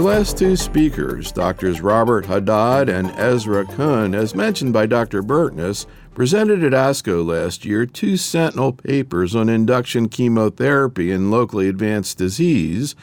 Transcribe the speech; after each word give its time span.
The 0.00 0.06
last 0.06 0.38
two 0.38 0.56
speakers, 0.56 1.30
Doctors 1.30 1.82
Robert 1.82 2.24
Haddad 2.24 2.88
and 2.88 3.10
Ezra 3.18 3.66
Cohen, 3.66 4.14
as 4.14 4.34
mentioned 4.34 4.72
by 4.72 4.86
Dr. 4.86 5.22
Burtness, 5.22 5.86
presented 6.14 6.64
at 6.64 6.72
ASCO 6.72 7.22
last 7.22 7.66
year 7.66 7.84
two 7.84 8.16
sentinel 8.16 8.72
papers 8.72 9.36
on 9.36 9.50
induction 9.50 10.08
chemotherapy 10.08 11.10
in 11.12 11.30
locally 11.30 11.68
advanced 11.68 12.16
disease. 12.16 12.96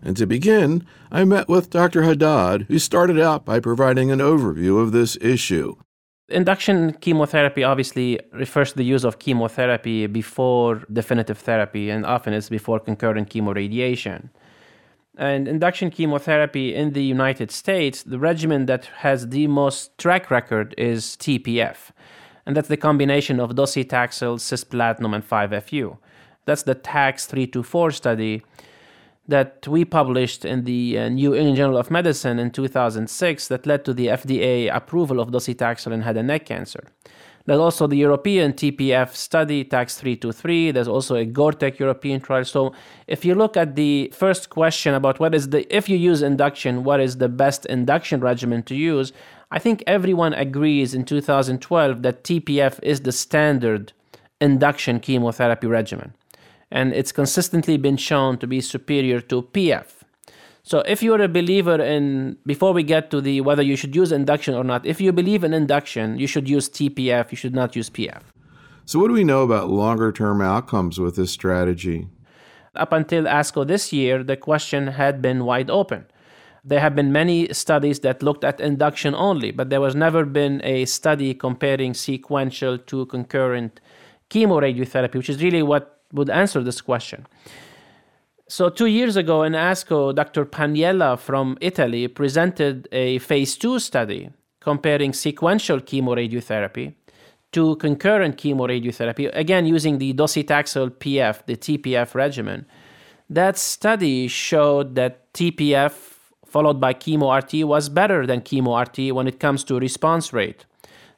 And 0.00 0.16
to 0.16 0.28
begin, 0.28 0.86
I 1.10 1.24
met 1.24 1.48
with 1.48 1.70
Dr. 1.70 2.04
Haddad, 2.04 2.66
who 2.68 2.78
started 2.78 3.18
out 3.18 3.44
by 3.44 3.58
providing 3.58 4.12
an 4.12 4.20
overview 4.20 4.80
of 4.80 4.92
this 4.92 5.18
issue. 5.20 5.74
Induction 6.28 6.92
chemotherapy 7.00 7.64
obviously 7.64 8.20
refers 8.32 8.70
to 8.70 8.76
the 8.76 8.84
use 8.84 9.02
of 9.02 9.18
chemotherapy 9.18 10.06
before 10.06 10.84
definitive 10.92 11.38
therapy, 11.38 11.90
and 11.90 12.06
often 12.06 12.32
it's 12.32 12.48
before 12.48 12.78
concurrent 12.78 13.28
chemoradiation. 13.28 14.30
And 15.16 15.46
induction 15.46 15.90
chemotherapy 15.90 16.74
in 16.74 16.92
the 16.92 17.04
United 17.04 17.50
States, 17.52 18.02
the 18.02 18.18
regimen 18.18 18.66
that 18.66 18.86
has 18.96 19.28
the 19.28 19.46
most 19.46 19.96
track 19.96 20.30
record 20.30 20.74
is 20.76 21.16
TPF. 21.16 21.90
And 22.46 22.56
that's 22.56 22.68
the 22.68 22.76
combination 22.76 23.38
of 23.38 23.50
docetaxel, 23.50 24.38
cisplatin, 24.38 25.14
and 25.14 25.28
5FU. 25.28 25.96
That's 26.46 26.64
the 26.64 26.74
TAX 26.74 27.26
324 27.26 27.92
study 27.92 28.42
that 29.26 29.66
we 29.66 29.84
published 29.84 30.44
in 30.44 30.64
the 30.64 30.98
uh, 30.98 31.08
New 31.08 31.34
England 31.34 31.56
Journal 31.56 31.78
of 31.78 31.90
Medicine 31.90 32.38
in 32.38 32.50
2006 32.50 33.48
that 33.48 33.66
led 33.66 33.84
to 33.84 33.94
the 33.94 34.08
FDA 34.08 34.74
approval 34.74 35.20
of 35.20 35.30
docetaxel 35.30 35.92
in 35.92 36.02
head 36.02 36.16
and 36.16 36.28
neck 36.28 36.44
cancer. 36.44 36.84
There's 37.46 37.60
also 37.60 37.86
the 37.86 37.96
European 37.96 38.54
TPF 38.54 39.14
study, 39.14 39.64
TAX 39.64 39.96
323. 39.98 40.70
There's 40.70 40.88
also 40.88 41.16
a 41.16 41.26
GORTEC 41.26 41.78
European 41.78 42.20
trial. 42.20 42.44
So 42.44 42.72
if 43.06 43.22
you 43.24 43.34
look 43.34 43.54
at 43.54 43.76
the 43.76 44.10
first 44.14 44.48
question 44.48 44.94
about 44.94 45.20
what 45.20 45.34
is 45.34 45.50
the, 45.50 45.66
if 45.74 45.88
you 45.88 45.98
use 45.98 46.22
induction, 46.22 46.84
what 46.84 47.00
is 47.00 47.18
the 47.18 47.28
best 47.28 47.66
induction 47.66 48.20
regimen 48.20 48.62
to 48.62 48.74
use, 48.74 49.12
I 49.50 49.58
think 49.58 49.84
everyone 49.86 50.32
agrees 50.32 50.94
in 50.94 51.04
2012 51.04 52.02
that 52.02 52.24
TPF 52.24 52.82
is 52.82 53.02
the 53.02 53.12
standard 53.12 53.92
induction 54.40 54.98
chemotherapy 54.98 55.66
regimen. 55.66 56.14
And 56.70 56.94
it's 56.94 57.12
consistently 57.12 57.76
been 57.76 57.98
shown 57.98 58.38
to 58.38 58.46
be 58.46 58.62
superior 58.62 59.20
to 59.20 59.42
PF. 59.42 60.03
So 60.66 60.78
if 60.86 61.02
you're 61.02 61.20
a 61.20 61.28
believer 61.28 61.78
in, 61.80 62.38
before 62.46 62.72
we 62.72 62.82
get 62.82 63.10
to 63.10 63.20
the 63.20 63.42
whether 63.42 63.62
you 63.62 63.76
should 63.76 63.94
use 63.94 64.12
induction 64.12 64.54
or 64.54 64.64
not, 64.64 64.86
if 64.86 64.98
you 64.98 65.12
believe 65.12 65.44
in 65.44 65.52
induction, 65.52 66.18
you 66.18 66.26
should 66.26 66.48
use 66.48 66.70
TPF, 66.70 67.30
you 67.30 67.36
should 67.36 67.54
not 67.54 67.76
use 67.76 67.90
PF. 67.90 68.22
So, 68.86 68.98
what 68.98 69.08
do 69.08 69.14
we 69.14 69.24
know 69.24 69.42
about 69.42 69.68
longer 69.68 70.10
term 70.10 70.40
outcomes 70.40 70.98
with 70.98 71.16
this 71.16 71.30
strategy? 71.30 72.08
Up 72.74 72.94
until 72.94 73.24
ASCO 73.24 73.66
this 73.66 73.92
year, 73.92 74.24
the 74.24 74.38
question 74.38 74.86
had 74.86 75.20
been 75.20 75.44
wide 75.44 75.68
open. 75.68 76.06
There 76.64 76.80
have 76.80 76.96
been 76.96 77.12
many 77.12 77.52
studies 77.52 78.00
that 78.00 78.22
looked 78.22 78.42
at 78.42 78.58
induction 78.58 79.14
only, 79.14 79.50
but 79.50 79.68
there 79.68 79.82
was 79.82 79.94
never 79.94 80.24
been 80.24 80.62
a 80.64 80.86
study 80.86 81.34
comparing 81.34 81.92
sequential 81.92 82.78
to 82.78 83.04
concurrent 83.06 83.80
chemoradiotherapy, 84.30 85.16
which 85.16 85.28
is 85.28 85.42
really 85.42 85.62
what 85.62 86.00
would 86.12 86.30
answer 86.30 86.62
this 86.62 86.80
question. 86.80 87.26
So, 88.46 88.68
two 88.68 88.86
years 88.86 89.16
ago 89.16 89.42
in 89.42 89.54
ASCO, 89.54 90.14
Dr. 90.14 90.44
Paccagnella 90.44 91.18
from 91.18 91.56
Italy 91.62 92.08
presented 92.08 92.88
a 92.92 93.18
phase 93.20 93.56
two 93.56 93.78
study 93.78 94.30
comparing 94.60 95.14
sequential 95.14 95.80
chemoradiotherapy 95.80 96.94
to 97.52 97.76
concurrent 97.76 98.36
chemoradiotherapy, 98.36 99.30
again 99.34 99.64
using 99.64 99.96
the 99.96 100.12
docetaxel 100.12 100.90
PF, 100.90 101.46
the 101.46 101.56
TPF 101.56 102.14
regimen. 102.14 102.66
That 103.30 103.56
study 103.56 104.28
showed 104.28 104.94
that 104.96 105.32
TPF 105.32 105.92
followed 106.44 106.78
by 106.78 106.92
chemo 106.92 107.34
RT 107.34 107.66
was 107.66 107.88
better 107.88 108.26
than 108.26 108.42
chemo 108.42 108.78
RT 108.78 109.14
when 109.14 109.26
it 109.26 109.40
comes 109.40 109.64
to 109.64 109.78
response 109.78 110.34
rate. 110.34 110.66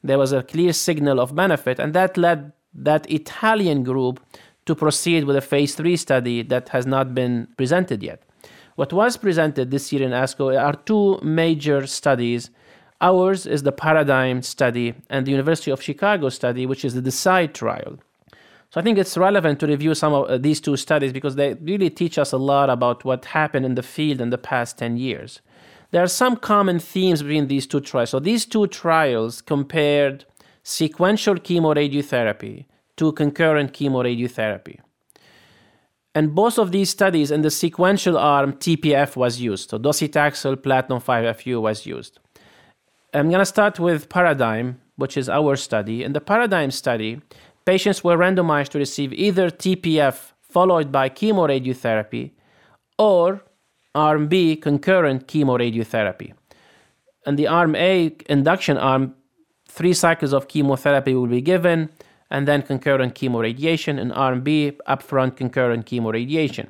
There 0.03 0.19
was 0.19 0.33
a 0.33 0.45
clear 0.45 0.73
signal 0.73 1.19
of 1.19 1.35
benefit, 1.35 1.81
and 1.81 1.93
that 1.93 2.17
led 2.17 2.53
that 2.73 3.11
Italian 3.11 3.83
group 3.83 4.21
to 4.67 4.75
proceed 4.75 5.25
with 5.25 5.37
a 5.37 5.41
phase 5.41 5.75
three 5.75 5.97
study 5.97 6.43
that 6.43 6.69
has 6.71 6.87
not 6.87 7.15
been 7.15 7.49
presented 7.57 8.03
yet. 8.03 8.23
What 8.75 8.93
was 8.93 9.17
presented 9.17 9.71
this 9.71 9.93
year 9.93 10.03
in 10.03 10.11
ASCO 10.11 10.61
are 10.61 10.75
two 10.75 11.19
major 11.23 11.87
studies. 11.87 12.51
Ours 13.01 13.47
is 13.47 13.63
the 13.63 13.73
Paradigm 13.73 14.43
study, 14.43 14.95
and 15.09 15.27
the 15.27 15.31
University 15.31 15.71
of 15.71 15.83
Chicago 15.83 16.29
study, 16.29 16.67
which 16.67 16.85
is 16.85 16.95
the 16.95 17.01
DECIDE 17.01 17.55
trial. 17.55 17.99
So 18.71 18.81
I 18.81 18.83
think 18.83 18.99
it's 18.99 19.17
relevant 19.17 19.61
to 19.61 19.67
review 19.67 19.95
some 19.95 20.13
of 20.13 20.27
uh, 20.27 20.39
these 20.39 20.61
two 20.61 20.77
studies 20.77 21.13
because 21.13 21.37
they 21.37 21.55
really 21.55 21.89
teach 21.89 22.19
us 22.19 22.33
a 22.33 22.37
lot 22.37 22.69
about 22.69 23.05
what 23.05 23.25
happened 23.27 23.65
in 23.65 23.77
the 23.77 23.83
field 23.83 24.21
in 24.21 24.31
the 24.31 24.39
past 24.39 24.77
10 24.79 24.97
years. 24.97 25.41
There 25.93 26.03
are 26.03 26.09
some 26.09 26.37
common 26.37 26.81
themes 26.81 27.23
between 27.23 27.47
these 27.47 27.67
two 27.67 27.81
trials. 27.81 28.11
So 28.11 28.19
these 28.19 28.45
two 28.45 28.67
trials 28.67 29.41
compared 29.41 30.25
sequential 30.63 31.37
chemoradiotherapy 31.37 32.67
to 32.97 33.13
concurrent 33.13 33.73
chemoradiotherapy. 33.73 34.81
And 36.15 36.35
both 36.35 36.59
of 36.59 36.73
these 36.73 36.89
studies 36.89 37.31
in 37.31 37.43
the 37.43 37.51
sequential 37.51 38.17
arm, 38.17 38.55
TPF 38.55 39.17
was 39.17 39.39
used. 39.39 39.71
So 39.71 39.79
docetaxel, 39.79 40.63
platinum 40.63 41.01
5FU 41.01 41.61
was 41.61 41.85
used. 41.85 42.19
I'm 43.13 43.29
going 43.29 43.41
to 43.41 43.47
start 43.47 43.79
with 43.79 44.09
Paradigm, 44.09 44.81
which 44.97 45.17
is 45.17 45.29
our 45.29 45.57
study. 45.57 46.03
In 46.03 46.15
the 46.15 46.21
Paradigm 46.21 46.71
study, 46.71 47.21
patients 47.67 48.03
were 48.03 48.17
randomized 48.17 48.71
to 48.71 48.79
receive 48.79 49.13
either 49.13 49.51
TPF 49.51 50.33
followed 50.41 50.91
by 50.91 51.11
chemoradiotherapy 51.11 52.31
or 52.99 53.43
arm 53.95 54.27
B, 54.29 54.57
concurrent 54.57 55.27
chemoradiotherapy. 55.27 56.33
And 57.27 57.39
the 57.39 57.47
arm 57.47 57.75
A, 57.75 58.17
induction 58.29 58.79
arm, 58.79 59.15
three 59.69 59.93
cycles 59.93 60.33
of 60.33 60.49
chemotherapy 60.49 61.15
will 61.15 61.27
be 61.27 61.43
given 61.43 61.91
and 62.31 62.47
then 62.47 62.63
concurrent 62.63 63.15
chemoradiation, 63.15 64.01
and 64.01 64.13
arm 64.13 64.43
B, 64.43 64.73
upfront 64.89 65.37
concurrent 65.37 65.87
chemoradiation. 65.87 66.69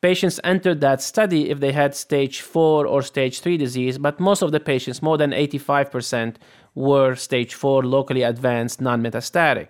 Patients 0.00 0.38
entered 0.44 0.80
that 0.80 1.02
study 1.02 1.50
if 1.50 1.58
they 1.58 1.72
had 1.72 1.94
stage 1.94 2.40
4 2.40 2.86
or 2.86 3.02
stage 3.02 3.40
3 3.40 3.56
disease, 3.56 3.98
but 3.98 4.20
most 4.20 4.42
of 4.42 4.52
the 4.52 4.60
patients, 4.60 5.02
more 5.02 5.18
than 5.18 5.32
85%, 5.32 6.36
were 6.76 7.16
stage 7.16 7.54
4 7.54 7.82
locally 7.82 8.22
advanced 8.22 8.80
non 8.80 9.02
metastatic. 9.02 9.68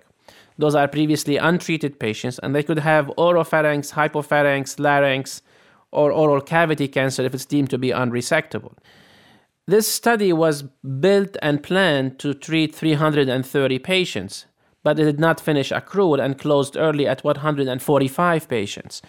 Those 0.59 0.75
are 0.75 0.87
previously 0.89 1.39
untreated 1.39 1.99
patients, 1.99 2.39
and 2.41 2.55
they 2.55 2.63
could 2.63 2.81
have 2.81 3.07
oropharynx, 3.17 3.93
hypopharynx, 3.93 4.79
larynx, 4.79 5.41
or 5.93 6.13
oral 6.13 6.43
cavity 6.43 6.89
cancer 6.89 7.25
if 7.25 7.33
it's 7.33 7.47
deemed 7.47 7.71
to 7.71 7.79
be 7.79 7.89
unresectable. 7.89 8.75
This 9.67 9.91
study 9.91 10.33
was 10.33 10.65
built 11.01 11.37
and 11.41 11.63
planned 11.63 12.19
to 12.19 12.35
treat 12.35 12.75
330 12.75 13.79
patients 13.79 14.47
but 14.83 14.99
it 14.99 15.05
did 15.05 15.21
not 15.21 15.41
finish 15.41 15.71
accrual 15.71 16.23
and 16.23 16.39
closed 16.39 16.77
early 16.77 17.07
at 17.07 17.25
145 17.25 18.49
patients. 18.49 19.03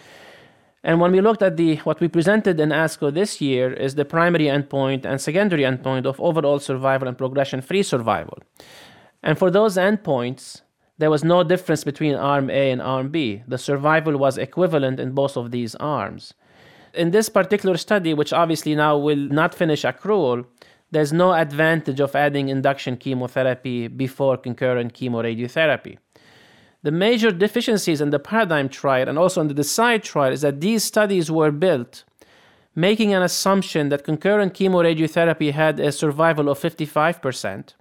And 0.82 1.00
when 1.00 1.12
we 1.12 1.20
looked 1.20 1.42
at 1.42 1.56
the 1.56 1.76
what 1.78 2.00
we 2.00 2.08
presented 2.08 2.58
in 2.58 2.70
ASCO 2.70 3.12
this 3.12 3.40
year 3.40 3.72
is 3.72 3.94
the 3.94 4.04
primary 4.04 4.46
endpoint 4.46 5.04
and 5.04 5.20
secondary 5.20 5.62
endpoint 5.62 6.06
of 6.06 6.20
overall 6.20 6.58
survival 6.58 7.06
and 7.06 7.18
progression-free 7.18 7.82
survival. 7.82 8.38
And 9.22 9.38
for 9.38 9.50
those 9.50 9.76
endpoints, 9.76 10.62
there 10.96 11.10
was 11.10 11.24
no 11.24 11.42
difference 11.42 11.84
between 11.84 12.14
arm 12.14 12.50
A 12.50 12.70
and 12.70 12.80
arm 12.80 13.10
B. 13.10 13.42
The 13.46 13.58
survival 13.58 14.16
was 14.16 14.38
equivalent 14.38 15.00
in 15.00 15.12
both 15.12 15.36
of 15.36 15.50
these 15.50 15.74
arms. 15.76 16.34
In 16.94 17.10
this 17.10 17.28
particular 17.28 17.76
study, 17.76 18.14
which 18.14 18.32
obviously 18.32 18.74
now 18.74 18.98
will 18.98 19.16
not 19.16 19.54
finish 19.54 19.82
accrual, 19.82 20.46
there's 20.90 21.12
no 21.12 21.32
advantage 21.32 22.00
of 22.00 22.16
adding 22.16 22.48
induction 22.48 22.96
chemotherapy 22.96 23.88
before 23.88 24.36
concurrent 24.36 24.94
chemoradiotherapy. 24.94 25.98
The 26.82 26.90
major 26.90 27.30
deficiencies 27.30 28.00
in 28.00 28.10
the 28.10 28.18
paradigm 28.18 28.68
trial 28.68 29.08
and 29.08 29.18
also 29.18 29.40
in 29.40 29.48
the 29.48 29.54
DECIDE 29.54 30.02
trial 30.02 30.32
is 30.32 30.40
that 30.40 30.60
these 30.60 30.82
studies 30.82 31.30
were 31.30 31.50
built 31.50 32.04
making 32.74 33.12
an 33.12 33.22
assumption 33.22 33.88
that 33.88 34.04
concurrent 34.04 34.54
chemoradiotherapy 34.54 35.52
had 35.52 35.80
a 35.80 35.92
survival 35.92 36.48
of 36.48 36.58
55%, 36.58 37.74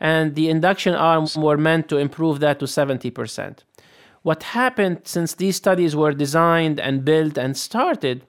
and 0.00 0.34
the 0.34 0.48
induction 0.48 0.94
arms 0.94 1.36
were 1.36 1.56
meant 1.56 1.88
to 1.88 1.98
improve 1.98 2.40
that 2.40 2.58
to 2.60 2.66
70%. 2.66 3.58
What 4.22 4.44
happened 4.44 5.00
since 5.04 5.34
these 5.34 5.56
studies 5.56 5.96
were 5.96 6.12
designed 6.12 6.78
and 6.78 7.04
built 7.04 7.36
and 7.36 7.56
started 7.56 8.24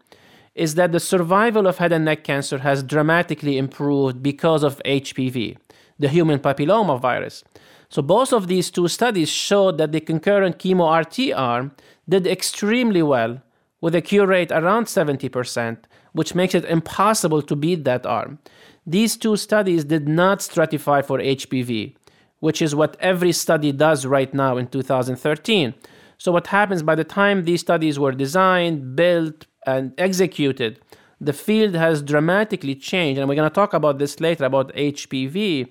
is 0.55 0.75
that 0.75 0.91
the 0.91 0.99
survival 0.99 1.67
of 1.67 1.77
head 1.77 1.91
and 1.91 2.05
neck 2.05 2.23
cancer 2.23 2.59
has 2.59 2.83
dramatically 2.83 3.57
improved 3.57 4.21
because 4.21 4.63
of 4.63 4.81
HPV, 4.85 5.57
the 5.97 6.09
human 6.09 6.39
papilloma 6.39 6.99
virus. 6.99 7.43
So 7.89 8.01
both 8.01 8.33
of 8.33 8.47
these 8.47 8.71
two 8.71 8.87
studies 8.87 9.29
showed 9.29 9.77
that 9.77 9.91
the 9.91 10.01
concurrent 10.01 10.59
chemo 10.59 10.87
RT 10.99 11.35
arm 11.35 11.73
did 12.07 12.27
extremely 12.27 13.03
well 13.03 13.41
with 13.81 13.95
a 13.95 14.01
cure 14.01 14.27
rate 14.27 14.51
around 14.51 14.85
70%, 14.85 15.77
which 16.13 16.35
makes 16.35 16.55
it 16.55 16.65
impossible 16.65 17.41
to 17.41 17.55
beat 17.55 17.83
that 17.83 18.05
arm. 18.05 18.39
These 18.85 19.17
two 19.17 19.37
studies 19.37 19.85
did 19.85 20.07
not 20.07 20.39
stratify 20.39 21.05
for 21.05 21.19
HPV, 21.19 21.95
which 22.39 22.61
is 22.61 22.75
what 22.75 22.97
every 22.99 23.31
study 23.31 23.71
does 23.71 24.05
right 24.05 24.33
now 24.33 24.57
in 24.57 24.67
2013. 24.67 25.73
So, 26.17 26.31
what 26.31 26.47
happens 26.47 26.83
by 26.83 26.95
the 26.95 27.03
time 27.03 27.43
these 27.43 27.61
studies 27.61 27.99
were 27.99 28.11
designed, 28.11 28.95
built, 28.95 29.45
and 29.65 29.93
executed, 29.97 30.79
the 31.19 31.33
field 31.33 31.75
has 31.75 32.01
dramatically 32.01 32.75
changed, 32.75 33.19
and 33.19 33.29
we're 33.29 33.35
going 33.35 33.49
to 33.49 33.53
talk 33.53 33.73
about 33.73 33.97
this 33.97 34.19
later 34.19 34.45
about 34.45 34.73
HPV, 34.73 35.69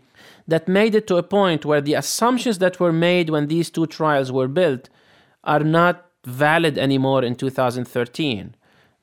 that 0.49 0.69
made 0.69 0.95
it 0.95 1.07
to 1.07 1.17
a 1.17 1.23
point 1.23 1.65
where 1.65 1.81
the 1.81 1.95
assumptions 1.95 2.59
that 2.59 2.81
were 2.81 2.93
made 2.93 3.31
when 3.31 3.49
these 3.49 3.71
two 3.71 3.87
trials 3.87 4.33
were 4.33 4.49
built 4.49 4.89
are 5.45 5.61
not 5.61 6.07
valid 6.25 6.79
anymore 6.79 7.23
in 7.25 7.35
2013. 7.35 8.55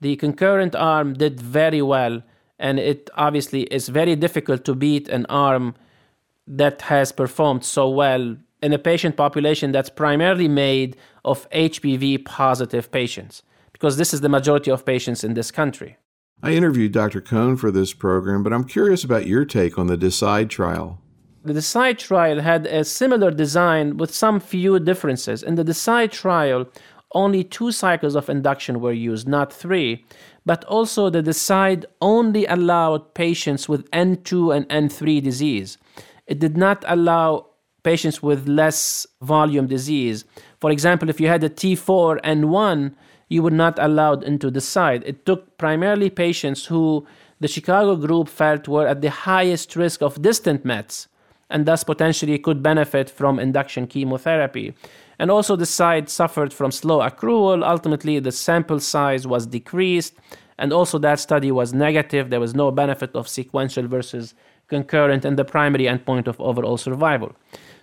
The 0.01 0.15
concurrent 0.15 0.75
arm 0.75 1.13
did 1.13 1.39
very 1.39 1.81
well, 1.81 2.23
and 2.57 2.79
it 2.79 3.09
obviously 3.15 3.63
is 3.63 3.89
very 3.89 4.15
difficult 4.15 4.65
to 4.65 4.75
beat 4.75 5.09
an 5.09 5.25
arm 5.27 5.75
that 6.47 6.83
has 6.83 7.11
performed 7.11 7.63
so 7.63 7.89
well 7.89 8.37
in 8.61 8.73
a 8.73 8.79
patient 8.79 9.15
population 9.15 9.71
that's 9.71 9.89
primarily 9.89 10.47
made 10.47 10.97
of 11.23 11.49
HPV 11.51 12.25
positive 12.25 12.91
patients, 12.91 13.43
because 13.79 13.97
this 13.97 14.13
is 14.13 14.21
the 14.21 14.29
majority 14.29 14.69
of 14.69 14.85
patients 14.85 15.23
in 15.23 15.33
this 15.33 15.51
country. 15.51 15.97
I 16.43 16.51
interviewed 16.51 16.91
Dr. 16.91 17.21
Cohen 17.21 17.55
for 17.57 17.71
this 17.71 17.93
program, 17.93 18.43
but 18.43 18.53
I'm 18.53 18.65
curious 18.65 19.03
about 19.03 19.25
your 19.25 19.45
take 19.45 19.77
on 19.77 19.87
the 19.87 19.97
DECIDE 19.97 20.49
trial. 20.49 21.01
The 21.43 21.53
DECIDE 21.53 21.97
trial 21.97 22.41
had 22.41 22.65
a 22.67 22.83
similar 22.83 23.31
design 23.31 23.97
with 23.97 24.13
some 24.13 24.39
few 24.39 24.79
differences. 24.79 25.43
In 25.43 25.55
the 25.55 25.63
DECIDE 25.63 26.11
trial, 26.11 26.65
only 27.13 27.43
two 27.43 27.71
cycles 27.71 28.15
of 28.15 28.29
induction 28.29 28.81
were 28.81 28.91
used, 28.91 29.27
not 29.27 29.51
three, 29.51 30.05
but 30.45 30.63
also 30.65 31.09
the 31.09 31.21
DECIDE 31.21 31.85
only 32.01 32.45
allowed 32.45 33.13
patients 33.13 33.69
with 33.69 33.89
N2 33.91 34.55
and 34.55 34.69
N3 34.69 35.23
disease. 35.23 35.77
It 36.27 36.39
did 36.39 36.57
not 36.57 36.83
allow 36.87 37.47
patients 37.83 38.21
with 38.21 38.47
less 38.47 39.07
volume 39.21 39.67
disease. 39.67 40.25
For 40.59 40.69
example, 40.71 41.09
if 41.09 41.19
you 41.19 41.27
had 41.27 41.43
a 41.43 41.49
T4 41.49 42.21
N1, 42.21 42.93
you 43.29 43.41
were 43.43 43.51
not 43.51 43.79
allowed 43.79 44.23
into 44.23 44.51
DECIDE. 44.51 45.03
It 45.05 45.25
took 45.25 45.57
primarily 45.57 46.09
patients 46.09 46.65
who 46.65 47.07
the 47.39 47.47
Chicago 47.47 47.95
group 47.95 48.27
felt 48.27 48.67
were 48.67 48.87
at 48.87 49.01
the 49.01 49.09
highest 49.09 49.75
risk 49.75 50.01
of 50.01 50.21
distant 50.21 50.65
METs 50.65 51.07
and 51.49 51.65
thus 51.65 51.83
potentially 51.83 52.37
could 52.37 52.61
benefit 52.61 53.09
from 53.09 53.39
induction 53.39 53.87
chemotherapy. 53.87 54.73
And 55.17 55.31
also, 55.31 55.55
DECIDE 55.55 56.09
suffered 56.09 56.53
from 56.53 56.71
slow 56.71 56.99
accrual. 56.99 57.67
Ultimately, 57.67 58.19
the 58.19 58.31
sample 58.31 58.79
size 58.79 59.25
was 59.25 59.47
decreased, 59.47 60.13
and 60.57 60.71
also 60.71 60.97
that 60.99 61.19
study 61.19 61.51
was 61.51 61.73
negative. 61.73 62.29
There 62.29 62.39
was 62.39 62.53
no 62.53 62.71
benefit 62.71 63.15
of 63.15 63.27
sequential 63.27 63.87
versus 63.87 64.33
concurrent 64.67 65.25
and 65.25 65.37
the 65.37 65.43
primary 65.43 65.85
endpoint 65.85 66.27
of 66.27 66.39
overall 66.39 66.77
survival. 66.77 67.35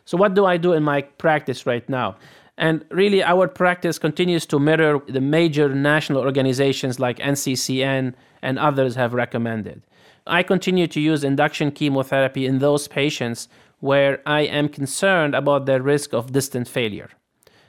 So, 0.05 0.17
what 0.17 0.35
do 0.35 0.47
I 0.47 0.57
do 0.57 0.73
in 0.73 0.85
my 0.85 1.03
practice 1.03 1.67
right 1.67 1.87
now? 1.89 2.17
And 2.59 2.85
really, 2.91 3.23
our 3.23 3.49
practice 3.49 3.99
continues 3.99 4.47
to 4.47 4.59
mirror 4.59 5.03
the 5.09 5.21
major 5.21 5.75
national 5.75 6.23
organizations 6.23 6.99
like 6.99 7.19
NCCN 7.19 8.15
and 8.41 8.59
others 8.59 8.95
have 8.95 9.13
recommended. 9.13 9.83
I 10.27 10.43
continue 10.43 10.87
to 10.89 11.01
use 11.01 11.23
induction 11.23 11.71
chemotherapy 11.71 12.47
in 12.47 12.59
those 12.59 12.89
patients 12.89 13.49
where 13.81 14.21
I 14.27 14.41
am 14.41 14.69
concerned 14.69 15.35
about 15.35 15.67
their 15.67 15.83
risk 15.83 16.15
of 16.15 16.33
distant 16.33 16.67
failure. 16.67 17.11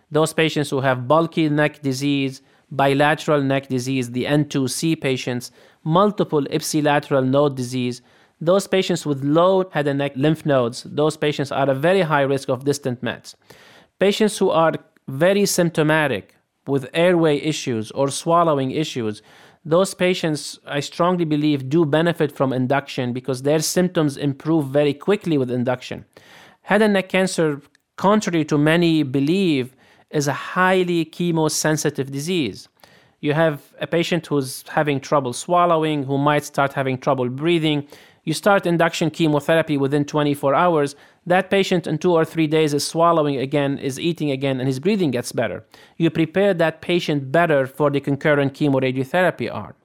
Those 0.10 0.34
patients 0.34 0.70
who 0.70 0.80
have 0.80 1.08
bulky 1.08 1.50
neck 1.50 1.82
disease, 1.82 2.42
bilateral 2.72 3.42
neck 3.42 3.68
disease, 3.68 4.12
the 4.12 4.26
N2C 4.26 5.02
patients, 5.02 5.52
multiple 5.84 6.44
ipsilateral 6.46 7.28
node 7.28 7.56
disease, 7.56 8.02
those 8.40 8.68
patients 8.68 9.06
with 9.06 9.24
low 9.24 9.70
head 9.72 9.88
and 9.88 10.00
neck 10.00 10.14
lymph 10.16 10.46
nodes, 10.46 10.84
those 10.84 11.18
patients 11.18 11.52
are 11.52 11.64
at 11.64 11.70
a 11.70 11.76
very 11.76 12.02
high 12.02 12.22
risk 12.22 12.50
of 12.50 12.64
distant 12.64 13.04
METs. 13.04 13.36
Patients 14.00 14.38
who 14.38 14.52
are 14.52 14.74
very 15.08 15.46
symptomatic 15.46 16.36
with 16.68 16.88
airway 16.94 17.38
issues 17.38 17.90
or 17.92 18.10
swallowing 18.10 18.72
issues, 18.72 19.24
those 19.66 19.94
patients, 19.96 20.60
I 20.68 20.82
strongly 20.82 21.26
believe, 21.26 21.68
do 21.68 21.84
benefit 21.84 22.32
from 22.32 22.54
induction 22.54 23.12
because 23.12 23.42
their 23.42 23.60
symptoms 23.60 24.16
improve 24.16 24.68
very 24.68 24.94
quickly 24.94 25.38
with 25.38 25.50
induction. 25.50 26.06
Head 26.62 26.82
and 26.82 26.94
neck 26.94 27.10
cancer, 27.10 27.62
contrary 27.96 28.46
to 28.46 28.58
many 28.58 29.02
believe, 29.02 29.76
is 30.12 30.28
a 30.28 30.34
highly 30.34 31.06
chemosensitive 31.06 32.12
disease. 32.12 32.70
You 33.20 33.34
have 33.34 33.74
a 33.80 33.88
patient 33.88 34.28
who's 34.28 34.64
having 34.68 35.00
trouble 35.00 35.34
swallowing, 35.34 36.04
who 36.04 36.18
might 36.20 36.46
start 36.46 36.74
having 36.74 37.00
trouble 37.00 37.30
breathing. 37.30 37.88
You 38.28 38.34
start 38.34 38.66
induction 38.66 39.10
chemotherapy 39.10 39.78
within 39.78 40.04
24 40.04 40.54
hours. 40.54 40.98
That 41.26 41.50
patient 41.50 41.88
in 41.88 41.98
two 41.98 42.12
or 42.12 42.26
three 42.26 42.46
days 42.46 42.74
is 42.74 42.86
swallowing 42.86 43.38
again, 43.38 43.78
is 43.78 43.98
eating 43.98 44.32
again, 44.32 44.60
and 44.60 44.68
his 44.68 44.82
breathing 44.82 45.12
gets 45.12 45.32
better. 45.32 45.64
You 45.96 46.10
prepare 46.10 46.54
that 46.56 46.82
patient 46.82 47.32
better 47.32 47.66
for 47.66 47.90
the 47.90 48.02
concurrent 48.02 48.54
chemoradiotherapy 48.54 49.50
arm. 49.50 49.76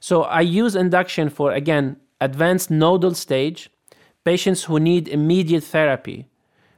So 0.00 0.22
I 0.22 0.40
use 0.40 0.74
induction 0.74 1.28
for, 1.28 1.52
again, 1.52 1.98
advanced 2.18 2.70
nodal 2.70 3.12
stage, 3.12 3.68
patients 4.24 4.64
who 4.64 4.80
need 4.80 5.06
immediate 5.06 5.64
therapy, 5.64 6.28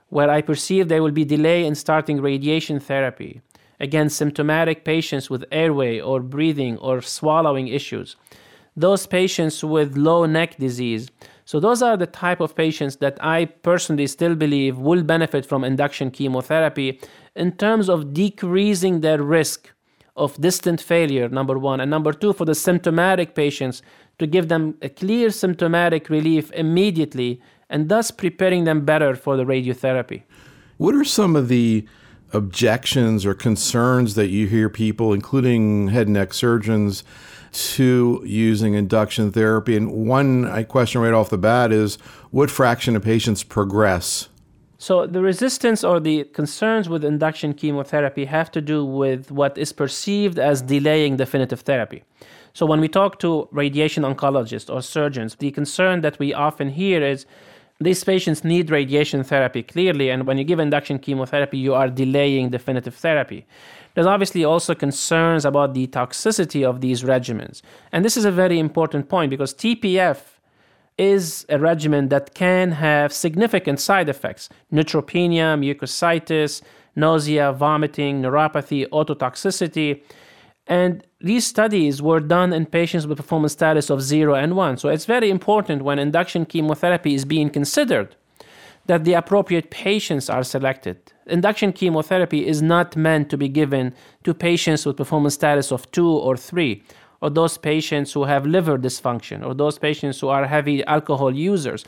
where 0.08 0.28
I 0.28 0.42
perceive 0.42 0.88
there 0.88 1.04
will 1.04 1.12
be 1.12 1.24
delay 1.24 1.64
in 1.64 1.76
starting 1.76 2.20
radiation 2.20 2.80
therapy. 2.80 3.40
Again, 3.78 4.08
symptomatic 4.08 4.84
patients 4.84 5.30
with 5.30 5.44
airway 5.52 6.00
or 6.00 6.18
breathing 6.18 6.76
or 6.78 7.02
swallowing 7.02 7.68
issues 7.68 8.16
those 8.80 9.06
patients 9.06 9.64
with 9.64 9.96
low 9.96 10.26
neck 10.26 10.56
disease. 10.58 11.10
So, 11.44 11.60
those 11.60 11.82
are 11.82 11.96
the 11.96 12.06
type 12.06 12.40
of 12.40 12.54
patients 12.54 12.96
that 12.96 13.16
I 13.20 13.46
personally 13.46 14.06
still 14.06 14.34
believe 14.34 14.78
will 14.78 15.02
benefit 15.02 15.46
from 15.46 15.64
induction 15.64 16.10
chemotherapy 16.10 17.00
in 17.34 17.52
terms 17.52 17.88
of 17.88 18.12
decreasing 18.12 19.00
their 19.00 19.22
risk 19.22 19.72
of 20.16 20.38
distant 20.40 20.80
failure, 20.80 21.28
number 21.28 21.58
one. 21.58 21.80
And 21.80 21.90
number 21.90 22.12
two, 22.12 22.32
for 22.32 22.44
the 22.44 22.54
symptomatic 22.54 23.34
patients, 23.34 23.82
to 24.18 24.26
give 24.26 24.48
them 24.48 24.76
a 24.82 24.88
clear 24.88 25.30
symptomatic 25.30 26.10
relief 26.10 26.50
immediately 26.52 27.40
and 27.70 27.88
thus 27.88 28.10
preparing 28.10 28.64
them 28.64 28.84
better 28.84 29.14
for 29.14 29.36
the 29.36 29.44
radiotherapy. 29.44 30.22
What 30.76 30.94
are 30.94 31.04
some 31.04 31.36
of 31.36 31.48
the 31.48 31.86
objections 32.32 33.24
or 33.24 33.34
concerns 33.34 34.14
that 34.14 34.28
you 34.28 34.46
hear 34.46 34.68
people, 34.68 35.12
including 35.12 35.88
head 35.88 36.08
and 36.08 36.14
neck 36.14 36.34
surgeons, 36.34 37.04
to 37.52 38.22
using 38.24 38.74
induction 38.74 39.32
therapy? 39.32 39.76
And 39.76 40.06
one 40.06 40.64
question 40.66 41.00
right 41.00 41.12
off 41.12 41.30
the 41.30 41.38
bat 41.38 41.72
is 41.72 41.96
what 42.30 42.50
fraction 42.50 42.96
of 42.96 43.02
patients 43.02 43.42
progress? 43.42 44.28
So, 44.80 45.08
the 45.08 45.20
resistance 45.20 45.82
or 45.82 45.98
the 45.98 46.22
concerns 46.22 46.88
with 46.88 47.04
induction 47.04 47.52
chemotherapy 47.52 48.26
have 48.26 48.48
to 48.52 48.60
do 48.60 48.84
with 48.84 49.32
what 49.32 49.58
is 49.58 49.72
perceived 49.72 50.38
as 50.38 50.62
delaying 50.62 51.16
definitive 51.16 51.62
therapy. 51.62 52.04
So, 52.52 52.64
when 52.64 52.80
we 52.80 52.86
talk 52.86 53.18
to 53.18 53.48
radiation 53.50 54.04
oncologists 54.04 54.72
or 54.72 54.80
surgeons, 54.80 55.34
the 55.34 55.50
concern 55.50 56.02
that 56.02 56.20
we 56.20 56.32
often 56.32 56.68
hear 56.70 57.02
is 57.02 57.26
these 57.80 58.02
patients 58.02 58.42
need 58.42 58.70
radiation 58.70 59.22
therapy 59.22 59.62
clearly, 59.62 60.10
and 60.10 60.26
when 60.26 60.36
you 60.36 60.44
give 60.44 60.58
induction 60.58 60.98
chemotherapy, 60.98 61.58
you 61.58 61.74
are 61.74 61.88
delaying 61.88 62.50
definitive 62.50 62.94
therapy. 62.94 63.46
There's 63.94 64.06
obviously 64.06 64.44
also 64.44 64.74
concerns 64.74 65.44
about 65.44 65.74
the 65.74 65.86
toxicity 65.86 66.64
of 66.68 66.80
these 66.80 67.02
regimens. 67.02 67.62
And 67.92 68.04
this 68.04 68.16
is 68.16 68.24
a 68.24 68.32
very 68.32 68.58
important 68.58 69.08
point 69.08 69.30
because 69.30 69.54
TPF 69.54 70.18
is 70.96 71.46
a 71.48 71.58
regimen 71.58 72.08
that 72.08 72.34
can 72.34 72.72
have 72.72 73.12
significant 73.12 73.78
side 73.80 74.08
effects 74.08 74.48
neutropenia, 74.72 75.56
mucositis, 75.56 76.62
nausea, 76.96 77.52
vomiting, 77.52 78.20
neuropathy, 78.20 78.88
ototoxicity. 78.88 80.02
And 80.68 81.02
these 81.20 81.46
studies 81.46 82.02
were 82.02 82.20
done 82.20 82.52
in 82.52 82.66
patients 82.66 83.06
with 83.06 83.16
performance 83.16 83.54
status 83.54 83.90
of 83.90 84.02
0 84.02 84.34
and 84.34 84.54
1. 84.54 84.76
So 84.76 84.90
it's 84.90 85.06
very 85.06 85.30
important 85.30 85.82
when 85.82 85.98
induction 85.98 86.44
chemotherapy 86.44 87.14
is 87.14 87.24
being 87.24 87.50
considered 87.50 88.14
that 88.86 89.04
the 89.04 89.14
appropriate 89.14 89.70
patients 89.70 90.30
are 90.30 90.42
selected. 90.42 90.96
Induction 91.26 91.72
chemotherapy 91.72 92.46
is 92.46 92.62
not 92.62 92.96
meant 92.96 93.30
to 93.30 93.36
be 93.36 93.48
given 93.48 93.94
to 94.24 94.32
patients 94.34 94.86
with 94.86 94.96
performance 94.96 95.34
status 95.34 95.72
of 95.72 95.90
2 95.90 96.06
or 96.06 96.36
3, 96.36 96.82
or 97.20 97.30
those 97.30 97.58
patients 97.58 98.12
who 98.12 98.24
have 98.24 98.46
liver 98.46 98.78
dysfunction, 98.78 99.44
or 99.44 99.54
those 99.54 99.78
patients 99.78 100.20
who 100.20 100.28
are 100.28 100.46
heavy 100.46 100.84
alcohol 100.84 101.34
users. 101.34 101.84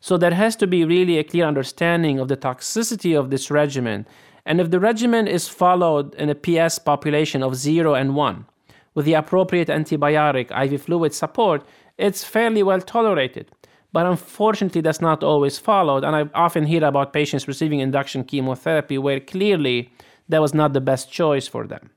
So 0.00 0.16
there 0.16 0.34
has 0.34 0.54
to 0.56 0.66
be 0.66 0.84
really 0.84 1.18
a 1.18 1.24
clear 1.24 1.46
understanding 1.46 2.20
of 2.20 2.28
the 2.28 2.36
toxicity 2.36 3.18
of 3.18 3.30
this 3.30 3.50
regimen. 3.50 4.06
And 4.46 4.60
if 4.60 4.70
the 4.70 4.80
regimen 4.80 5.26
is 5.26 5.48
followed 5.48 6.14
in 6.14 6.30
a 6.30 6.34
PS 6.34 6.78
population 6.78 7.42
of 7.42 7.56
0 7.56 7.94
and 7.94 8.14
1, 8.14 8.46
with 8.94 9.04
the 9.04 9.14
appropriate 9.14 9.68
antibiotic 9.68 10.50
IV 10.56 10.82
fluid 10.82 11.12
support, 11.12 11.66
it's 11.98 12.24
fairly 12.24 12.62
well 12.62 12.80
tolerated. 12.80 13.50
But 13.92 14.06
unfortunately, 14.06 14.82
that's 14.82 15.00
not 15.00 15.24
always 15.24 15.58
followed. 15.58 16.04
And 16.04 16.14
I 16.14 16.28
often 16.34 16.64
hear 16.64 16.84
about 16.84 17.12
patients 17.12 17.48
receiving 17.48 17.80
induction 17.80 18.22
chemotherapy 18.22 18.98
where 18.98 19.20
clearly 19.20 19.90
that 20.28 20.40
was 20.40 20.54
not 20.54 20.72
the 20.72 20.80
best 20.80 21.10
choice 21.10 21.48
for 21.48 21.66
them. 21.66 21.90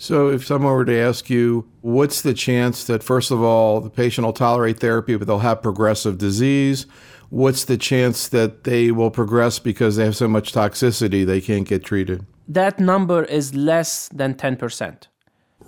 So, 0.00 0.28
if 0.28 0.46
someone 0.46 0.72
were 0.72 0.84
to 0.84 0.96
ask 0.96 1.28
you, 1.28 1.68
what's 1.80 2.22
the 2.22 2.32
chance 2.32 2.84
that, 2.84 3.02
first 3.02 3.32
of 3.32 3.42
all, 3.42 3.80
the 3.80 3.90
patient 3.90 4.24
will 4.24 4.32
tolerate 4.32 4.78
therapy, 4.78 5.16
but 5.16 5.26
they'll 5.26 5.40
have 5.40 5.60
progressive 5.60 6.18
disease? 6.18 6.86
What's 7.30 7.64
the 7.64 7.76
chance 7.76 8.28
that 8.28 8.64
they 8.64 8.90
will 8.90 9.10
progress 9.10 9.58
because 9.58 9.96
they 9.96 10.04
have 10.04 10.16
so 10.16 10.28
much 10.28 10.52
toxicity 10.52 11.26
they 11.26 11.42
can't 11.42 11.68
get 11.68 11.84
treated? 11.84 12.24
That 12.48 12.80
number 12.80 13.24
is 13.24 13.54
less 13.54 14.08
than 14.08 14.34
10%. 14.34 15.08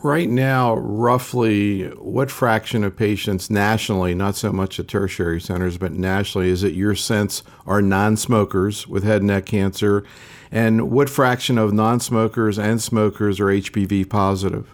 Right 0.02 0.30
now, 0.30 0.76
roughly 0.76 1.88
what 1.98 2.30
fraction 2.30 2.84
of 2.84 2.96
patients 2.96 3.50
nationally, 3.50 4.14
not 4.14 4.34
so 4.34 4.50
much 4.50 4.80
at 4.80 4.88
tertiary 4.88 5.42
centers, 5.42 5.76
but 5.76 5.92
nationally, 5.92 6.48
is 6.48 6.62
it 6.64 6.72
your 6.72 6.94
sense 6.94 7.42
are 7.66 7.82
non 7.82 8.16
smokers 8.16 8.86
with 8.86 9.04
head 9.04 9.18
and 9.18 9.26
neck 9.26 9.44
cancer? 9.44 10.02
And 10.50 10.90
what 10.90 11.10
fraction 11.10 11.58
of 11.58 11.74
non 11.74 12.00
smokers 12.00 12.58
and 12.58 12.80
smokers 12.80 13.38
are 13.40 13.46
HPV 13.46 14.08
positive? 14.08 14.72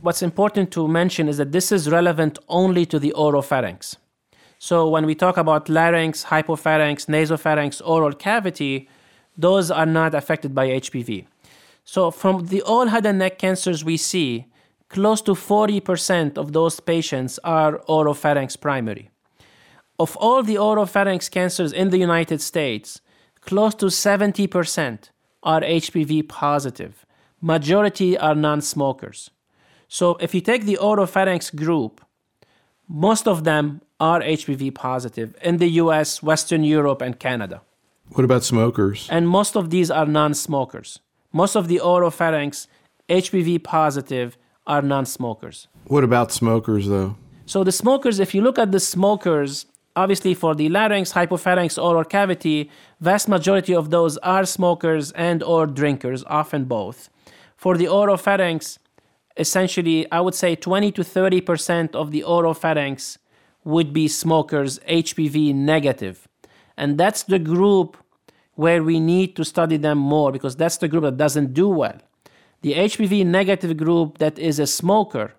What's 0.00 0.22
important 0.22 0.70
to 0.72 0.86
mention 0.86 1.28
is 1.28 1.38
that 1.38 1.50
this 1.50 1.72
is 1.72 1.90
relevant 1.90 2.38
only 2.48 2.86
to 2.86 3.00
the 3.00 3.12
oropharynx. 3.16 3.96
So 4.58 4.88
when 4.88 5.06
we 5.06 5.14
talk 5.14 5.36
about 5.36 5.68
larynx, 5.68 6.24
hypopharynx, 6.24 7.06
nasopharynx, 7.06 7.80
oral 7.84 8.12
cavity, 8.12 8.88
those 9.36 9.70
are 9.70 9.86
not 9.86 10.14
affected 10.14 10.54
by 10.54 10.68
HPV. 10.68 11.26
So 11.84 12.10
from 12.10 12.46
the 12.46 12.60
all 12.62 12.86
head 12.88 13.06
and 13.06 13.20
neck 13.20 13.38
cancers 13.38 13.84
we 13.84 13.96
see, 13.96 14.46
close 14.88 15.22
to 15.22 15.32
40% 15.32 16.36
of 16.36 16.52
those 16.52 16.80
patients 16.80 17.38
are 17.44 17.78
oropharynx 17.88 18.60
primary. 18.60 19.10
Of 19.98 20.16
all 20.16 20.42
the 20.42 20.56
oropharynx 20.56 21.30
cancers 21.30 21.72
in 21.72 21.90
the 21.90 21.98
United 21.98 22.40
States, 22.40 23.00
close 23.40 23.74
to 23.76 23.86
70% 23.86 25.10
are 25.42 25.60
HPV 25.60 26.28
positive. 26.28 27.06
Majority 27.40 28.18
are 28.18 28.34
non 28.34 28.60
smokers. 28.60 29.30
So 29.86 30.16
if 30.20 30.34
you 30.34 30.40
take 30.40 30.64
the 30.64 30.78
oropharynx 30.80 31.54
group, 31.54 32.00
most 32.88 33.28
of 33.28 33.44
them 33.44 33.80
are 34.00 34.20
HPV 34.20 34.74
positive 34.74 35.34
in 35.42 35.58
the 35.58 35.68
US, 35.82 36.22
Western 36.22 36.64
Europe, 36.64 37.02
and 37.02 37.18
Canada. 37.18 37.62
What 38.10 38.24
about 38.24 38.44
smokers? 38.44 39.08
And 39.10 39.28
most 39.28 39.56
of 39.56 39.70
these 39.70 39.90
are 39.90 40.06
non 40.06 40.34
smokers. 40.34 41.00
Most 41.32 41.56
of 41.56 41.68
the 41.68 41.80
oropharynx 41.82 42.66
HPV 43.08 43.62
positive 43.62 44.38
are 44.66 44.82
non 44.82 45.06
smokers. 45.06 45.68
What 45.86 46.04
about 46.04 46.32
smokers, 46.32 46.88
though? 46.88 47.16
So 47.46 47.64
the 47.64 47.72
smokers, 47.72 48.18
if 48.18 48.34
you 48.34 48.42
look 48.42 48.58
at 48.58 48.72
the 48.72 48.80
smokers, 48.80 49.66
obviously 49.96 50.34
for 50.34 50.54
the 50.54 50.68
larynx, 50.68 51.12
hypopharynx, 51.12 51.82
oral 51.82 52.04
cavity, 52.04 52.70
vast 53.00 53.28
majority 53.28 53.74
of 53.74 53.90
those 53.90 54.16
are 54.18 54.44
smokers 54.44 55.12
and 55.12 55.42
or 55.42 55.66
drinkers, 55.66 56.24
often 56.26 56.64
both. 56.64 57.08
For 57.56 57.76
the 57.76 57.86
oropharynx, 57.86 58.78
essentially, 59.36 60.10
I 60.12 60.20
would 60.20 60.34
say 60.34 60.54
20 60.54 60.92
to 60.92 61.02
30% 61.02 61.94
of 61.94 62.10
the 62.10 62.22
oropharynx 62.26 63.18
would 63.64 63.92
be 63.92 64.08
smokers 64.08 64.78
HPV 64.80 65.54
negative. 65.54 66.28
And 66.76 66.98
that's 66.98 67.24
the 67.24 67.38
group 67.38 67.96
where 68.54 68.82
we 68.82 68.98
need 68.98 69.36
to 69.36 69.44
study 69.44 69.76
them 69.76 69.98
more 69.98 70.32
because 70.32 70.56
that's 70.56 70.78
the 70.78 70.88
group 70.88 71.04
that 71.04 71.16
doesn't 71.16 71.54
do 71.54 71.68
well. 71.68 71.98
The 72.62 72.74
HPV 72.74 73.24
negative 73.24 73.76
group 73.76 74.18
that 74.18 74.38
is 74.38 74.58
a 74.58 74.66
smoker 74.66 75.34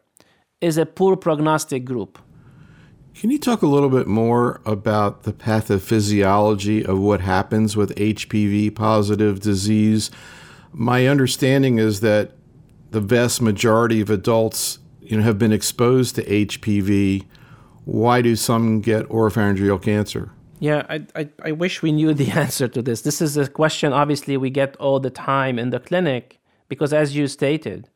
is 0.62 0.78
a 0.78 0.86
poor 0.86 1.16
prognostic 1.16 1.86
group. 1.86 2.20
Can 3.14 3.32
you 3.32 3.40
talk 3.40 3.62
a 3.62 3.68
little 3.68 3.90
bit 3.90 4.08
more 4.08 4.62
about 4.66 5.24
the 5.24 5.34
pathophysiology 5.34 6.86
of 6.86 7.00
what 7.00 7.20
happens 7.20 7.76
with 7.76 7.94
HPV 7.96 8.74
positive 8.74 9.42
disease? 9.42 10.10
My 10.72 11.08
understanding 11.08 11.80
is 11.80 12.00
that 12.00 12.32
the 12.92 13.02
vast 13.02 13.42
majority 13.42 14.00
of 14.00 14.10
adults 14.10 14.80
you 15.02 15.18
know, 15.18 15.24
have 15.24 15.38
been 15.38 15.52
exposed 15.52 16.16
to 16.16 16.24
HPV. 16.24 17.26
Why 17.90 18.22
do 18.22 18.36
some 18.36 18.82
get 18.82 19.10
oropharyngeal 19.10 19.82
cancer? 19.82 20.32
Yeah, 20.60 20.86
I, 20.88 21.08
I, 21.16 21.30
I 21.46 21.52
wish 21.54 21.82
we 21.82 21.92
knew 21.92 22.14
the 22.14 22.30
answer 22.46 22.68
to 22.68 22.84
this. 22.84 23.02
This 23.02 23.20
is 23.20 23.36
a 23.36 23.48
question, 23.48 23.94
obviously, 23.94 24.38
we 24.38 24.52
get 24.52 24.76
all 24.76 25.00
the 25.00 25.10
time 25.10 25.58
in 25.58 25.72
the 25.72 25.80
clinic 25.80 26.40
because, 26.68 26.94
as 26.94 27.16
you 27.16 27.28
stated, 27.28 27.90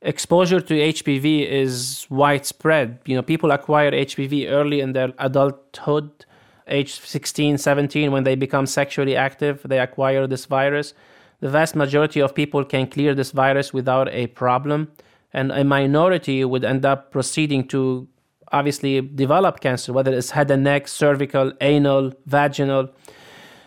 exposure 0.00 0.62
to 0.62 0.74
HPV 0.74 1.46
is 1.46 2.06
widespread. 2.08 3.00
You 3.04 3.16
know, 3.16 3.22
people 3.22 3.50
acquire 3.50 3.90
HPV 3.90 4.50
early 4.50 4.80
in 4.80 4.94
their 4.94 5.12
adulthood, 5.18 6.24
age 6.66 6.98
16, 7.00 7.58
17, 7.58 8.12
when 8.12 8.24
they 8.24 8.36
become 8.36 8.64
sexually 8.64 9.14
active, 9.14 9.60
they 9.62 9.78
acquire 9.78 10.26
this 10.26 10.46
virus. 10.46 10.94
The 11.40 11.50
vast 11.50 11.76
majority 11.76 12.20
of 12.20 12.34
people 12.34 12.64
can 12.64 12.86
clear 12.86 13.14
this 13.14 13.32
virus 13.32 13.74
without 13.74 14.08
a 14.08 14.28
problem, 14.28 14.92
and 15.34 15.52
a 15.52 15.64
minority 15.64 16.46
would 16.46 16.64
end 16.64 16.86
up 16.86 17.12
proceeding 17.12 17.68
to 17.68 18.08
obviously 18.52 19.00
develop 19.00 19.60
cancer, 19.60 19.92
whether 19.92 20.12
it's 20.12 20.30
head 20.30 20.50
and 20.50 20.64
neck, 20.64 20.88
cervical, 20.88 21.52
anal, 21.60 22.12
vaginal. 22.26 22.90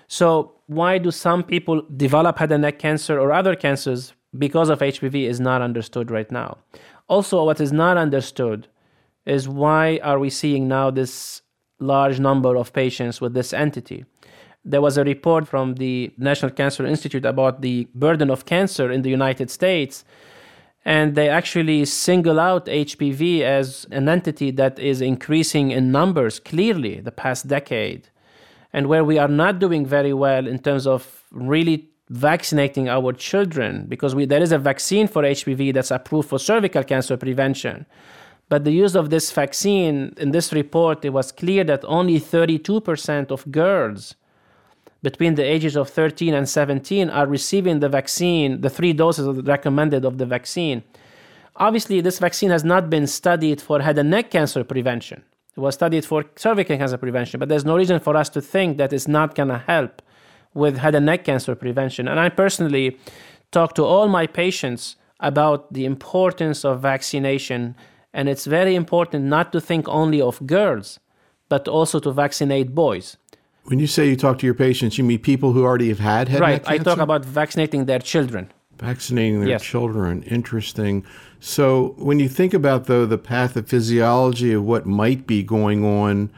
So, 0.07 0.53
why 0.67 0.97
do 0.97 1.11
some 1.11 1.43
people 1.43 1.81
develop 1.95 2.37
head 2.39 2.51
and 2.51 2.61
neck 2.61 2.77
cancer 2.77 3.19
or 3.19 3.31
other 3.31 3.55
cancers 3.55 4.13
because 4.37 4.69
of 4.69 4.79
HPV 4.79 5.27
is 5.27 5.39
not 5.39 5.61
understood 5.61 6.11
right 6.11 6.31
now. 6.31 6.57
Also, 7.07 7.43
what 7.43 7.61
is 7.61 7.71
not 7.71 7.97
understood 7.97 8.67
is 9.25 9.47
why 9.47 9.99
are 10.03 10.19
we 10.19 10.29
seeing 10.29 10.67
now 10.67 10.91
this 10.91 11.41
large 11.79 12.19
number 12.19 12.55
of 12.55 12.73
patients 12.73 13.21
with 13.21 13.33
this 13.33 13.53
entity? 13.53 14.05
There 14.65 14.81
was 14.81 14.97
a 14.97 15.03
report 15.03 15.47
from 15.47 15.75
the 15.75 16.11
National 16.17 16.51
Cancer 16.51 16.85
Institute 16.85 17.25
about 17.25 17.61
the 17.61 17.87
burden 17.95 18.29
of 18.29 18.45
cancer 18.45 18.91
in 18.91 19.01
the 19.01 19.09
United 19.09 19.49
States, 19.49 20.03
and 20.87 21.15
they 21.15 21.27
actually 21.27 21.83
single 21.83 22.39
out 22.39 22.65
HPV 22.67 23.41
as 23.41 23.85
an 23.91 24.07
entity 24.07 24.51
that 24.51 24.79
is 24.79 25.01
increasing 25.01 25.69
in 25.71 25.91
numbers 25.91 26.39
clearly 26.39 27.01
the 27.01 27.11
past 27.11 27.45
decade, 27.45 28.07
and 28.71 28.87
where 28.87 29.03
we 29.03 29.17
are 29.17 29.27
not 29.27 29.59
doing 29.59 29.85
very 29.85 30.13
well 30.13 30.47
in 30.47 30.59
terms 30.59 30.87
of 30.87 31.25
really 31.29 31.89
vaccinating 32.09 32.87
our 32.87 33.11
children 33.11 33.85
because 33.89 34.15
we, 34.15 34.23
there 34.23 34.41
is 34.41 34.53
a 34.53 34.57
vaccine 34.57 35.09
for 35.09 35.23
HPV 35.23 35.73
that's 35.73 35.91
approved 35.91 36.29
for 36.29 36.39
cervical 36.39 36.85
cancer 36.85 37.17
prevention. 37.17 37.85
But 38.47 38.63
the 38.63 38.71
use 38.71 38.95
of 38.95 39.09
this 39.09 39.29
vaccine, 39.29 40.13
in 40.15 40.31
this 40.31 40.53
report, 40.53 41.03
it 41.03 41.09
was 41.09 41.33
clear 41.33 41.65
that 41.65 41.83
only 41.83 42.17
32% 42.17 43.29
of 43.29 43.51
girls 43.51 44.15
between 45.03 45.35
the 45.35 45.43
ages 45.43 45.75
of 45.75 45.89
13 45.89 46.33
and 46.33 46.47
17 46.49 47.09
are 47.09 47.27
receiving 47.27 47.79
the 47.79 47.89
vaccine, 47.89 48.61
the 48.61 48.69
three 48.69 48.93
doses 48.93 49.27
recommended 49.43 50.05
of 50.05 50.17
the 50.17 50.25
vaccine. 50.25 50.83
Obviously, 51.55 52.01
this 52.01 52.19
vaccine 52.19 52.49
has 52.49 52.63
not 52.63 52.89
been 52.89 53.07
studied 53.07 53.61
for 53.61 53.81
head 53.81 53.97
and 53.97 54.09
neck 54.09 54.31
cancer 54.31 54.63
prevention. 54.63 55.23
It 55.55 55.59
was 55.59 55.73
studied 55.73 56.05
for 56.05 56.25
cervical 56.35 56.77
cancer 56.77 56.97
prevention, 56.97 57.39
but 57.39 57.49
there's 57.49 57.65
no 57.65 57.75
reason 57.75 57.99
for 57.99 58.15
us 58.15 58.29
to 58.29 58.41
think 58.41 58.77
that 58.77 58.93
it's 58.93 59.07
not 59.07 59.33
going 59.33 59.49
to 59.49 59.57
help 59.57 60.01
with 60.53 60.77
head 60.77 60.95
and 60.95 61.05
neck 61.05 61.23
cancer 61.23 61.55
prevention. 61.55 62.07
And 62.07 62.19
I 62.19 62.29
personally 62.29 62.99
talk 63.51 63.73
to 63.75 63.83
all 63.83 64.07
my 64.07 64.27
patients 64.27 64.95
about 65.19 65.73
the 65.73 65.85
importance 65.85 66.63
of 66.63 66.81
vaccination. 66.81 67.75
And 68.13 68.29
it's 68.29 68.45
very 68.45 68.75
important 68.75 69.25
not 69.25 69.51
to 69.53 69.61
think 69.61 69.87
only 69.87 70.21
of 70.21 70.45
girls, 70.45 70.99
but 71.49 71.67
also 71.67 71.99
to 71.99 72.11
vaccinate 72.11 72.75
boys. 72.75 73.17
When 73.67 73.79
you 73.79 73.87
say 73.87 74.07
you 74.07 74.15
talk 74.15 74.39
to 74.39 74.45
your 74.45 74.55
patients, 74.55 74.97
you 74.97 75.03
mean 75.03 75.19
people 75.19 75.51
who 75.51 75.65
already 75.65 75.89
have 75.89 75.99
had 75.99 76.29
head 76.29 76.39
right, 76.39 76.51
neck 76.53 76.63
cancer? 76.63 76.81
I 76.81 76.83
talk 76.83 76.99
about 76.99 77.25
vaccinating 77.25 77.85
their 77.85 77.99
children. 77.99 78.49
Vaccinating 78.77 79.41
their 79.41 79.49
yes. 79.49 79.63
children. 79.63 80.23
Interesting. 80.23 81.05
So 81.41 81.93
when 81.97 82.17
you 82.19 82.29
think 82.29 82.53
about, 82.53 82.85
though, 82.85 83.05
the 83.05 83.17
pathophysiology 83.17 84.55
of 84.55 84.63
what 84.63 84.85
might 84.85 85.27
be 85.27 85.43
going 85.43 85.83
on 85.83 86.31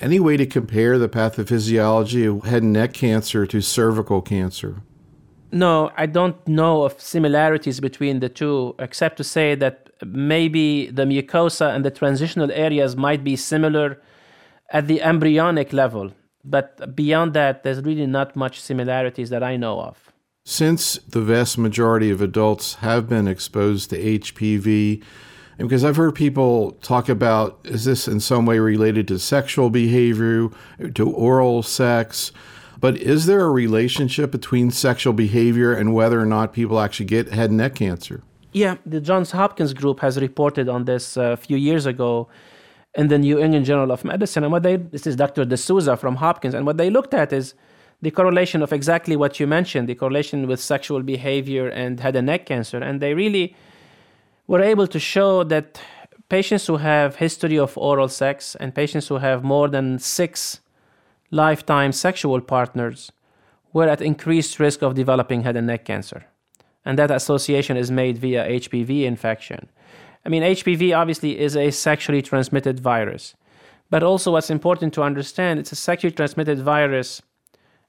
any 0.00 0.20
way 0.20 0.36
to 0.36 0.46
compare 0.46 0.96
the 0.96 1.08
pathophysiology 1.08 2.28
of 2.28 2.44
head 2.44 2.62
and 2.62 2.72
neck 2.72 2.92
cancer 2.92 3.46
to 3.46 3.60
cervical 3.60 4.22
cancer? 4.22 4.82
No, 5.50 5.90
I 5.96 6.06
don't 6.06 6.46
know 6.46 6.84
of 6.84 7.00
similarities 7.00 7.80
between 7.80 8.20
the 8.20 8.28
two, 8.28 8.76
except 8.78 9.16
to 9.16 9.24
say 9.24 9.56
that 9.56 9.90
maybe 10.06 10.90
the 10.90 11.02
mucosa 11.02 11.74
and 11.74 11.84
the 11.84 11.90
transitional 11.90 12.52
areas 12.52 12.96
might 12.96 13.24
be 13.24 13.34
similar 13.34 14.00
at 14.70 14.86
the 14.86 15.02
embryonic 15.02 15.72
level. 15.72 16.12
But 16.44 16.96
beyond 16.96 17.34
that, 17.34 17.62
there's 17.62 17.82
really 17.82 18.06
not 18.06 18.34
much 18.34 18.60
similarities 18.60 19.30
that 19.30 19.42
I 19.42 19.56
know 19.56 19.80
of. 19.80 20.12
Since 20.44 20.96
the 21.08 21.20
vast 21.20 21.58
majority 21.58 22.10
of 22.10 22.22
adults 22.22 22.74
have 22.76 23.08
been 23.08 23.28
exposed 23.28 23.90
to 23.90 24.18
HPV, 24.18 25.02
and 25.58 25.68
because 25.68 25.84
I've 25.84 25.96
heard 25.96 26.14
people 26.14 26.72
talk 26.80 27.10
about 27.10 27.60
is 27.64 27.84
this 27.84 28.08
in 28.08 28.20
some 28.20 28.46
way 28.46 28.58
related 28.58 29.06
to 29.08 29.18
sexual 29.18 29.68
behavior, 29.68 30.48
to 30.94 31.10
oral 31.10 31.62
sex? 31.62 32.32
But 32.80 32.96
is 32.96 33.26
there 33.26 33.44
a 33.44 33.50
relationship 33.50 34.30
between 34.30 34.70
sexual 34.70 35.12
behavior 35.12 35.74
and 35.74 35.92
whether 35.92 36.18
or 36.18 36.24
not 36.24 36.54
people 36.54 36.80
actually 36.80 37.06
get 37.06 37.28
head 37.28 37.50
and 37.50 37.58
neck 37.58 37.74
cancer? 37.74 38.22
Yeah, 38.52 38.76
the 38.86 39.00
Johns 39.02 39.32
Hopkins 39.32 39.74
group 39.74 40.00
has 40.00 40.18
reported 40.18 40.68
on 40.68 40.86
this 40.86 41.18
uh, 41.18 41.22
a 41.22 41.36
few 41.36 41.58
years 41.58 41.84
ago 41.84 42.28
in 42.94 43.08
the 43.08 43.18
New 43.18 43.38
England 43.38 43.66
Journal 43.66 43.92
of 43.92 44.04
Medicine. 44.04 44.42
And 44.42 44.52
what 44.52 44.62
they, 44.62 44.76
this 44.76 45.06
is 45.06 45.16
Dr. 45.16 45.44
D'Souza 45.44 45.96
from 45.96 46.16
Hopkins, 46.16 46.54
and 46.54 46.66
what 46.66 46.76
they 46.76 46.90
looked 46.90 47.14
at 47.14 47.32
is 47.32 47.54
the 48.02 48.10
correlation 48.10 48.62
of 48.62 48.72
exactly 48.72 49.16
what 49.16 49.38
you 49.38 49.46
mentioned, 49.46 49.88
the 49.88 49.94
correlation 49.94 50.46
with 50.46 50.60
sexual 50.60 51.02
behavior 51.02 51.68
and 51.68 52.00
head 52.00 52.16
and 52.16 52.26
neck 52.26 52.46
cancer. 52.46 52.78
And 52.78 53.00
they 53.00 53.14
really 53.14 53.54
we're 54.50 54.62
able 54.62 54.88
to 54.88 54.98
show 54.98 55.44
that 55.44 55.80
patients 56.28 56.66
who 56.66 56.78
have 56.78 57.16
history 57.16 57.56
of 57.56 57.78
oral 57.78 58.08
sex 58.08 58.56
and 58.56 58.74
patients 58.74 59.06
who 59.06 59.18
have 59.18 59.44
more 59.44 59.68
than 59.68 59.98
six 60.00 60.60
lifetime 61.30 61.92
sexual 61.92 62.40
partners 62.40 63.12
were 63.72 63.88
at 63.88 64.00
increased 64.00 64.58
risk 64.58 64.82
of 64.82 64.96
developing 64.96 65.42
head 65.42 65.56
and 65.56 65.68
neck 65.68 65.84
cancer. 65.84 66.24
And 66.84 66.98
that 66.98 67.12
association 67.12 67.76
is 67.76 67.92
made 67.92 68.18
via 68.18 68.44
HPV 68.44 69.04
infection. 69.04 69.68
I 70.24 70.28
mean, 70.28 70.42
HPV 70.42 70.96
obviously 70.96 71.38
is 71.38 71.56
a 71.56 71.70
sexually 71.70 72.22
transmitted 72.22 72.80
virus. 72.80 73.34
But 73.88 74.02
also, 74.02 74.32
what's 74.32 74.50
important 74.50 74.94
to 74.94 75.02
understand 75.02 75.58
it's 75.58 75.72
a 75.72 75.76
sexually 75.76 76.12
transmitted 76.12 76.60
virus. 76.60 77.22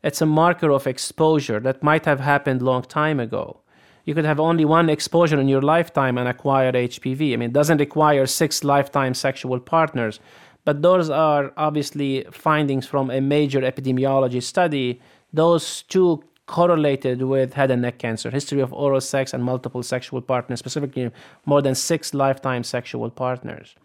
It's 0.04 0.22
a 0.22 0.26
marker 0.26 0.72
of 0.72 0.88
exposure 0.88 1.60
that 1.60 1.84
might 1.84 2.06
have 2.06 2.20
happened 2.20 2.62
long 2.62 2.82
time 2.84 3.20
ago. 3.20 3.62
You 4.04 4.16
could 4.16 4.26
have 4.26 4.40
only 4.40 4.66
one 4.66 4.90
exposure 4.90 5.40
in 5.40 5.48
your 5.48 5.62
lifetime 5.62 6.18
and 6.18 6.28
acquire 6.28 6.72
HPV. 6.72 7.34
I 7.34 7.36
mean, 7.36 7.50
it 7.50 7.54
doesn't 7.54 7.78
require 7.78 8.26
six 8.26 8.64
lifetime 8.64 9.14
sexual 9.14 9.60
partners, 9.60 10.20
but 10.66 10.82
those 10.82 11.12
are 11.12 11.54
obviously 11.56 12.26
findings 12.32 12.88
from 12.88 13.12
a 13.12 13.22
major 13.22 13.62
epidemiology 13.62 14.42
study. 14.42 15.00
Those 15.32 15.84
two 15.84 16.24
correlated 16.58 17.18
with 17.34 17.54
head 17.60 17.72
and 17.72 17.82
neck 17.82 17.98
cancer, 18.06 18.30
history 18.30 18.62
of 18.62 18.72
oral 18.74 19.02
sex 19.02 19.34
and 19.34 19.42
multiple 19.44 19.84
sexual 19.84 20.22
partners, 20.34 20.60
specifically 20.60 21.06
more 21.46 21.62
than 21.62 21.76
six 21.76 22.14
lifetime 22.14 22.64
sexual 22.64 23.10
partners 23.10 23.76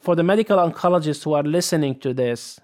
for 0.00 0.14
the 0.14 0.22
medical 0.22 0.58
oncologists 0.58 1.24
who 1.24 1.32
are 1.34 1.42
listening 1.42 1.98
to 2.00 2.14
this, 2.14 2.60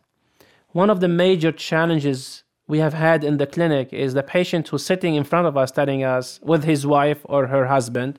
one 0.71 0.91
of 0.91 1.01
the 1.01 1.09
major 1.09 1.53
challenges 1.53 2.43
we 2.67 2.79
have 2.79 2.95
had 2.95 3.23
in 3.23 3.37
the 3.37 3.47
clinic 3.47 3.93
is 3.93 4.15
the 4.15 4.23
patient 4.23 4.69
who's 4.69 4.85
sitting 4.85 5.15
in 5.15 5.25
front 5.25 5.47
of 5.47 5.57
us 5.57 5.71
telling 5.71 6.03
us, 6.03 6.41
with 6.43 6.65
his 6.65 6.87
wife 6.87 7.21
or 7.25 7.49
her 7.49 7.67
husband, 7.67 8.19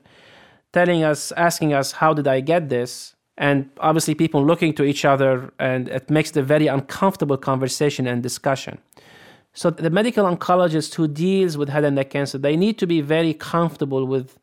telling 0.72 1.02
us, 1.02 1.32
asking 1.32 1.72
us, 1.72 1.92
How 1.92 2.14
did 2.14 2.28
I 2.28 2.40
get 2.40 2.68
this? 2.68 3.14
And 3.38 3.68
obviously, 3.80 4.14
people 4.14 4.44
looking 4.44 4.72
to 4.74 4.84
each 4.84 5.04
other, 5.04 5.52
and 5.58 5.88
it 5.88 6.08
makes 6.08 6.34
a 6.36 6.42
very 6.42 6.68
uncomfortable 6.68 7.36
conversation 7.36 8.06
and 8.06 8.22
discussion. 8.22 8.78
So, 9.56 9.70
the 9.70 9.88
medical 9.88 10.26
oncologist 10.26 10.94
who 10.96 11.08
deals 11.08 11.56
with 11.56 11.70
head 11.70 11.82
and 11.82 11.96
neck 11.96 12.10
cancer, 12.10 12.36
they 12.36 12.58
need 12.58 12.76
to 12.78 12.86
be 12.86 13.00
very 13.00 13.32
comfortable 13.32 14.04
with 14.04 14.38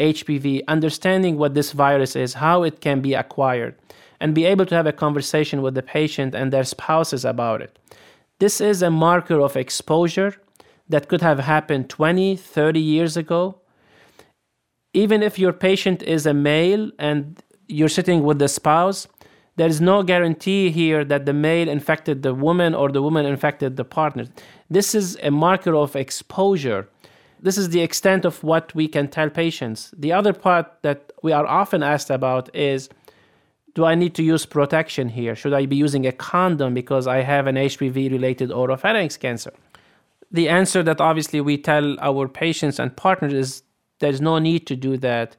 HPV, 0.00 0.62
understanding 0.66 1.38
what 1.38 1.54
this 1.54 1.70
virus 1.70 2.16
is, 2.16 2.34
how 2.34 2.64
it 2.64 2.80
can 2.80 3.00
be 3.00 3.14
acquired, 3.14 3.76
and 4.18 4.34
be 4.34 4.44
able 4.44 4.66
to 4.66 4.74
have 4.74 4.88
a 4.88 4.92
conversation 4.92 5.62
with 5.62 5.76
the 5.76 5.82
patient 5.82 6.34
and 6.34 6.52
their 6.52 6.64
spouses 6.64 7.24
about 7.24 7.62
it. 7.62 7.78
This 8.40 8.60
is 8.60 8.82
a 8.82 8.90
marker 8.90 9.40
of 9.40 9.56
exposure 9.56 10.34
that 10.88 11.08
could 11.08 11.20
have 11.20 11.38
happened 11.38 11.88
20, 11.88 12.34
30 12.34 12.80
years 12.80 13.16
ago. 13.16 13.60
Even 14.92 15.22
if 15.22 15.38
your 15.38 15.52
patient 15.52 16.02
is 16.02 16.26
a 16.26 16.34
male 16.34 16.90
and 16.98 17.40
you're 17.68 17.88
sitting 17.88 18.24
with 18.24 18.40
the 18.40 18.48
spouse, 18.48 19.06
there 19.56 19.68
is 19.68 19.80
no 19.80 20.02
guarantee 20.02 20.70
here 20.70 21.04
that 21.04 21.26
the 21.26 21.32
male 21.32 21.68
infected 21.68 22.22
the 22.22 22.34
woman 22.34 22.74
or 22.74 22.90
the 22.90 23.02
woman 23.02 23.26
infected 23.26 23.76
the 23.76 23.84
partner. 23.84 24.26
This 24.70 24.94
is 24.94 25.18
a 25.22 25.30
marker 25.30 25.74
of 25.74 25.94
exposure. 25.94 26.88
This 27.40 27.58
is 27.58 27.70
the 27.70 27.82
extent 27.82 28.24
of 28.24 28.42
what 28.42 28.74
we 28.74 28.88
can 28.88 29.08
tell 29.08 29.28
patients. 29.28 29.92
The 29.96 30.12
other 30.12 30.32
part 30.32 30.66
that 30.82 31.12
we 31.22 31.32
are 31.32 31.46
often 31.46 31.82
asked 31.82 32.10
about 32.10 32.54
is 32.54 32.88
do 33.74 33.84
I 33.84 33.94
need 33.94 34.14
to 34.16 34.22
use 34.22 34.44
protection 34.44 35.08
here? 35.08 35.34
Should 35.34 35.54
I 35.54 35.66
be 35.66 35.76
using 35.76 36.06
a 36.06 36.12
condom 36.12 36.74
because 36.74 37.06
I 37.06 37.22
have 37.22 37.46
an 37.46 37.56
HPV 37.56 38.10
related 38.10 38.50
oropharynx 38.50 39.18
cancer? 39.18 39.52
The 40.30 40.48
answer 40.48 40.82
that 40.82 41.00
obviously 41.00 41.40
we 41.40 41.58
tell 41.58 41.98
our 42.00 42.28
patients 42.28 42.78
and 42.78 42.94
partners 42.94 43.32
is 43.32 43.62
there's 44.00 44.20
no 44.20 44.38
need 44.38 44.66
to 44.66 44.76
do 44.76 44.96
that 44.98 45.36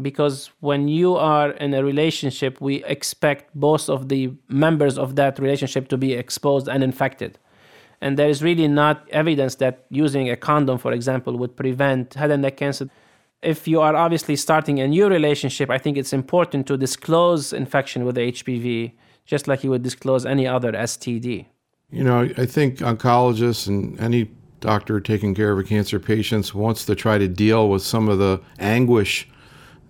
because 0.00 0.50
when 0.60 0.88
you 0.88 1.16
are 1.16 1.50
in 1.50 1.74
a 1.74 1.84
relationship, 1.84 2.60
we 2.60 2.84
expect 2.84 3.50
both 3.54 3.88
of 3.88 4.08
the 4.08 4.32
members 4.48 4.98
of 4.98 5.16
that 5.16 5.38
relationship 5.38 5.88
to 5.88 5.96
be 5.96 6.14
exposed 6.14 6.68
and 6.68 6.82
infected. 6.82 7.38
And 8.00 8.18
there 8.18 8.28
is 8.28 8.42
really 8.42 8.68
not 8.68 9.08
evidence 9.10 9.54
that 9.56 9.86
using 9.88 10.28
a 10.28 10.36
condom, 10.36 10.78
for 10.78 10.92
example, 10.92 11.36
would 11.38 11.56
prevent 11.56 12.14
head 12.14 12.30
and 12.30 12.42
neck 12.42 12.56
cancer 12.58 12.90
if 13.44 13.68
you 13.68 13.80
are 13.80 13.94
obviously 13.94 14.36
starting 14.36 14.80
a 14.80 14.88
new 14.88 15.06
relationship, 15.06 15.70
I 15.70 15.78
think 15.78 15.96
it's 15.96 16.12
important 16.12 16.66
to 16.66 16.76
disclose 16.76 17.52
infection 17.52 18.04
with 18.04 18.16
HPV 18.16 18.92
just 19.26 19.48
like 19.48 19.64
you 19.64 19.70
would 19.70 19.82
disclose 19.82 20.26
any 20.26 20.46
other 20.46 20.72
STD. 20.72 21.46
You 21.90 22.04
know, 22.04 22.28
I 22.36 22.46
think 22.46 22.78
oncologists 22.78 23.66
and 23.68 23.98
any 24.00 24.30
doctor 24.60 25.00
taking 25.00 25.34
care 25.34 25.52
of 25.52 25.58
a 25.58 25.62
cancer 25.62 25.98
patient 25.98 26.54
wants 26.54 26.84
to 26.86 26.94
try 26.94 27.18
to 27.18 27.28
deal 27.28 27.68
with 27.68 27.82
some 27.82 28.08
of 28.08 28.18
the 28.18 28.40
anguish 28.58 29.28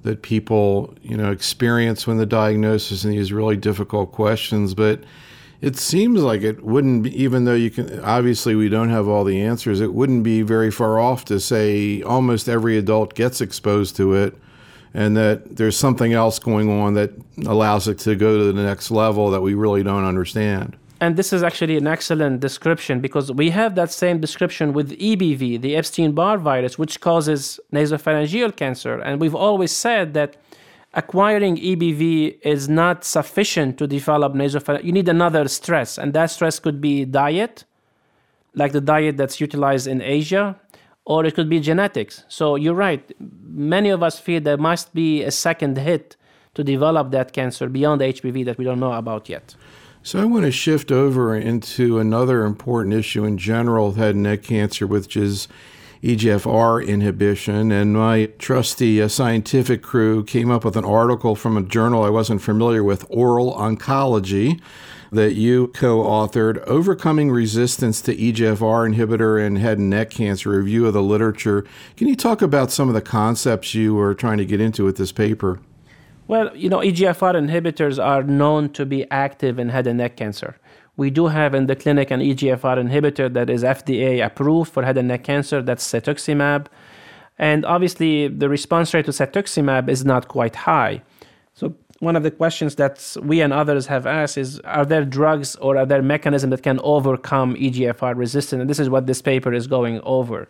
that 0.05 0.23
people, 0.23 0.95
you 1.03 1.17
know, 1.17 1.33
experience 1.33 2.07
when 2.07 2.19
the 2.19 2.27
diagnosis 2.27 3.05
and 3.05 3.13
these 3.13 3.33
really 3.33 3.57
difficult 3.57 4.13
questions, 4.13 4.75
but 4.75 5.03
it 5.61 5.77
seems 5.77 6.21
like 6.21 6.43
it 6.43 6.63
wouldn't 6.63 7.05
be, 7.05 7.23
even 7.23 7.47
though 7.47 7.55
you 7.55 7.71
can, 7.71 8.01
obviously, 8.01 8.55
we 8.55 8.69
don't 8.69 8.91
have 8.91 9.09
all 9.09 9.25
the 9.25 9.41
answers, 9.41 9.81
it 9.81 9.95
wouldn't 9.95 10.23
be 10.23 10.43
very 10.43 10.71
far 10.71 10.99
off 10.99 11.25
to 11.25 11.41
say 11.41 12.03
almost 12.03 12.49
every 12.49 12.77
adult 12.77 13.15
gets 13.15 13.41
exposed 13.41 13.97
to 13.97 14.13
it 14.15 14.37
and 14.93 15.17
that 15.17 15.57
there's 15.57 15.77
something 15.77 16.13
else 16.13 16.39
going 16.39 16.71
on 16.71 16.95
that 16.95 17.11
allows 17.47 17.89
it 17.89 17.99
to 18.01 18.15
go 18.15 18.39
to 18.39 18.53
the 18.53 18.63
next 18.63 18.91
level 18.91 19.31
that 19.31 19.41
we 19.41 19.55
really 19.55 19.83
don't 19.83 20.05
understand. 20.05 20.77
And 21.01 21.17
this 21.17 21.33
is 21.33 21.43
actually 21.43 21.77
an 21.77 21.87
excellent 21.87 22.41
description 22.41 23.01
because 23.01 23.31
we 23.33 23.51
have 23.51 23.75
that 23.75 23.91
same 23.93 24.21
description 24.21 24.73
with 24.73 24.93
EBV, 24.99 25.61
the 25.61 25.77
Epstein 25.77 26.13
Barr 26.13 26.39
virus, 26.39 26.79
which 26.79 27.01
causes 27.01 27.59
nasopharyngeal 27.73 28.57
cancer. 28.57 29.01
And 29.01 29.21
we've 29.21 29.35
always 29.35 29.73
said 29.73 30.15
that 30.15 30.37
acquiring 30.95 31.57
EBV 31.57 32.39
is 32.43 32.69
not 32.69 33.05
sufficient 33.05 33.77
to 33.79 33.87
develop 33.87 34.35
nasopharyngeal. 34.35 34.85
You 34.85 34.93
need 34.93 35.09
another 35.09 35.49
stress, 35.49 35.99
and 35.99 36.13
that 36.15 36.31
stress 36.31 36.61
could 36.61 36.81
be 36.81 37.05
diet, 37.05 37.65
like 38.55 38.73
the 38.73 38.81
diet 38.81 39.17
that's 39.17 39.41
utilized 39.41 39.89
in 39.89 40.01
Asia, 40.01 40.57
or 41.05 41.25
it 41.25 41.35
could 41.35 41.51
be 41.51 41.61
genetics. 41.61 42.25
So 42.29 42.55
you're 42.57 42.75
right. 42.75 43.13
Many 43.19 43.91
of 43.91 44.03
us 44.03 44.19
feel 44.19 44.41
there 44.41 44.57
must 44.57 44.95
be 44.95 45.23
a 45.23 45.31
second 45.31 45.77
hit 45.77 46.17
to 46.55 46.63
develop 46.63 47.11
that 47.11 47.33
cancer 47.33 47.69
beyond 47.69 48.01
HPV 48.01 48.45
that 48.45 48.59
we 48.59 48.65
don't 48.65 48.81
know 48.81 48.93
about 48.93 49.29
yet. 49.29 49.57
So 50.07 50.21
I 50.21 50.27
want 50.27 50.45
to 50.45 50.53
shift 50.53 50.93
over 50.93 51.35
into 51.35 51.99
another 51.99 52.45
important 52.45 52.95
issue 52.95 53.25
in 53.25 53.39
general 53.39 53.93
head 53.93 54.15
and 54.15 54.25
neck 54.25 54.43
cancer, 54.43 54.87
which 54.87 55.17
is 55.17 55.49
EGFR 56.03 56.87
inhibition. 56.87 57.73
And 57.73 57.95
my 57.95 58.27
trusty 58.39 59.01
uh, 59.01 59.09
scientific 59.09 59.81
crew 59.83 60.23
came 60.23 60.51
up 60.51 60.63
with 60.63 60.77
an 60.77 60.85
article 60.85 61.35
from 61.35 61.57
a 61.57 61.63
journal 61.63 62.05
I 62.05 62.11
wasn't 62.11 62.43
familiar 62.43 62.85
with, 62.85 63.07
Oral 63.09 63.55
Oncology, 63.55 64.61
that 65.11 65.37
you 65.37 65.69
co 65.69 66.03
authored, 66.03 66.63
Overcoming 66.67 67.31
Resistance 67.31 68.03
to 68.03 68.15
EGFR 68.15 68.95
Inhibitor 68.95 69.43
in 69.43 69.57
Head 69.57 69.79
and 69.79 69.89
Neck 69.89 70.11
Cancer 70.11 70.51
Review 70.51 70.87
of 70.87 70.93
the 70.93 71.03
Literature. 71.03 71.65
Can 71.97 72.09
you 72.09 72.17
talk 72.17 72.43
about 72.43 72.71
some 72.71 72.89
of 72.89 72.95
the 72.95 73.01
concepts 73.01 73.75
you 73.75 73.95
were 73.95 74.15
trying 74.15 74.37
to 74.37 74.45
get 74.45 74.61
into 74.61 74.85
with 74.85 74.99
this 74.99 75.13
paper? 75.13 75.61
Well, 76.27 76.57
you 76.57 76.71
know, 76.71 76.79
EGFR 76.79 77.35
inhibitors 77.35 78.03
are 78.03 78.23
known 78.23 78.71
to 78.71 78.87
be 78.87 79.09
active 79.11 79.59
in 79.59 79.69
head 79.69 79.87
and 79.87 79.99
neck 79.99 80.17
cancer. 80.17 80.57
We 80.97 81.11
do 81.11 81.27
have 81.27 81.55
in 81.55 81.67
the 81.67 81.77
clinic 81.77 82.11
an 82.11 82.21
EGFR 82.21 82.79
inhibitor 82.79 83.33
that 83.35 83.51
is 83.51 83.63
FDA 83.63 84.25
approved 84.25 84.73
for 84.73 84.85
head 84.85 84.97
and 84.97 85.09
neck 85.09 85.25
cancer. 85.25 85.61
That's 85.61 85.87
cetuximab. 85.87 86.67
And 87.37 87.67
obviously, 87.67 88.29
the 88.29 88.49
response 88.49 88.95
rate 88.95 89.05
to 89.07 89.11
cetuximab 89.11 89.89
is 89.89 90.05
not 90.05 90.29
quite 90.29 90.57
high. 90.57 91.03
So, 91.53 91.75
one 91.99 92.17
of 92.17 92.23
the 92.23 92.31
questions 92.31 92.77
that 92.77 93.17
we 93.23 93.41
and 93.41 93.53
others 93.53 93.87
have 93.87 94.07
asked 94.07 94.39
is 94.39 94.61
Are 94.61 94.87
there 94.87 95.05
drugs 95.05 95.57
or 95.57 95.77
are 95.77 95.87
there 95.87 96.03
mechanisms 96.03 96.51
that 96.53 96.63
can 96.63 96.81
overcome 96.83 97.55
EGFR 97.57 98.17
resistance? 98.17 98.61
And 98.61 98.71
this 98.71 98.79
is 98.79 98.89
what 98.89 99.07
this 99.07 99.21
paper 99.21 99.53
is 99.53 99.67
going 99.67 100.01
over. 100.05 100.49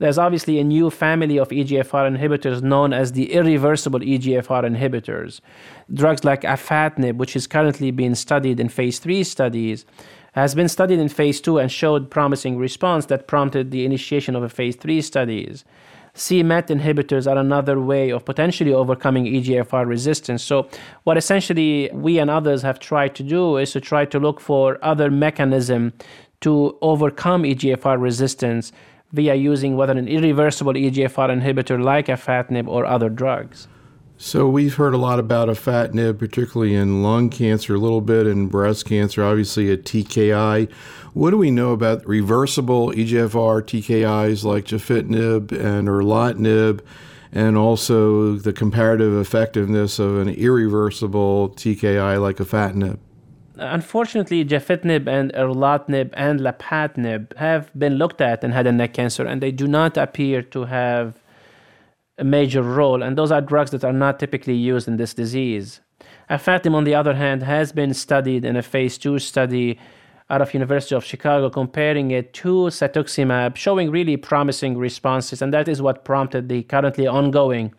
There's 0.00 0.18
obviously 0.18 0.58
a 0.58 0.64
new 0.64 0.90
family 0.90 1.38
of 1.38 1.50
EGFR 1.50 2.16
inhibitors 2.16 2.62
known 2.62 2.92
as 2.92 3.12
the 3.12 3.32
irreversible 3.32 4.00
EGFR 4.00 4.64
inhibitors. 4.64 5.40
Drugs 5.92 6.24
like 6.24 6.42
afatinib, 6.42 7.16
which 7.16 7.36
is 7.36 7.46
currently 7.46 7.92
being 7.92 8.16
studied 8.16 8.58
in 8.58 8.68
phase 8.68 8.98
3 8.98 9.22
studies, 9.22 9.86
has 10.32 10.52
been 10.56 10.68
studied 10.68 10.98
in 10.98 11.08
phase 11.08 11.40
2 11.40 11.58
and 11.58 11.70
showed 11.70 12.10
promising 12.10 12.58
response 12.58 13.06
that 13.06 13.28
prompted 13.28 13.70
the 13.70 13.84
initiation 13.84 14.34
of 14.34 14.42
a 14.42 14.48
phase 14.48 14.74
3 14.74 15.00
studies. 15.00 15.64
c-MET 16.14 16.68
inhibitors 16.68 17.30
are 17.30 17.38
another 17.38 17.80
way 17.80 18.10
of 18.10 18.24
potentially 18.24 18.72
overcoming 18.72 19.26
EGFR 19.26 19.86
resistance. 19.86 20.42
So, 20.42 20.68
what 21.04 21.16
essentially 21.16 21.88
we 21.92 22.18
and 22.18 22.30
others 22.30 22.62
have 22.62 22.80
tried 22.80 23.14
to 23.14 23.22
do 23.22 23.58
is 23.58 23.70
to 23.72 23.80
try 23.80 24.04
to 24.06 24.18
look 24.18 24.40
for 24.40 24.78
other 24.82 25.08
mechanism 25.08 25.92
to 26.40 26.76
overcome 26.82 27.44
EGFR 27.44 28.00
resistance 28.00 28.72
via 29.14 29.34
using 29.34 29.76
whether 29.76 29.92
an 29.92 30.08
irreversible 30.08 30.74
EGFR 30.74 31.30
inhibitor 31.30 31.82
like 31.82 32.06
afatinib 32.08 32.66
or 32.66 32.84
other 32.84 33.08
drugs. 33.08 33.68
So 34.16 34.48
we've 34.48 34.74
heard 34.74 34.94
a 34.94 34.98
lot 34.98 35.18
about 35.18 35.48
afatinib, 35.48 36.18
particularly 36.18 36.74
in 36.74 37.02
lung 37.02 37.30
cancer, 37.30 37.74
a 37.74 37.78
little 37.78 38.00
bit 38.00 38.26
in 38.26 38.48
breast 38.48 38.86
cancer, 38.86 39.24
obviously 39.24 39.70
a 39.70 39.76
TKI. 39.76 40.70
What 41.14 41.30
do 41.30 41.38
we 41.38 41.50
know 41.50 41.72
about 41.72 42.06
reversible 42.06 42.90
EGFR 42.90 43.62
TKIs 43.62 44.44
like 44.44 44.64
gefitinib 44.64 45.52
and 45.52 45.88
erlotinib, 45.88 46.80
and 47.32 47.56
also 47.56 48.36
the 48.36 48.52
comparative 48.52 49.16
effectiveness 49.16 49.98
of 49.98 50.18
an 50.18 50.28
irreversible 50.28 51.50
TKI 51.50 52.20
like 52.20 52.36
afatinib? 52.36 52.98
Unfortunately, 53.56 54.44
gefitinib 54.44 55.06
and 55.06 55.32
erlotinib 55.32 56.10
and 56.14 56.40
lapatinib 56.40 57.36
have 57.36 57.70
been 57.78 57.94
looked 57.94 58.20
at 58.20 58.42
in 58.42 58.50
head 58.50 58.66
and 58.66 58.78
neck 58.78 58.94
cancer, 58.94 59.24
and 59.24 59.40
they 59.40 59.52
do 59.52 59.68
not 59.68 59.96
appear 59.96 60.42
to 60.42 60.64
have 60.64 61.22
a 62.18 62.24
major 62.24 62.62
role, 62.62 63.02
and 63.02 63.16
those 63.16 63.30
are 63.30 63.40
drugs 63.40 63.70
that 63.70 63.84
are 63.84 63.92
not 63.92 64.18
typically 64.18 64.54
used 64.54 64.88
in 64.88 64.96
this 64.96 65.14
disease. 65.14 65.80
Afatinib, 66.28 66.74
on 66.74 66.84
the 66.84 66.94
other 66.94 67.14
hand, 67.14 67.42
has 67.42 67.70
been 67.70 67.94
studied 67.94 68.44
in 68.44 68.56
a 68.56 68.62
phase 68.62 68.98
two 68.98 69.18
study 69.18 69.78
out 70.30 70.42
of 70.42 70.52
University 70.52 70.94
of 70.96 71.04
Chicago, 71.04 71.48
comparing 71.48 72.10
it 72.10 72.32
to 72.32 72.68
cetuximab, 72.70 73.54
showing 73.56 73.90
really 73.90 74.16
promising 74.16 74.76
responses, 74.76 75.42
and 75.42 75.52
that 75.52 75.68
is 75.68 75.80
what 75.80 76.04
prompted 76.04 76.48
the 76.48 76.62
currently 76.64 77.06
ongoing 77.06 77.72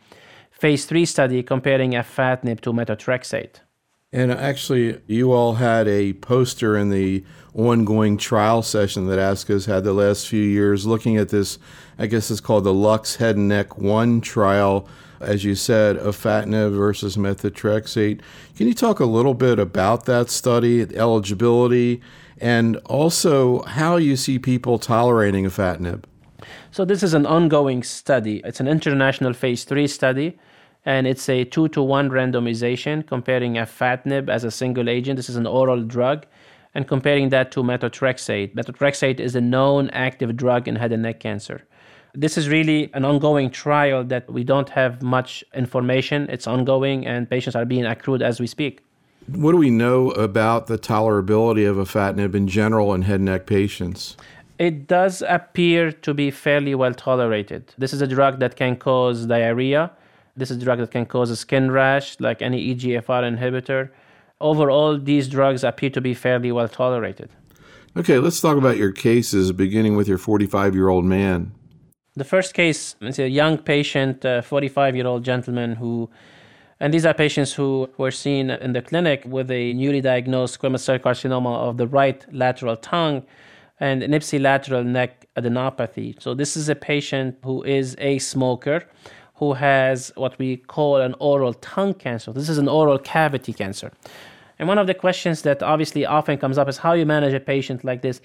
phase 0.51 0.85
three 0.85 1.05
study 1.05 1.43
comparing 1.43 1.91
afatinib 1.91 2.61
to 2.61 2.71
methotrexate. 2.71 3.59
And 4.15 4.31
actually, 4.31 5.01
you 5.07 5.33
all 5.33 5.55
had 5.55 5.89
a 5.89 6.13
poster 6.13 6.77
in 6.77 6.89
the 6.89 7.21
ongoing 7.53 8.15
trial 8.15 8.61
session 8.61 9.07
that 9.07 9.19
ASCO's 9.19 9.65
had 9.65 9.83
the 9.83 9.91
last 9.91 10.29
few 10.29 10.41
years 10.41 10.85
looking 10.85 11.17
at 11.17 11.27
this, 11.27 11.59
I 11.99 12.07
guess 12.07 12.31
it's 12.31 12.39
called 12.39 12.63
the 12.63 12.73
Lux 12.73 13.17
Head 13.17 13.35
and 13.35 13.49
Neck 13.49 13.77
1 13.77 14.21
trial, 14.21 14.87
as 15.19 15.43
you 15.43 15.53
said, 15.53 15.97
afatinib 15.97 16.77
versus 16.77 17.17
methotrexate. 17.17 18.21
Can 18.55 18.67
you 18.67 18.73
talk 18.73 19.01
a 19.01 19.05
little 19.05 19.33
bit 19.33 19.59
about 19.59 20.05
that 20.05 20.29
study, 20.29 20.83
eligibility, 20.95 21.99
and 22.39 22.77
also 22.85 23.63
how 23.63 23.97
you 23.97 24.15
see 24.15 24.39
people 24.39 24.79
tolerating 24.79 25.43
afatinib? 25.43 26.05
So, 26.71 26.85
this 26.85 27.03
is 27.03 27.13
an 27.13 27.25
ongoing 27.25 27.83
study. 27.83 28.41
It's 28.45 28.61
an 28.61 28.69
international 28.69 29.33
phase 29.33 29.65
three 29.65 29.87
study 29.87 30.39
and 30.85 31.07
it's 31.07 31.27
a 31.27 31.43
two 31.43 31.67
to 31.69 31.81
one 31.81 32.09
randomization 32.09 33.05
comparing 33.05 33.55
afatinib 33.55 34.29
as 34.29 34.43
a 34.43 34.51
single 34.51 34.87
agent. 34.87 35.17
This 35.17 35.29
is 35.29 35.35
an 35.35 35.47
oral 35.47 35.83
drug, 35.83 36.25
and 36.75 36.87
comparing 36.87 37.29
that 37.29 37.51
to 37.53 37.63
methotrexate. 37.63 38.53
Methotrexate 38.53 39.19
is 39.19 39.35
a 39.35 39.41
known 39.41 39.89
active 39.89 40.37
drug 40.37 40.67
in 40.67 40.75
head 40.75 40.91
and 40.91 41.03
neck 41.03 41.19
cancer. 41.19 41.63
This 42.13 42.37
is 42.37 42.47
really 42.47 42.89
an 42.93 43.03
ongoing 43.03 43.49
trial 43.49 44.03
that 44.05 44.31
we 44.31 44.43
don't 44.43 44.69
have 44.69 45.01
much 45.01 45.43
information. 45.53 46.27
It's 46.29 46.47
ongoing, 46.47 47.05
and 47.05 47.29
patients 47.29 47.55
are 47.55 47.65
being 47.65 47.85
accrued 47.85 48.21
as 48.21 48.39
we 48.39 48.47
speak. 48.47 48.81
What 49.27 49.51
do 49.51 49.57
we 49.57 49.71
know 49.71 50.11
about 50.11 50.67
the 50.67 50.77
tolerability 50.77 51.67
of 51.67 51.77
afatinib 51.77 52.35
in 52.35 52.47
general 52.47 52.93
in 52.93 53.01
head 53.01 53.15
and 53.15 53.25
neck 53.25 53.47
patients? 53.47 54.15
It 54.59 54.87
does 54.87 55.23
appear 55.27 55.91
to 55.91 56.13
be 56.13 56.31
fairly 56.31 56.75
well 56.75 56.93
tolerated. 56.93 57.73
This 57.77 57.91
is 57.91 58.01
a 58.01 58.07
drug 58.07 58.39
that 58.39 58.55
can 58.55 58.77
cause 58.77 59.25
diarrhea 59.25 59.91
this 60.35 60.51
is 60.51 60.57
a 60.57 60.63
drug 60.63 60.79
that 60.79 60.91
can 60.91 61.05
cause 61.05 61.29
a 61.29 61.35
skin 61.35 61.71
rash, 61.71 62.19
like 62.19 62.41
any 62.41 62.75
EGFR 62.75 63.37
inhibitor. 63.37 63.89
Overall, 64.41 64.99
these 64.99 65.29
drugs 65.29 65.63
appear 65.63 65.89
to 65.91 66.01
be 66.01 66.13
fairly 66.13 66.51
well 66.51 66.67
tolerated. 66.67 67.29
Okay, 67.97 68.19
let's 68.19 68.41
talk 68.41 68.57
about 68.57 68.75
your 68.77 68.91
cases, 68.91 69.53
beginning 69.53 69.95
with 69.95 70.07
your 70.07 70.17
45 70.17 70.75
year 70.75 70.89
old 70.89 71.05
man. 71.05 71.53
The 72.17 72.25
first 72.25 72.53
case 72.53 72.95
is 73.01 73.19
a 73.19 73.29
young 73.29 73.57
patient, 73.57 74.25
uh, 74.25 74.39
a 74.39 74.41
45 74.41 74.95
year 74.95 75.07
old 75.07 75.23
gentleman 75.23 75.75
who, 75.75 76.09
and 76.81 76.93
these 76.93 77.05
are 77.05 77.13
patients 77.13 77.53
who 77.53 77.89
were 77.97 78.11
seen 78.11 78.49
in 78.49 78.73
the 78.73 78.81
clinic 78.81 79.23
with 79.25 79.49
a 79.49 79.73
newly 79.73 80.01
diagnosed 80.01 80.59
squamous 80.59 80.81
cell 80.81 80.99
carcinoma 80.99 81.55
of 81.55 81.77
the 81.77 81.87
right 81.87 82.25
lateral 82.33 82.75
tongue 82.75 83.25
and 83.79 84.03
an 84.03 84.11
ipsilateral 84.11 84.85
neck 84.85 85.27
adenopathy. 85.37 86.21
So, 86.21 86.33
this 86.33 86.57
is 86.57 86.67
a 86.67 86.75
patient 86.75 87.37
who 87.43 87.63
is 87.63 87.95
a 87.99 88.19
smoker 88.19 88.87
who 89.35 89.53
has 89.53 90.11
what 90.15 90.37
we 90.39 90.57
call 90.57 90.97
an 90.97 91.15
oral 91.19 91.53
tongue 91.55 91.93
cancer. 91.93 92.31
This 92.31 92.49
is 92.49 92.57
an 92.57 92.67
oral 92.67 92.97
cavity 92.97 93.53
cancer. 93.53 93.91
And 94.57 94.67
one 94.67 94.77
of 94.77 94.87
the 94.87 94.93
questions 94.93 95.41
that 95.41 95.61
obviously 95.61 96.05
often 96.05 96.37
comes 96.37 96.57
up 96.57 96.69
is 96.69 96.77
how 96.77 96.93
you 96.93 97.05
manage 97.05 97.33
a 97.33 97.39
patient 97.39 97.83
like 97.83 98.01
this. 98.01 98.21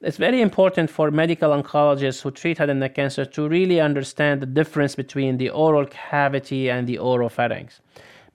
It's 0.00 0.16
very 0.16 0.40
important 0.40 0.90
for 0.90 1.10
medical 1.10 1.50
oncologists 1.50 2.22
who 2.22 2.30
treat 2.30 2.58
head 2.58 2.70
and 2.70 2.80
neck 2.80 2.94
cancer 2.94 3.24
to 3.24 3.48
really 3.48 3.80
understand 3.80 4.40
the 4.40 4.46
difference 4.46 4.94
between 4.94 5.38
the 5.38 5.50
oral 5.50 5.86
cavity 5.86 6.70
and 6.70 6.86
the 6.86 6.96
oropharynx 6.96 7.80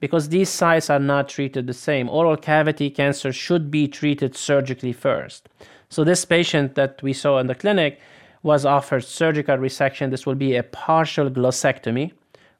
because 0.00 0.28
these 0.28 0.48
sites 0.48 0.90
are 0.90 0.98
not 0.98 1.28
treated 1.28 1.66
the 1.66 1.74
same. 1.74 2.08
Oral 2.08 2.36
cavity 2.36 2.90
cancer 2.90 3.32
should 3.32 3.70
be 3.70 3.88
treated 3.88 4.36
surgically 4.36 4.92
first. 4.92 5.48
So, 5.88 6.04
this 6.04 6.24
patient 6.24 6.74
that 6.74 7.02
we 7.02 7.12
saw 7.12 7.38
in 7.38 7.46
the 7.46 7.54
clinic 7.54 8.00
was 8.42 8.64
offered 8.64 9.04
surgical 9.04 9.56
resection. 9.56 10.10
This 10.10 10.26
will 10.26 10.34
be 10.34 10.56
a 10.56 10.62
partial 10.62 11.30
glossectomy 11.30 12.12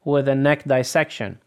with 0.05 0.29
a 0.29 0.35
neck 0.35 0.65
dissection. 0.65 1.39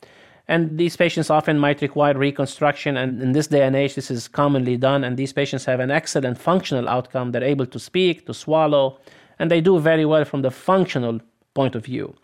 And 0.47 0.77
these 0.77 0.97
patients 0.97 1.29
often 1.29 1.59
might 1.59 1.81
require 1.81 2.17
reconstruction, 2.17 2.97
and 2.97 3.21
in 3.21 3.31
this 3.31 3.47
day 3.47 3.63
and 3.63 3.75
age, 3.75 3.95
this 3.95 4.11
is 4.11 4.27
commonly 4.27 4.75
done. 4.75 5.03
And 5.03 5.15
these 5.15 5.31
patients 5.31 5.65
have 5.65 5.79
an 5.79 5.91
excellent 5.91 6.37
functional 6.37 6.89
outcome. 6.89 7.31
They're 7.31 7.43
able 7.43 7.65
to 7.67 7.79
speak, 7.79 8.25
to 8.25 8.33
swallow, 8.33 8.99
and 9.39 9.49
they 9.49 9.61
do 9.61 9.79
very 9.79 10.05
well 10.05 10.25
from 10.25 10.41
the 10.41 10.51
functional 10.51 11.21
point 11.53 11.75
of 11.75 11.85
view 11.85 12.15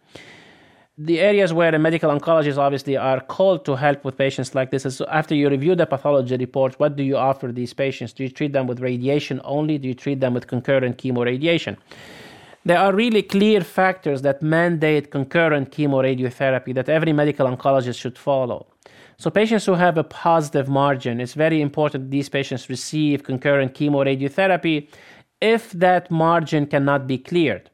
the 0.98 1.20
areas 1.20 1.54
where 1.54 1.72
the 1.72 1.78
medical 1.78 2.10
oncologists 2.10 2.58
obviously 2.58 2.98
are 2.98 3.20
called 3.20 3.64
to 3.66 3.76
help 3.76 4.04
with 4.04 4.18
patients 4.18 4.56
like 4.56 4.72
this 4.72 4.84
is 4.84 5.00
after 5.02 5.36
you 5.36 5.48
review 5.48 5.76
the 5.76 5.86
pathology 5.86 6.36
report, 6.38 6.80
what 6.80 6.96
do 6.96 7.04
you 7.04 7.16
offer 7.16 7.52
these 7.52 7.72
patients? 7.72 8.14
Do 8.14 8.24
you 8.24 8.30
treat 8.30 8.52
them 8.52 8.66
with 8.66 8.80
radiation 8.80 9.40
only? 9.44 9.78
Do 9.78 9.88
you 9.88 9.94
treat 9.94 10.20
them 10.20 10.34
with 10.34 10.48
concurrent 10.48 10.98
chemoradiation? 10.98 11.78
There 12.66 12.80
are 12.80 12.94
really 12.94 13.22
clear 13.22 13.62
factors 13.62 14.24
that 14.24 14.42
mandate 14.42 15.12
concurrent 15.12 15.72
chemoradiotherapy 15.72 16.74
that 16.74 16.90
every 16.90 17.14
medical 17.14 17.48
oncologist 17.48 18.00
should 18.00 18.18
follow. 18.18 18.66
So, 19.18 19.30
patients 19.30 19.66
who 19.66 19.76
have 19.76 19.98
a 19.98 20.04
positive 20.04 20.68
margin, 20.68 21.22
it's 21.22 21.34
very 21.34 21.62
important 21.62 22.12
these 22.12 22.28
patients 22.28 22.70
receive 22.70 23.24
concurrent 23.24 23.74
chemoradiotherapy 23.74 24.90
if 25.42 25.72
that 25.74 26.10
margin 26.10 26.66
cannot 26.66 27.08
be 27.08 27.20
cleared. 27.20 27.70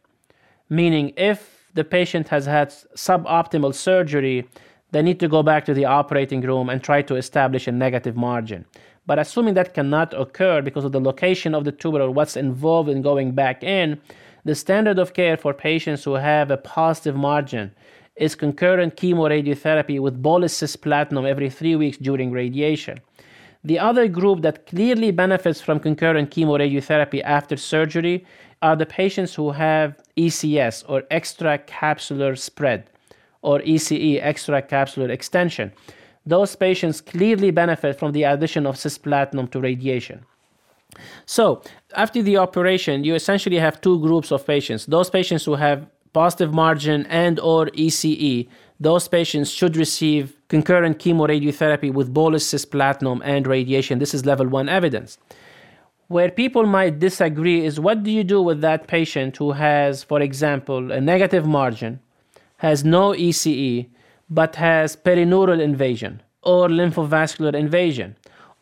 Meaning, 0.69 1.13
if 1.17 1.52
the 1.73 1.83
patient 1.83 2.27
has 2.29 2.45
had 2.45 2.69
suboptimal 2.69 3.73
surgery, 3.73 4.47
they 4.91 5.01
need 5.01 5.19
to 5.19 5.27
go 5.27 5.41
back 5.41 5.65
to 5.65 5.73
the 5.73 5.85
operating 5.85 6.41
room 6.41 6.69
and 6.69 6.83
try 6.83 7.01
to 7.01 7.15
establish 7.15 7.67
a 7.67 7.71
negative 7.71 8.15
margin. 8.15 8.65
But 9.05 9.19
assuming 9.19 9.55
that 9.55 9.73
cannot 9.73 10.13
occur 10.13 10.61
because 10.61 10.85
of 10.85 10.91
the 10.91 11.01
location 11.01 11.53
of 11.53 11.65
the 11.65 11.71
tumor 11.71 12.01
or 12.01 12.11
what's 12.11 12.37
involved 12.37 12.89
in 12.89 13.01
going 13.01 13.31
back 13.31 13.63
in, 13.63 13.99
the 14.45 14.55
standard 14.55 14.99
of 14.99 15.13
care 15.13 15.35
for 15.35 15.53
patients 15.53 16.03
who 16.03 16.13
have 16.13 16.51
a 16.51 16.57
positive 16.57 17.15
margin 17.15 17.71
is 18.15 18.35
concurrent 18.35 18.95
chemoradiotherapy 18.95 19.99
with 19.99 20.21
bolus 20.21 20.57
cisplatin 20.61 21.27
every 21.27 21.49
three 21.49 21.75
weeks 21.75 21.97
during 21.97 22.31
radiation. 22.31 22.99
The 23.63 23.79
other 23.79 24.07
group 24.07 24.41
that 24.41 24.67
clearly 24.67 25.11
benefits 25.11 25.61
from 25.61 25.79
concurrent 25.79 26.29
chemoradiotherapy 26.29 27.21
after 27.23 27.57
surgery 27.57 28.25
are 28.63 28.77
the 28.77 28.85
patients 28.85 29.35
who 29.35 29.51
have 29.51 29.99
ECS 30.17 30.85
or 30.87 31.01
extracapsular 31.11 32.35
spread 32.37 32.89
or 33.41 33.59
ECE, 33.59 34.23
extracapsular 34.23 35.09
extension. 35.09 35.73
Those 36.25 36.55
patients 36.55 37.01
clearly 37.01 37.51
benefit 37.51 37.99
from 37.99 38.13
the 38.13 38.23
addition 38.23 38.65
of 38.65 38.75
cisplatinum 38.75 39.51
to 39.51 39.59
radiation. 39.59 40.25
So, 41.25 41.61
after 41.95 42.21
the 42.21 42.37
operation, 42.37 43.03
you 43.03 43.15
essentially 43.15 43.57
have 43.57 43.81
two 43.81 43.99
groups 43.99 44.31
of 44.31 44.47
patients. 44.47 44.85
Those 44.85 45.09
patients 45.09 45.43
who 45.43 45.55
have 45.55 45.85
positive 46.13 46.53
margin 46.53 47.05
and 47.07 47.39
or 47.41 47.65
ECE, 47.71 48.47
those 48.79 49.09
patients 49.09 49.49
should 49.49 49.75
receive 49.75 50.37
concurrent 50.47 50.99
chemoradiotherapy 50.99 51.91
with 51.91 52.13
bolus 52.13 52.53
cisplatinum 52.53 53.19
and 53.25 53.45
radiation. 53.45 53.99
This 53.99 54.13
is 54.13 54.25
level 54.25 54.47
1 54.47 54.69
evidence. 54.69 55.17
Where 56.13 56.29
people 56.29 56.67
might 56.67 56.99
disagree 56.99 57.65
is 57.65 57.79
what 57.79 58.03
do 58.03 58.11
you 58.11 58.23
do 58.23 58.39
with 58.39 58.61
that 58.61 58.85
patient 58.85 59.35
who 59.37 59.53
has, 59.53 60.03
for 60.03 60.21
example, 60.21 60.91
a 60.91 61.01
negative 61.01 61.47
margin, 61.47 62.01
has 62.57 62.85
no 62.85 63.13
ECE, 63.13 63.87
but 64.29 64.55
has 64.57 64.95
perineural 64.95 65.59
invasion 65.59 66.21
or 66.43 66.67
lymphovascular 66.67 67.55
invasion, 67.55 68.15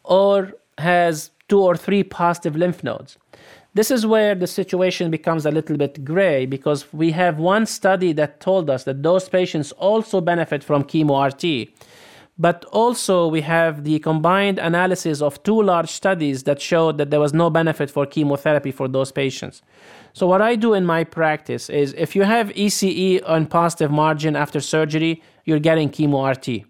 or 0.05 0.53
has 0.77 1.31
two 1.49 1.59
or 1.59 1.75
three 1.75 2.03
positive 2.03 2.55
lymph 2.55 2.85
nodes? 2.85 3.17
This 3.73 3.91
is 3.91 4.05
where 4.05 4.33
the 4.33 4.47
situation 4.47 5.11
becomes 5.11 5.45
a 5.45 5.51
little 5.51 5.75
bit 5.75 6.05
gray 6.05 6.45
because 6.45 6.93
we 6.93 7.11
have 7.11 7.37
one 7.37 7.65
study 7.65 8.13
that 8.13 8.39
told 8.39 8.69
us 8.69 8.85
that 8.85 9.03
those 9.03 9.27
patients 9.27 9.73
also 9.73 10.21
benefit 10.21 10.63
from 10.63 10.85
chemo 10.85 11.19
RT 11.27 11.67
but 12.37 12.65
also, 12.65 13.27
we 13.27 13.41
have 13.41 13.83
the 13.83 13.99
combined 13.99 14.57
analysis 14.57 15.21
of 15.21 15.43
two 15.43 15.61
large 15.61 15.89
studies 15.89 16.43
that 16.43 16.61
showed 16.61 16.97
that 16.97 17.11
there 17.11 17.19
was 17.19 17.33
no 17.33 17.49
benefit 17.49 17.91
for 17.91 18.05
chemotherapy 18.05 18.71
for 18.71 18.87
those 18.87 19.11
patients. 19.11 19.61
So, 20.13 20.27
what 20.27 20.41
I 20.41 20.55
do 20.55 20.73
in 20.73 20.85
my 20.85 21.03
practice 21.03 21.69
is 21.69 21.93
if 21.97 22.15
you 22.15 22.23
have 22.23 22.49
ECE 22.49 23.21
on 23.27 23.47
positive 23.47 23.91
margin 23.91 24.35
after 24.35 24.59
surgery, 24.59 25.21
you're 25.45 25.59
getting 25.59 25.89
chemo 25.89 26.29
RT. 26.31 26.65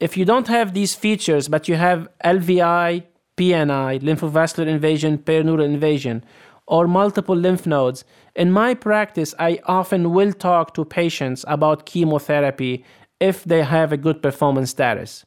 If 0.00 0.16
you 0.16 0.24
don't 0.24 0.46
have 0.46 0.74
these 0.74 0.94
features, 0.94 1.48
but 1.48 1.68
you 1.68 1.74
have 1.74 2.08
LVI, 2.24 3.02
PNI, 3.36 4.00
lymphovascular 4.00 4.68
invasion, 4.68 5.18
perineural 5.18 5.64
invasion, 5.64 6.24
or 6.66 6.86
multiple 6.86 7.34
lymph 7.34 7.66
nodes, 7.66 8.04
in 8.36 8.52
my 8.52 8.74
practice, 8.74 9.34
I 9.38 9.58
often 9.64 10.12
will 10.12 10.32
talk 10.32 10.74
to 10.74 10.84
patients 10.84 11.44
about 11.48 11.86
chemotherapy 11.86 12.84
if 13.20 13.44
they 13.44 13.62
have 13.62 13.92
a 13.92 13.96
good 13.96 14.22
performance 14.22 14.70
status. 14.70 15.24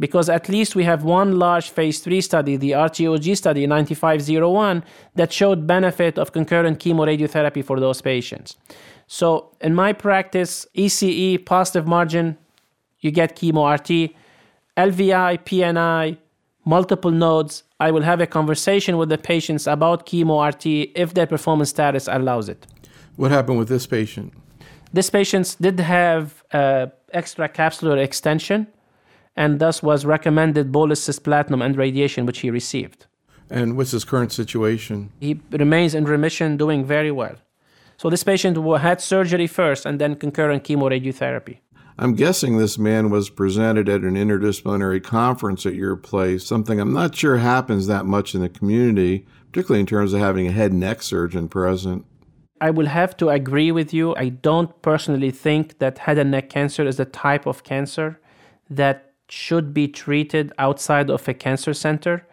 because 0.00 0.30
at 0.30 0.48
least 0.48 0.74
we 0.74 0.84
have 0.84 1.04
one 1.04 1.38
large 1.38 1.68
phase 1.70 2.00
3 2.00 2.22
study, 2.22 2.56
the 2.56 2.70
RTOG 2.70 3.36
study 3.36 3.66
9501, 3.66 4.82
that 5.14 5.30
showed 5.30 5.66
benefit 5.66 6.18
of 6.18 6.32
concurrent 6.32 6.80
chemoradiotherapy 6.80 7.62
for 7.62 7.78
those 7.78 8.00
patients. 8.00 8.56
So 9.06 9.54
in 9.60 9.74
my 9.74 9.92
practice, 9.92 10.66
ECE, 10.74 11.44
positive 11.44 11.86
margin, 11.86 12.38
you 13.00 13.10
get 13.10 13.36
chemo 13.36 13.62
RT, 13.78 14.14
LVI, 14.76 15.44
PNI, 15.44 16.16
multiple 16.64 17.10
nodes, 17.10 17.64
I 17.78 17.90
will 17.90 18.02
have 18.02 18.20
a 18.20 18.26
conversation 18.26 18.96
with 18.96 19.10
the 19.10 19.18
patients 19.18 19.66
about 19.66 20.06
chemo 20.06 20.36
RT 20.50 20.92
if 20.94 21.12
their 21.12 21.26
performance 21.26 21.70
status 21.70 22.08
allows 22.08 22.48
it. 22.48 22.66
What 23.16 23.30
happened 23.30 23.58
with 23.58 23.68
this 23.68 23.86
patient? 23.86 24.32
This 24.92 25.10
patient 25.10 25.56
did 25.60 25.78
have 25.80 26.42
uh, 26.52 26.86
extracapsular 27.14 27.98
extension 27.98 28.66
and 29.36 29.58
thus 29.58 29.82
was 29.82 30.04
recommended 30.04 30.72
bolus 30.72 31.06
cisplatin 31.06 31.64
and 31.64 31.76
radiation, 31.76 32.26
which 32.26 32.40
he 32.40 32.50
received. 32.50 33.06
And 33.48 33.76
what's 33.76 33.90
his 33.90 34.04
current 34.04 34.32
situation? 34.32 35.12
He 35.20 35.40
remains 35.50 35.94
in 35.94 36.04
remission, 36.04 36.56
doing 36.56 36.84
very 36.84 37.10
well. 37.10 37.36
So 37.96 38.08
this 38.08 38.24
patient 38.24 38.56
had 38.80 39.00
surgery 39.00 39.46
first 39.46 39.84
and 39.84 40.00
then 40.00 40.14
concurrent 40.16 40.64
chemoradiotherapy. 40.64 41.58
I'm 41.98 42.14
guessing 42.14 42.56
this 42.56 42.78
man 42.78 43.10
was 43.10 43.28
presented 43.28 43.88
at 43.88 44.02
an 44.02 44.14
interdisciplinary 44.14 45.02
conference 45.02 45.66
at 45.66 45.74
your 45.74 45.96
place, 45.96 46.46
something 46.46 46.80
I'm 46.80 46.94
not 46.94 47.14
sure 47.14 47.36
happens 47.36 47.88
that 47.88 48.06
much 48.06 48.34
in 48.34 48.40
the 48.40 48.48
community, 48.48 49.26
particularly 49.52 49.80
in 49.80 49.86
terms 49.86 50.14
of 50.14 50.20
having 50.20 50.46
a 50.46 50.52
head 50.52 50.70
and 50.70 50.80
neck 50.80 51.02
surgeon 51.02 51.48
present. 51.48 52.06
I 52.60 52.70
will 52.70 52.86
have 52.86 53.16
to 53.18 53.30
agree 53.30 53.72
with 53.72 53.94
you. 53.94 54.14
I 54.16 54.28
don't 54.28 54.82
personally 54.82 55.30
think 55.30 55.78
that 55.78 55.98
head 55.98 56.18
and 56.18 56.30
neck 56.30 56.50
cancer 56.50 56.86
is 56.86 56.96
the 56.98 57.04
type 57.06 57.46
of 57.46 57.64
cancer 57.64 58.20
that 58.68 59.12
should 59.28 59.72
be 59.72 59.88
treated 59.88 60.52
outside 60.58 61.08
of 61.08 61.26
a 61.28 61.34
cancer 61.34 61.72
center. 61.72 62.26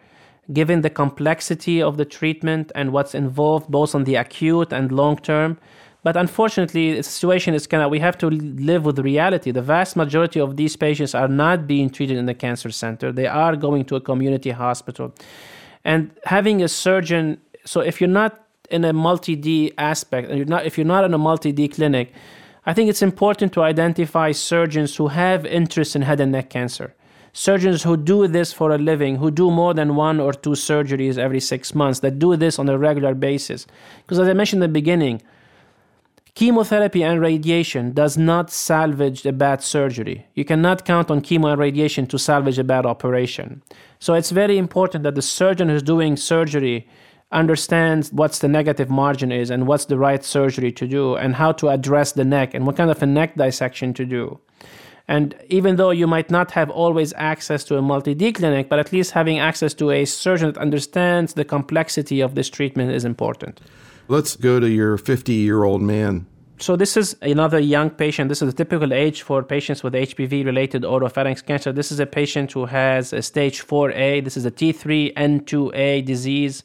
Given 0.52 0.80
the 0.80 0.90
complexity 0.90 1.82
of 1.82 1.96
the 1.96 2.04
treatment 2.04 2.72
and 2.74 2.92
what's 2.92 3.14
involved 3.14 3.70
both 3.70 3.94
on 3.94 4.04
the 4.04 4.14
acute 4.16 4.72
and 4.72 4.90
long 4.90 5.16
term, 5.16 5.58
but 6.02 6.16
unfortunately, 6.16 6.94
the 6.94 7.02
situation 7.02 7.54
is 7.54 7.66
kind 7.66 7.82
of 7.82 7.90
we 7.90 7.98
have 7.98 8.16
to 8.18 8.30
live 8.30 8.84
with 8.84 8.98
reality. 8.98 9.50
The 9.50 9.62
vast 9.62 9.94
majority 9.96 10.40
of 10.40 10.56
these 10.56 10.76
patients 10.76 11.14
are 11.14 11.28
not 11.28 11.66
being 11.66 11.90
treated 11.90 12.16
in 12.16 12.26
the 12.26 12.34
cancer 12.34 12.70
center, 12.70 13.12
they 13.12 13.26
are 13.26 13.56
going 13.56 13.84
to 13.86 13.96
a 13.96 14.00
community 14.00 14.50
hospital. 14.50 15.14
And 15.84 16.10
having 16.24 16.62
a 16.62 16.68
surgeon, 16.68 17.40
so 17.64 17.80
if 17.80 18.00
you're 18.00 18.08
not 18.08 18.47
in 18.70 18.84
a 18.84 18.92
multi 18.92 19.36
D 19.36 19.72
aspect, 19.78 20.28
and 20.28 20.38
you're 20.38 20.46
not, 20.46 20.66
if 20.66 20.76
you're 20.76 20.86
not 20.86 21.04
in 21.04 21.14
a 21.14 21.18
multi 21.18 21.52
D 21.52 21.68
clinic, 21.68 22.12
I 22.66 22.74
think 22.74 22.90
it's 22.90 23.02
important 23.02 23.52
to 23.54 23.62
identify 23.62 24.32
surgeons 24.32 24.96
who 24.96 25.08
have 25.08 25.46
interest 25.46 25.96
in 25.96 26.02
head 26.02 26.20
and 26.20 26.32
neck 26.32 26.50
cancer. 26.50 26.94
Surgeons 27.32 27.82
who 27.82 27.96
do 27.96 28.26
this 28.26 28.52
for 28.52 28.72
a 28.72 28.78
living, 28.78 29.16
who 29.16 29.30
do 29.30 29.50
more 29.50 29.74
than 29.74 29.94
one 29.94 30.18
or 30.18 30.32
two 30.32 30.50
surgeries 30.50 31.18
every 31.18 31.40
six 31.40 31.74
months, 31.74 32.00
that 32.00 32.18
do 32.18 32.36
this 32.36 32.58
on 32.58 32.68
a 32.68 32.76
regular 32.78 33.14
basis. 33.14 33.66
Because 34.02 34.18
as 34.18 34.28
I 34.28 34.32
mentioned 34.32 34.62
in 34.62 34.70
the 34.70 34.72
beginning, 34.80 35.22
Chemotherapy 36.38 37.02
and 37.02 37.20
radiation 37.20 37.90
does 37.90 38.16
not 38.16 38.48
salvage 38.48 39.26
a 39.26 39.32
bad 39.32 39.60
surgery. 39.60 40.24
You 40.34 40.44
cannot 40.44 40.84
count 40.84 41.10
on 41.10 41.20
chemo 41.20 41.50
and 41.50 41.58
radiation 41.58 42.06
to 42.06 42.16
salvage 42.16 42.60
a 42.60 42.62
bad 42.62 42.86
operation. 42.86 43.60
So 43.98 44.14
it's 44.14 44.30
very 44.30 44.56
important 44.56 45.02
that 45.02 45.16
the 45.16 45.22
surgeon 45.22 45.68
who's 45.68 45.82
doing 45.82 46.16
surgery 46.16 46.86
understands 47.30 48.12
what's 48.12 48.38
the 48.38 48.48
negative 48.48 48.88
margin 48.88 49.30
is 49.30 49.50
and 49.50 49.66
what's 49.66 49.84
the 49.86 49.98
right 49.98 50.24
surgery 50.24 50.72
to 50.72 50.86
do 50.86 51.14
and 51.14 51.34
how 51.34 51.52
to 51.52 51.68
address 51.68 52.12
the 52.12 52.24
neck 52.24 52.54
and 52.54 52.66
what 52.66 52.76
kind 52.76 52.90
of 52.90 53.02
a 53.02 53.06
neck 53.06 53.34
dissection 53.36 53.92
to 53.94 54.04
do. 54.04 54.40
And 55.06 55.34
even 55.48 55.76
though 55.76 55.90
you 55.90 56.06
might 56.06 56.30
not 56.30 56.50
have 56.50 56.68
always 56.68 57.14
access 57.16 57.64
to 57.64 57.78
a 57.78 57.82
multi 57.82 58.14
D 58.14 58.32
clinic, 58.32 58.68
but 58.68 58.78
at 58.78 58.92
least 58.92 59.12
having 59.12 59.38
access 59.38 59.72
to 59.74 59.90
a 59.90 60.04
surgeon 60.04 60.52
that 60.52 60.60
understands 60.60 61.32
the 61.34 61.44
complexity 61.44 62.20
of 62.20 62.34
this 62.34 62.50
treatment 62.50 62.92
is 62.92 63.06
important. 63.06 63.60
Let's 64.08 64.36
go 64.36 64.60
to 64.60 64.68
your 64.68 64.98
50 64.98 65.32
year 65.32 65.64
old 65.64 65.80
man. 65.80 66.26
So, 66.60 66.76
this 66.76 66.96
is 66.96 67.16
another 67.22 67.60
young 67.60 67.88
patient. 67.88 68.28
This 68.28 68.42
is 68.42 68.48
a 68.48 68.52
typical 68.52 68.92
age 68.92 69.22
for 69.22 69.42
patients 69.44 69.82
with 69.82 69.94
HPV 69.94 70.44
related 70.44 70.82
oropharynx 70.82 71.44
cancer. 71.44 71.72
This 71.72 71.92
is 71.92 72.00
a 72.00 72.06
patient 72.06 72.52
who 72.52 72.66
has 72.66 73.12
a 73.12 73.22
stage 73.22 73.64
4A. 73.64 74.24
This 74.24 74.36
is 74.36 74.44
a 74.44 74.50
T3N2A 74.50 76.04
disease. 76.04 76.64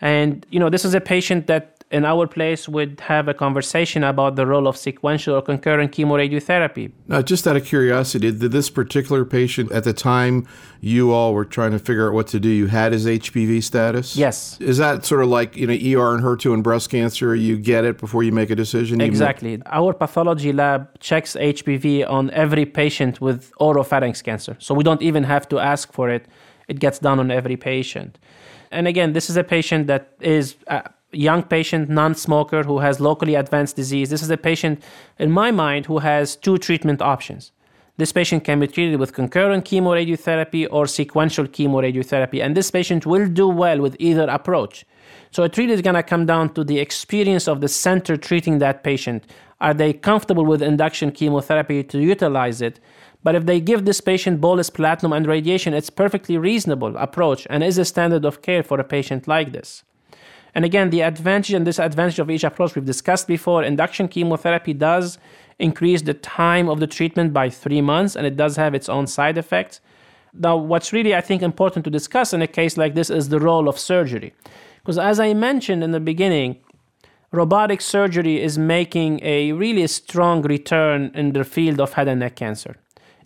And, 0.00 0.46
you 0.50 0.60
know, 0.60 0.68
this 0.68 0.84
is 0.84 0.94
a 0.94 1.00
patient 1.00 1.46
that 1.46 1.76
in 1.90 2.04
our 2.04 2.26
place 2.26 2.68
would 2.68 3.00
have 3.00 3.28
a 3.28 3.34
conversation 3.34 4.02
about 4.02 4.34
the 4.34 4.44
role 4.44 4.66
of 4.66 4.76
sequential 4.76 5.36
or 5.36 5.42
concurrent 5.42 5.92
chemoradiotherapy. 5.92 6.90
Now, 7.06 7.22
just 7.22 7.46
out 7.46 7.56
of 7.56 7.64
curiosity, 7.64 8.32
did 8.32 8.50
this 8.50 8.68
particular 8.70 9.24
patient 9.24 9.70
at 9.70 9.84
the 9.84 9.92
time 9.92 10.48
you 10.80 11.12
all 11.12 11.32
were 11.32 11.44
trying 11.44 11.70
to 11.70 11.78
figure 11.78 12.08
out 12.08 12.14
what 12.14 12.26
to 12.28 12.40
do, 12.40 12.48
you 12.48 12.66
had 12.66 12.92
his 12.92 13.06
HPV 13.06 13.62
status? 13.62 14.16
Yes. 14.16 14.60
Is 14.60 14.78
that 14.78 15.04
sort 15.04 15.22
of 15.22 15.28
like, 15.28 15.56
you 15.56 15.68
know, 15.68 15.72
ER 15.72 16.14
and 16.14 16.24
HER2 16.24 16.54
and 16.54 16.64
breast 16.64 16.90
cancer, 16.90 17.36
you 17.36 17.56
get 17.56 17.84
it 17.84 17.98
before 17.98 18.24
you 18.24 18.32
make 18.32 18.50
a 18.50 18.56
decision? 18.56 19.00
Exactly. 19.00 19.62
Our 19.66 19.92
pathology 19.92 20.52
lab 20.52 20.98
checks 20.98 21.36
HPV 21.36 22.08
on 22.10 22.30
every 22.32 22.66
patient 22.66 23.20
with 23.20 23.52
oropharynx 23.60 24.24
cancer. 24.24 24.56
So 24.58 24.74
we 24.74 24.82
don't 24.82 25.02
even 25.02 25.22
have 25.22 25.48
to 25.50 25.60
ask 25.60 25.92
for 25.92 26.10
it. 26.10 26.26
It 26.66 26.80
gets 26.80 26.98
done 26.98 27.20
on 27.20 27.30
every 27.30 27.56
patient. 27.56 28.18
And 28.76 28.86
again, 28.86 29.14
this 29.14 29.30
is 29.30 29.38
a 29.38 29.42
patient 29.42 29.86
that 29.86 30.12
is 30.20 30.54
uh, 30.68 30.82
young 31.10 31.42
patient, 31.42 31.88
non 31.88 32.14
smoker 32.14 32.62
who 32.62 32.80
has 32.80 33.00
locally 33.00 33.34
advanced 33.34 33.74
disease. 33.74 34.10
This 34.10 34.22
is 34.22 34.28
a 34.28 34.36
patient, 34.36 34.82
in 35.18 35.30
my 35.32 35.50
mind, 35.50 35.86
who 35.86 36.00
has 36.00 36.36
two 36.36 36.58
treatment 36.58 37.00
options. 37.00 37.52
This 37.96 38.12
patient 38.12 38.44
can 38.44 38.60
be 38.60 38.66
treated 38.66 39.00
with 39.00 39.14
concurrent 39.14 39.64
chemoradiotherapy 39.64 40.68
or 40.70 40.86
sequential 40.86 41.46
chemoradiotherapy, 41.46 42.44
and 42.44 42.54
this 42.54 42.70
patient 42.70 43.06
will 43.06 43.26
do 43.26 43.48
well 43.48 43.80
with 43.80 43.96
either 43.98 44.28
approach. 44.28 44.84
So 45.30 45.42
it 45.44 45.56
really 45.56 45.72
is 45.72 45.80
going 45.80 45.94
to 45.94 46.02
come 46.02 46.26
down 46.26 46.52
to 46.52 46.62
the 46.62 46.78
experience 46.78 47.48
of 47.48 47.62
the 47.62 47.68
center 47.68 48.18
treating 48.18 48.58
that 48.58 48.84
patient. 48.84 49.24
Are 49.62 49.72
they 49.72 49.94
comfortable 49.94 50.44
with 50.44 50.60
induction 50.60 51.12
chemotherapy 51.12 51.82
to 51.84 51.98
utilize 51.98 52.60
it? 52.60 52.78
But 53.26 53.34
if 53.34 53.44
they 53.44 53.58
give 53.58 53.84
this 53.84 54.00
patient 54.00 54.40
bolus 54.40 54.70
platinum 54.70 55.12
and 55.12 55.26
radiation, 55.26 55.74
it's 55.74 55.90
perfectly 55.90 56.38
reasonable 56.38 56.96
approach 56.96 57.44
and 57.50 57.64
is 57.64 57.76
a 57.76 57.84
standard 57.84 58.24
of 58.24 58.40
care 58.40 58.62
for 58.62 58.78
a 58.78 58.84
patient 58.84 59.26
like 59.26 59.50
this. 59.50 59.82
And 60.54 60.64
again, 60.64 60.90
the 60.90 61.00
advantage 61.00 61.52
and 61.52 61.64
disadvantage 61.64 62.20
of 62.20 62.30
each 62.30 62.44
approach 62.44 62.76
we've 62.76 62.84
discussed 62.84 63.26
before. 63.26 63.64
Induction 63.64 64.06
chemotherapy 64.06 64.74
does 64.74 65.18
increase 65.58 66.02
the 66.02 66.14
time 66.14 66.68
of 66.68 66.78
the 66.78 66.86
treatment 66.86 67.32
by 67.32 67.50
three 67.50 67.80
months, 67.80 68.14
and 68.14 68.28
it 68.28 68.36
does 68.36 68.54
have 68.58 68.76
its 68.76 68.88
own 68.88 69.08
side 69.08 69.38
effects. 69.38 69.80
Now, 70.32 70.56
what's 70.56 70.92
really, 70.92 71.12
I 71.12 71.20
think, 71.20 71.42
important 71.42 71.84
to 71.86 71.90
discuss 71.90 72.32
in 72.32 72.42
a 72.42 72.46
case 72.46 72.76
like 72.76 72.94
this 72.94 73.10
is 73.10 73.28
the 73.28 73.40
role 73.40 73.68
of 73.68 73.76
surgery. 73.76 74.34
Because 74.76 74.98
as 74.98 75.18
I 75.18 75.34
mentioned 75.34 75.82
in 75.82 75.90
the 75.90 75.98
beginning, 75.98 76.58
robotic 77.32 77.80
surgery 77.80 78.40
is 78.40 78.56
making 78.56 79.18
a 79.24 79.50
really 79.50 79.84
strong 79.88 80.42
return 80.42 81.10
in 81.12 81.32
the 81.32 81.42
field 81.42 81.80
of 81.80 81.94
head 81.94 82.06
and 82.06 82.20
neck 82.20 82.36
cancer. 82.36 82.76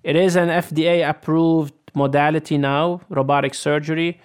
It 0.02 0.16
is 0.16 0.36
an 0.36 0.48
FDA 0.48 1.08
approved 1.08 1.74
modality 1.94 2.56
now, 2.56 3.00
robotic 3.08 3.54
surgery 3.54 4.20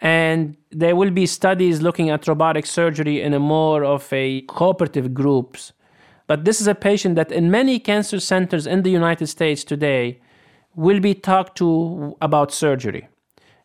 and 0.00 0.56
there 0.70 0.94
will 0.94 1.10
be 1.10 1.26
studies 1.26 1.82
looking 1.82 2.10
at 2.10 2.28
robotic 2.28 2.66
surgery 2.66 3.20
in 3.20 3.34
a 3.34 3.40
more 3.40 3.84
of 3.84 4.12
a 4.12 4.42
cooperative 4.42 5.12
groups. 5.12 5.72
But 6.26 6.44
this 6.44 6.60
is 6.60 6.68
a 6.68 6.74
patient 6.74 7.16
that 7.16 7.32
in 7.32 7.50
many 7.50 7.78
cancer 7.78 8.20
centers 8.20 8.66
in 8.66 8.82
the 8.82 8.90
united 8.90 9.26
states 9.26 9.64
today 9.64 10.20
will 10.76 11.00
be 11.00 11.14
talked 11.14 11.56
to 11.58 12.16
about 12.22 12.52
surgery. 12.52 13.08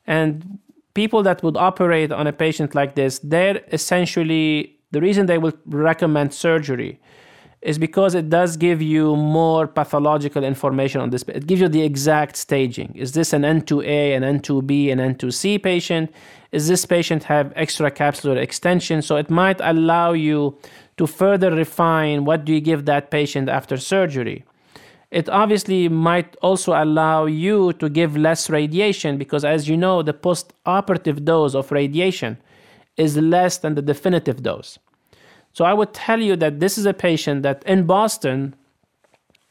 And 0.07 0.59
people 0.95 1.21
that 1.23 1.43
would 1.43 1.57
operate 1.57 2.11
on 2.11 2.25
a 2.25 2.33
patient 2.33 2.73
like 2.73 2.95
this 2.95 3.19
they're 3.19 3.61
essentially 3.71 4.79
the 4.91 5.01
reason 5.01 5.25
they 5.25 5.37
will 5.37 5.53
recommend 5.65 6.33
surgery 6.33 6.99
is 7.63 7.79
because 7.79 8.13
it 8.13 8.29
does 8.29 8.57
give 8.57 8.81
you 8.81 9.15
more 9.15 9.67
pathological 9.67 10.43
information 10.43 10.99
on 10.99 11.09
this. 11.11 11.23
It 11.29 11.47
gives 11.47 11.61
you 11.61 11.69
the 11.69 11.81
exact 11.81 12.35
staging. 12.35 12.93
Is 12.93 13.13
this 13.13 13.31
an 13.31 13.43
N2A, 13.43 14.17
an 14.17 14.23
N2B, 14.39 14.91
an 14.91 14.99
N2C 14.99 15.63
patient? 15.63 16.13
Is 16.51 16.67
this 16.67 16.85
patient 16.85 17.23
have 17.23 17.53
extracapsular 17.53 18.35
extension? 18.35 19.01
So 19.01 19.15
it 19.15 19.29
might 19.29 19.61
allow 19.61 20.11
you 20.11 20.57
to 20.97 21.07
further 21.07 21.51
refine 21.51 22.25
what 22.25 22.43
do 22.43 22.53
you 22.53 22.59
give 22.59 22.83
that 22.85 23.09
patient 23.09 23.47
after 23.47 23.77
surgery. 23.77 24.43
It 25.09 25.29
obviously 25.29 25.87
might 25.87 26.35
also 26.41 26.73
allow 26.73 27.25
you 27.27 27.71
to 27.73 27.87
give 27.87 28.17
less 28.17 28.49
radiation 28.49 29.17
because, 29.17 29.45
as 29.45 29.69
you 29.69 29.77
know, 29.77 30.01
the 30.01 30.13
post 30.13 30.53
operative 30.65 31.23
dose 31.23 31.55
of 31.55 31.71
radiation 31.71 32.37
is 32.97 33.15
less 33.15 33.59
than 33.59 33.75
the 33.75 33.81
definitive 33.81 34.43
dose. 34.43 34.79
So 35.53 35.65
I 35.65 35.73
would 35.73 35.93
tell 35.93 36.19
you 36.19 36.35
that 36.37 36.59
this 36.59 36.77
is 36.77 36.85
a 36.85 36.93
patient 36.93 37.43
that 37.43 37.63
in 37.65 37.85
Boston, 37.85 38.55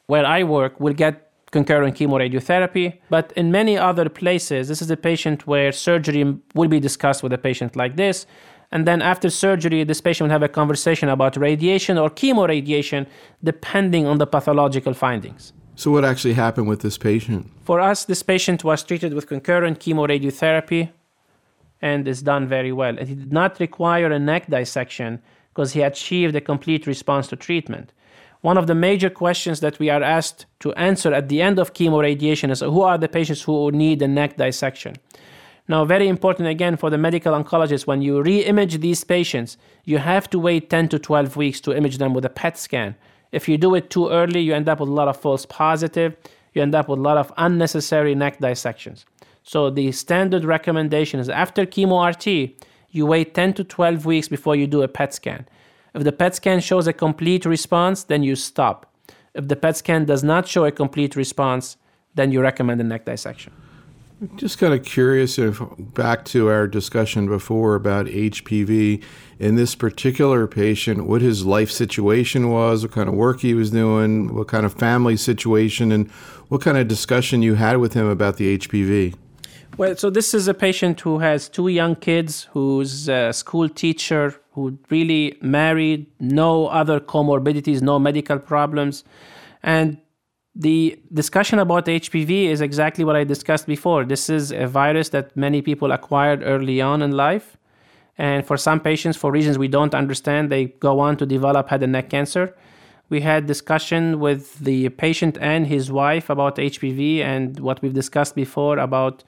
where 0.07 0.25
I 0.25 0.43
work, 0.43 0.79
will 0.79 0.93
get 0.93 1.31
concurrent 1.51 1.95
chemoradiotherapy. 1.95 2.97
But 3.09 3.31
in 3.37 3.51
many 3.51 3.77
other 3.77 4.09
places, 4.09 4.67
this 4.67 4.81
is 4.81 4.91
a 4.91 4.97
patient 4.97 5.47
where 5.47 5.71
surgery 5.71 6.23
will 6.53 6.67
be 6.67 6.81
discussed 6.81 7.23
with 7.23 7.31
a 7.31 7.37
patient 7.37 7.75
like 7.77 7.95
this. 7.95 8.25
And 8.71 8.85
then 8.85 9.01
after 9.01 9.29
surgery, 9.29 9.83
this 9.83 10.01
patient 10.01 10.27
will 10.27 10.31
have 10.31 10.43
a 10.43 10.49
conversation 10.49 11.07
about 11.07 11.37
radiation 11.37 11.97
or 11.97 12.09
chemoradiation, 12.09 13.05
depending 13.43 14.05
on 14.05 14.17
the 14.17 14.27
pathological 14.27 14.93
findings. 14.93 15.53
So, 15.75 15.91
what 15.91 16.03
actually 16.05 16.33
happened 16.33 16.67
with 16.67 16.81
this 16.81 16.97
patient? 16.97 17.49
For 17.63 17.79
us, 17.79 18.05
this 18.05 18.23
patient 18.23 18.63
was 18.63 18.83
treated 18.83 19.13
with 19.13 19.27
concurrent 19.27 19.79
chemoradiotherapy 19.79 20.89
and 21.81 22.07
is 22.07 22.21
done 22.21 22.47
very 22.47 22.71
well. 22.71 22.97
It 22.97 23.05
did 23.05 23.31
not 23.31 23.59
require 23.59 24.11
a 24.11 24.19
neck 24.19 24.47
dissection 24.47 25.21
because 25.53 25.73
he 25.73 25.81
achieved 25.81 26.35
a 26.35 26.41
complete 26.41 26.87
response 26.87 27.27
to 27.27 27.35
treatment. 27.35 27.93
One 28.41 28.57
of 28.57 28.67
the 28.67 28.75
major 28.75 29.09
questions 29.09 29.59
that 29.59 29.79
we 29.79 29.89
are 29.89 30.03
asked 30.03 30.47
to 30.61 30.73
answer 30.73 31.13
at 31.13 31.29
the 31.29 31.41
end 31.41 31.59
of 31.59 31.73
chemoradiation 31.73 32.51
is 32.51 32.59
who 32.59 32.81
are 32.81 32.97
the 32.97 33.07
patients 33.07 33.43
who 33.43 33.71
need 33.71 34.01
a 34.01 34.07
neck 34.07 34.35
dissection? 34.35 34.95
Now, 35.67 35.85
very 35.85 36.09
important 36.09 36.49
again 36.49 36.75
for 36.75 36.89
the 36.89 36.97
medical 36.97 37.33
oncologist, 37.33 37.87
when 37.87 38.01
you 38.01 38.21
re 38.21 38.39
image 38.43 38.79
these 38.79 39.03
patients, 39.05 39.55
you 39.85 39.99
have 39.99 40.29
to 40.31 40.39
wait 40.39 40.69
10 40.69 40.89
to 40.89 40.99
12 40.99 41.37
weeks 41.37 41.61
to 41.61 41.75
image 41.75 41.99
them 41.99 42.13
with 42.13 42.25
a 42.25 42.29
PET 42.29 42.57
scan. 42.57 42.95
If 43.31 43.47
you 43.47 43.57
do 43.57 43.75
it 43.75 43.89
too 43.89 44.09
early, 44.09 44.41
you 44.41 44.53
end 44.53 44.67
up 44.67 44.81
with 44.81 44.89
a 44.89 44.93
lot 44.93 45.07
of 45.07 45.15
false 45.15 45.45
positive, 45.45 46.17
you 46.53 46.61
end 46.61 46.75
up 46.75 46.89
with 46.89 46.99
a 46.99 47.01
lot 47.01 47.17
of 47.17 47.31
unnecessary 47.37 48.13
neck 48.13 48.39
dissections. 48.39 49.05
So, 49.43 49.69
the 49.69 49.93
standard 49.93 50.43
recommendation 50.43 51.19
is 51.19 51.29
after 51.29 51.65
chemo 51.65 52.09
RT, 52.09 52.61
you 52.93 53.07
wait 53.07 53.33
10 53.33 53.53
to 53.55 53.63
12 53.63 54.05
weeks 54.05 54.27
before 54.27 54.55
you 54.55 54.67
do 54.67 54.83
a 54.83 54.87
PET 54.87 55.13
scan. 55.13 55.47
If 55.95 56.03
the 56.03 56.11
PET 56.11 56.35
scan 56.35 56.59
shows 56.59 56.87
a 56.87 56.93
complete 56.93 57.45
response, 57.45 58.03
then 58.03 58.23
you 58.23 58.35
stop. 58.35 58.93
If 59.33 59.47
the 59.47 59.55
PET 59.55 59.77
scan 59.77 60.05
does 60.05 60.23
not 60.23 60.47
show 60.47 60.63
a 60.65 60.71
complete 60.71 61.15
response, 61.15 61.77
then 62.13 62.31
you 62.31 62.39
recommend 62.39 62.79
a 62.81 62.83
neck 62.83 63.05
dissection. 63.05 63.51
Just 64.35 64.59
kind 64.59 64.73
of 64.73 64.85
curious 64.85 65.37
if 65.37 65.59
back 65.77 66.23
to 66.25 66.49
our 66.49 66.67
discussion 66.67 67.27
before 67.27 67.75
about 67.75 68.05
HPV 68.05 69.03
in 69.39 69.55
this 69.55 69.75
particular 69.75 70.47
patient, 70.47 71.07
what 71.07 71.21
his 71.21 71.45
life 71.45 71.71
situation 71.71 72.49
was, 72.49 72.83
what 72.83 72.91
kind 72.91 73.09
of 73.09 73.15
work 73.15 73.41
he 73.41 73.55
was 73.55 73.71
doing, 73.71 74.33
what 74.33 74.47
kind 74.47 74.65
of 74.65 74.73
family 74.73 75.17
situation, 75.17 75.91
and 75.91 76.09
what 76.47 76.61
kind 76.61 76.77
of 76.77 76.87
discussion 76.87 77.41
you 77.41 77.55
had 77.55 77.77
with 77.77 77.93
him 77.93 78.05
about 78.05 78.37
the 78.37 78.57
HPV. 78.57 79.15
Well, 79.75 79.95
so 79.95 80.11
this 80.11 80.35
is 80.35 80.47
a 80.47 80.53
patient 80.53 81.01
who 81.01 81.17
has 81.17 81.49
two 81.49 81.67
young 81.67 81.95
kids, 81.95 82.47
who's 82.51 83.09
a 83.09 83.33
school 83.33 83.67
teacher, 83.67 84.35
who 84.51 84.77
really 84.91 85.35
married, 85.41 86.05
no 86.19 86.67
other 86.67 86.99
comorbidities, 86.99 87.81
no 87.81 87.97
medical 87.97 88.37
problems. 88.37 89.03
And 89.63 89.97
the 90.53 90.99
discussion 91.11 91.57
about 91.57 91.87
HPV 91.87 92.45
is 92.45 92.61
exactly 92.61 93.03
what 93.03 93.15
I 93.15 93.23
discussed 93.23 93.65
before. 93.65 94.05
This 94.05 94.29
is 94.29 94.51
a 94.51 94.67
virus 94.67 95.09
that 95.09 95.35
many 95.35 95.63
people 95.63 95.91
acquired 95.91 96.43
early 96.43 96.79
on 96.79 97.01
in 97.01 97.13
life. 97.13 97.57
And 98.15 98.45
for 98.45 98.57
some 98.57 98.79
patients, 98.79 99.17
for 99.17 99.31
reasons 99.31 99.57
we 99.57 99.67
don't 99.67 99.95
understand, 99.95 100.51
they 100.51 100.65
go 100.65 100.99
on 100.99 101.17
to 101.17 101.25
develop 101.25 101.69
head 101.69 101.81
and 101.81 101.93
neck 101.93 102.11
cancer. 102.11 102.55
We 103.09 103.21
had 103.21 103.47
discussion 103.47 104.19
with 104.19 104.59
the 104.59 104.89
patient 104.89 105.35
and 105.41 105.65
his 105.65 105.91
wife 105.91 106.29
about 106.29 106.57
HPV 106.57 107.21
and 107.21 107.59
what 107.59 107.81
we've 107.81 107.93
discussed 107.93 108.35
before 108.35 108.77
about 108.77 109.23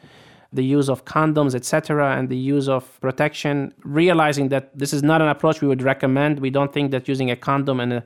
the 0.55 0.63
use 0.63 0.89
of 0.89 1.05
condoms, 1.05 1.53
etc., 1.53 2.15
and 2.17 2.29
the 2.29 2.37
use 2.37 2.67
of 2.67 2.99
protection, 3.01 3.73
realizing 3.83 4.49
that 4.49 4.77
this 4.77 4.93
is 4.93 5.03
not 5.03 5.21
an 5.21 5.27
approach 5.27 5.61
we 5.61 5.67
would 5.67 5.81
recommend. 5.81 6.39
We 6.39 6.49
don't 6.49 6.73
think 6.73 6.91
that 6.91 7.07
using 7.07 7.29
a 7.29 7.35
condom 7.35 7.79
in 7.79 7.91
a 7.91 8.03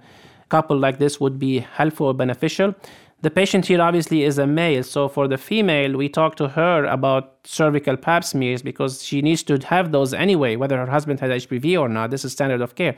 couple 0.50 0.78
like 0.78 0.98
this 0.98 1.20
would 1.20 1.40
be 1.40 1.60
helpful 1.60 2.08
or 2.08 2.14
beneficial. 2.14 2.76
The 3.22 3.30
patient 3.30 3.66
here 3.66 3.82
obviously 3.82 4.24
is 4.24 4.38
a 4.38 4.48
male, 4.48 4.82
so 4.84 5.10
for 5.10 5.28
the 5.28 5.38
female, 5.38 5.98
we 5.98 6.08
talk 6.08 6.36
to 6.38 6.48
her 6.48 6.86
about 6.86 7.36
cervical 7.44 7.98
pap 7.98 8.24
smears 8.24 8.62
because 8.62 9.04
she 9.04 9.22
needs 9.22 9.44
to 9.44 9.58
have 9.66 9.92
those 9.92 10.14
anyway, 10.14 10.56
whether 10.56 10.78
her 10.78 10.86
husband 10.86 11.20
has 11.20 11.46
HPV 11.46 11.78
or 11.78 11.90
not. 11.90 12.12
This 12.12 12.24
is 12.24 12.32
standard 12.32 12.62
of 12.62 12.76
care. 12.76 12.96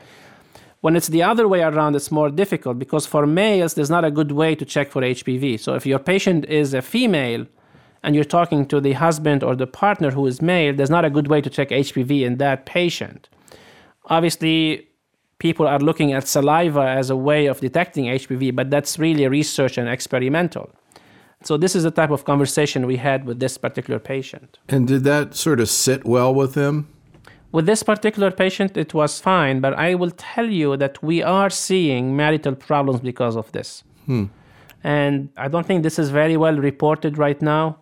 When 0.80 0.96
it's 0.96 1.08
the 1.08 1.22
other 1.22 1.46
way 1.48 1.62
around, 1.62 1.96
it's 1.96 2.10
more 2.10 2.30
difficult 2.30 2.78
because 2.78 3.04
for 3.04 3.26
males, 3.26 3.74
there's 3.74 3.90
not 3.90 4.04
a 4.04 4.10
good 4.10 4.32
way 4.32 4.54
to 4.54 4.64
check 4.64 4.90
for 4.92 5.02
HPV. 5.02 5.58
So 5.58 5.74
if 5.74 5.86
your 5.86 5.98
patient 5.98 6.44
is 6.46 6.72
a 6.72 6.82
female, 6.82 7.46
and 8.02 8.14
you're 8.14 8.24
talking 8.24 8.66
to 8.66 8.80
the 8.80 8.92
husband 8.92 9.44
or 9.44 9.54
the 9.54 9.66
partner 9.66 10.10
who 10.10 10.26
is 10.26 10.42
male, 10.42 10.74
there's 10.74 10.90
not 10.90 11.04
a 11.04 11.10
good 11.10 11.28
way 11.28 11.40
to 11.40 11.48
check 11.48 11.68
HPV 11.68 12.22
in 12.22 12.38
that 12.38 12.66
patient. 12.66 13.28
Obviously, 14.06 14.88
people 15.38 15.66
are 15.66 15.78
looking 15.78 16.12
at 16.12 16.26
saliva 16.26 16.82
as 16.82 17.10
a 17.10 17.16
way 17.16 17.46
of 17.46 17.60
detecting 17.60 18.06
HPV, 18.06 18.54
but 18.54 18.70
that's 18.70 18.98
really 18.98 19.26
research 19.28 19.78
and 19.78 19.88
experimental. 19.88 20.70
So, 21.44 21.56
this 21.56 21.74
is 21.74 21.82
the 21.82 21.90
type 21.90 22.10
of 22.10 22.24
conversation 22.24 22.86
we 22.86 22.96
had 22.96 23.24
with 23.24 23.40
this 23.40 23.58
particular 23.58 23.98
patient. 23.98 24.58
And 24.68 24.86
did 24.86 25.02
that 25.04 25.34
sort 25.34 25.60
of 25.60 25.68
sit 25.68 26.04
well 26.04 26.32
with 26.34 26.54
him? 26.54 26.88
With 27.50 27.66
this 27.66 27.82
particular 27.82 28.30
patient, 28.30 28.76
it 28.76 28.94
was 28.94 29.20
fine, 29.20 29.60
but 29.60 29.74
I 29.74 29.94
will 29.94 30.12
tell 30.12 30.46
you 30.46 30.76
that 30.76 31.02
we 31.02 31.22
are 31.22 31.50
seeing 31.50 32.16
marital 32.16 32.54
problems 32.54 33.00
because 33.00 33.36
of 33.36 33.50
this. 33.52 33.84
Hmm. 34.06 34.26
And 34.84 35.28
I 35.36 35.48
don't 35.48 35.66
think 35.66 35.82
this 35.82 35.98
is 35.98 36.10
very 36.10 36.36
well 36.36 36.56
reported 36.56 37.18
right 37.18 37.40
now 37.42 37.81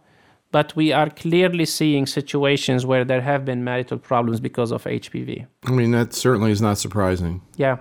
but 0.53 0.75
we 0.75 0.93
are 0.93 1.11
clearly 1.11 1.65
seeing 1.65 2.07
situations 2.07 2.85
where 2.85 3.05
there 3.05 3.21
have 3.21 3.45
been 3.45 3.63
marital 3.65 3.99
problems 3.99 4.41
because 4.41 4.73
of 4.73 4.85
HPV. 4.85 5.47
I 5.65 5.71
mean, 5.71 5.93
that 5.93 6.13
certainly 6.13 6.51
is 6.51 6.61
not 6.61 6.79
surprising. 6.79 7.43
Yeah. 7.57 7.79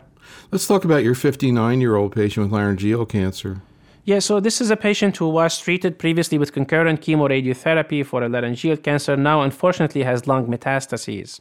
Let's 0.51 0.67
talk 0.67 0.85
about 0.85 1.03
your 1.03 1.15
59 1.15 1.81
year 1.81 1.95
old 1.95 2.13
patient 2.13 2.45
with 2.45 2.53
laryngeal 2.53 3.05
cancer. 3.05 3.61
Yeah, 4.05 4.19
so 4.19 4.39
this 4.39 4.61
is 4.61 4.71
a 4.71 4.77
patient 4.77 5.17
who 5.17 5.29
was 5.29 5.59
treated 5.59 5.99
previously 5.99 6.37
with 6.37 6.53
concurrent 6.53 7.01
chemoradiotherapy 7.01 8.05
for 8.05 8.23
a 8.23 8.29
laryngeal 8.29 8.77
cancer, 8.77 9.15
now 9.15 9.41
unfortunately 9.41 10.03
has 10.03 10.25
lung 10.25 10.47
metastases. 10.47 11.39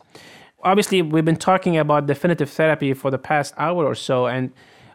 Obviously, 0.62 1.00
we've 1.00 1.24
been 1.24 1.36
talking 1.36 1.78
about 1.78 2.06
definitive 2.06 2.50
therapy 2.50 2.92
for 2.92 3.10
the 3.10 3.18
past 3.18 3.54
hour 3.56 3.86
or 3.86 3.94
so, 3.94 4.26
and 4.26 4.52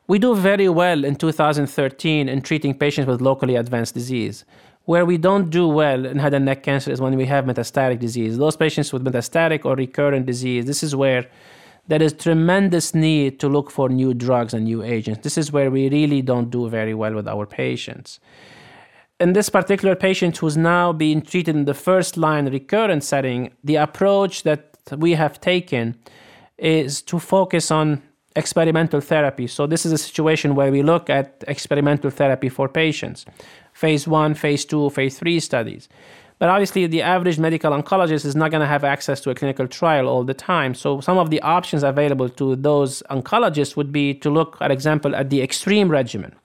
we 0.08 0.20
do 0.20 0.36
very 0.36 0.68
well 0.68 1.06
in 1.06 1.16
2013 1.16 2.28
in 2.28 2.42
treating 2.42 2.78
patients 2.78 3.08
with 3.08 3.22
locally 3.22 3.56
advanced 3.56 3.94
disease. 3.94 4.44
Where 4.86 5.06
we 5.06 5.18
don't 5.18 5.50
do 5.50 5.68
well 5.68 6.06
in 6.06 6.20
head 6.20 6.34
and 6.34 6.46
neck 6.46 6.64
cancer 6.64 6.92
is 6.92 7.00
when 7.00 7.16
we 7.16 7.26
have 7.26 7.46
metastatic 7.46 8.00
disease. 8.00 8.38
Those 8.38 8.58
patients 8.58 8.92
with 8.92 9.06
metastatic 9.06 9.64
or 9.64 9.76
recurrent 9.76 10.26
disease, 10.26 10.66
this 10.66 10.84
is 10.84 10.94
where 10.96 11.26
there 11.88 12.02
is 12.02 12.14
tremendous 12.14 12.94
need 12.94 13.40
to 13.40 13.48
look 13.48 13.72
for 13.72 13.88
new 13.90 14.14
drugs 14.14 14.54
and 14.54 14.66
new 14.66 14.84
agents. 14.84 15.22
This 15.24 15.38
is 15.38 15.52
where 15.52 15.72
we 15.72 15.90
really 15.90 16.22
don't 16.22 16.50
do 16.50 16.70
very 16.70 16.94
well 16.94 17.14
with 17.14 17.28
our 17.28 17.46
patients. 17.46 18.20
In 19.20 19.34
this 19.34 19.50
particular 19.50 19.96
patient 19.96 20.38
who's 20.38 20.58
now 20.58 20.92
being 20.92 21.22
treated 21.22 21.56
in 21.56 21.66
the 21.66 21.74
first 21.74 22.18
line 22.18 22.50
recurrent 22.50 23.04
setting, 23.04 23.54
the 23.64 23.76
approach 23.76 24.44
that 24.44 24.78
we 24.98 25.14
have 25.14 25.40
taken 25.40 25.96
is 26.58 27.02
to 27.04 27.20
focus 27.20 27.72
on 27.72 28.02
experimental 28.36 29.02
therapy. 29.02 29.48
So, 29.48 29.68
this 29.68 29.86
is 29.86 29.92
a 29.92 29.98
situation 29.98 30.56
where 30.56 30.72
we 30.72 30.82
look 30.82 31.10
at 31.10 31.44
experimental 31.48 32.10
therapy 32.10 32.50
for 32.50 32.68
patients 32.68 33.26
phase 33.74 34.08
one, 34.08 34.34
phase 34.34 34.66
two, 34.66 34.90
phase 34.92 35.18
three 35.18 35.40
studies. 35.40 35.90
But 36.40 36.50
obviously, 36.50 36.88
the 36.88 37.02
average 37.02 37.40
medical 37.40 37.72
oncologist 37.72 38.26
is 38.26 38.36
not 38.36 38.52
going 38.52 38.62
to 38.62 38.68
have 38.68 38.84
access 38.84 39.22
to 39.22 39.30
a 39.30 39.36
clinical 39.36 39.68
trial 39.68 40.08
all 40.08 40.24
the 40.24 40.34
time. 40.34 40.74
So, 40.74 41.00
some 41.00 41.18
of 41.18 41.30
the 41.30 41.42
options 41.42 41.84
available 41.84 42.30
to 42.30 42.56
those 42.56 43.04
oncologists 43.10 43.76
would 43.76 43.92
be 43.92 44.14
to 44.16 44.30
look, 44.30 44.58
for 44.58 44.72
example, 44.72 45.16
at 45.16 45.30
the 45.30 45.42
extreme 45.42 45.90
regimen. 45.90 46.36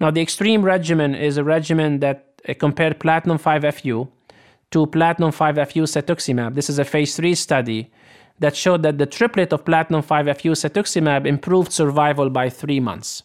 Now, 0.00 0.10
the 0.10 0.20
extreme 0.20 0.62
regimen 0.62 1.14
is 1.14 1.36
a 1.36 1.44
regimen 1.44 2.00
that 2.00 2.40
uh, 2.48 2.54
compared 2.54 3.00
platinum 3.00 3.38
5-FU 3.38 4.08
to 4.70 4.86
platinum 4.86 5.30
5-FU 5.30 5.82
cetuximab. 5.82 6.54
This 6.54 6.70
is 6.70 6.78
a 6.78 6.84
phase 6.84 7.16
three 7.16 7.34
study 7.34 7.90
that 8.40 8.56
showed 8.56 8.82
that 8.82 8.98
the 8.98 9.06
triplet 9.06 9.52
of 9.52 9.64
platinum 9.64 10.02
5-FU 10.02 10.52
cetuximab 10.52 11.26
improved 11.26 11.72
survival 11.72 12.28
by 12.28 12.50
three 12.50 12.80
months 12.80 13.22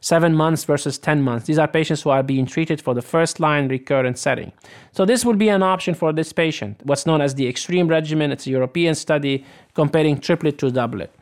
seven 0.00 0.34
months 0.34 0.64
versus 0.64 0.98
10 0.98 1.22
months. 1.22 1.46
These 1.46 1.58
are 1.58 1.68
patients 1.68 2.02
who 2.02 2.10
are 2.10 2.22
being 2.22 2.46
treated 2.46 2.80
for 2.80 2.94
the 2.94 3.02
first 3.02 3.38
line 3.38 3.68
recurrent 3.68 4.18
setting. 4.18 4.52
So, 4.92 5.04
this 5.04 5.24
would 5.24 5.38
be 5.38 5.48
an 5.48 5.62
option 5.62 5.94
for 5.94 6.12
this 6.12 6.32
patient, 6.32 6.80
what's 6.84 7.06
known 7.06 7.20
as 7.20 7.34
the 7.34 7.46
extreme 7.48 7.88
regimen. 7.88 8.32
It's 8.32 8.46
a 8.46 8.50
European 8.50 8.94
study 8.94 9.44
comparing 9.74 10.18
triplet 10.18 10.58
to 10.58 10.70
doublet. 10.70 11.14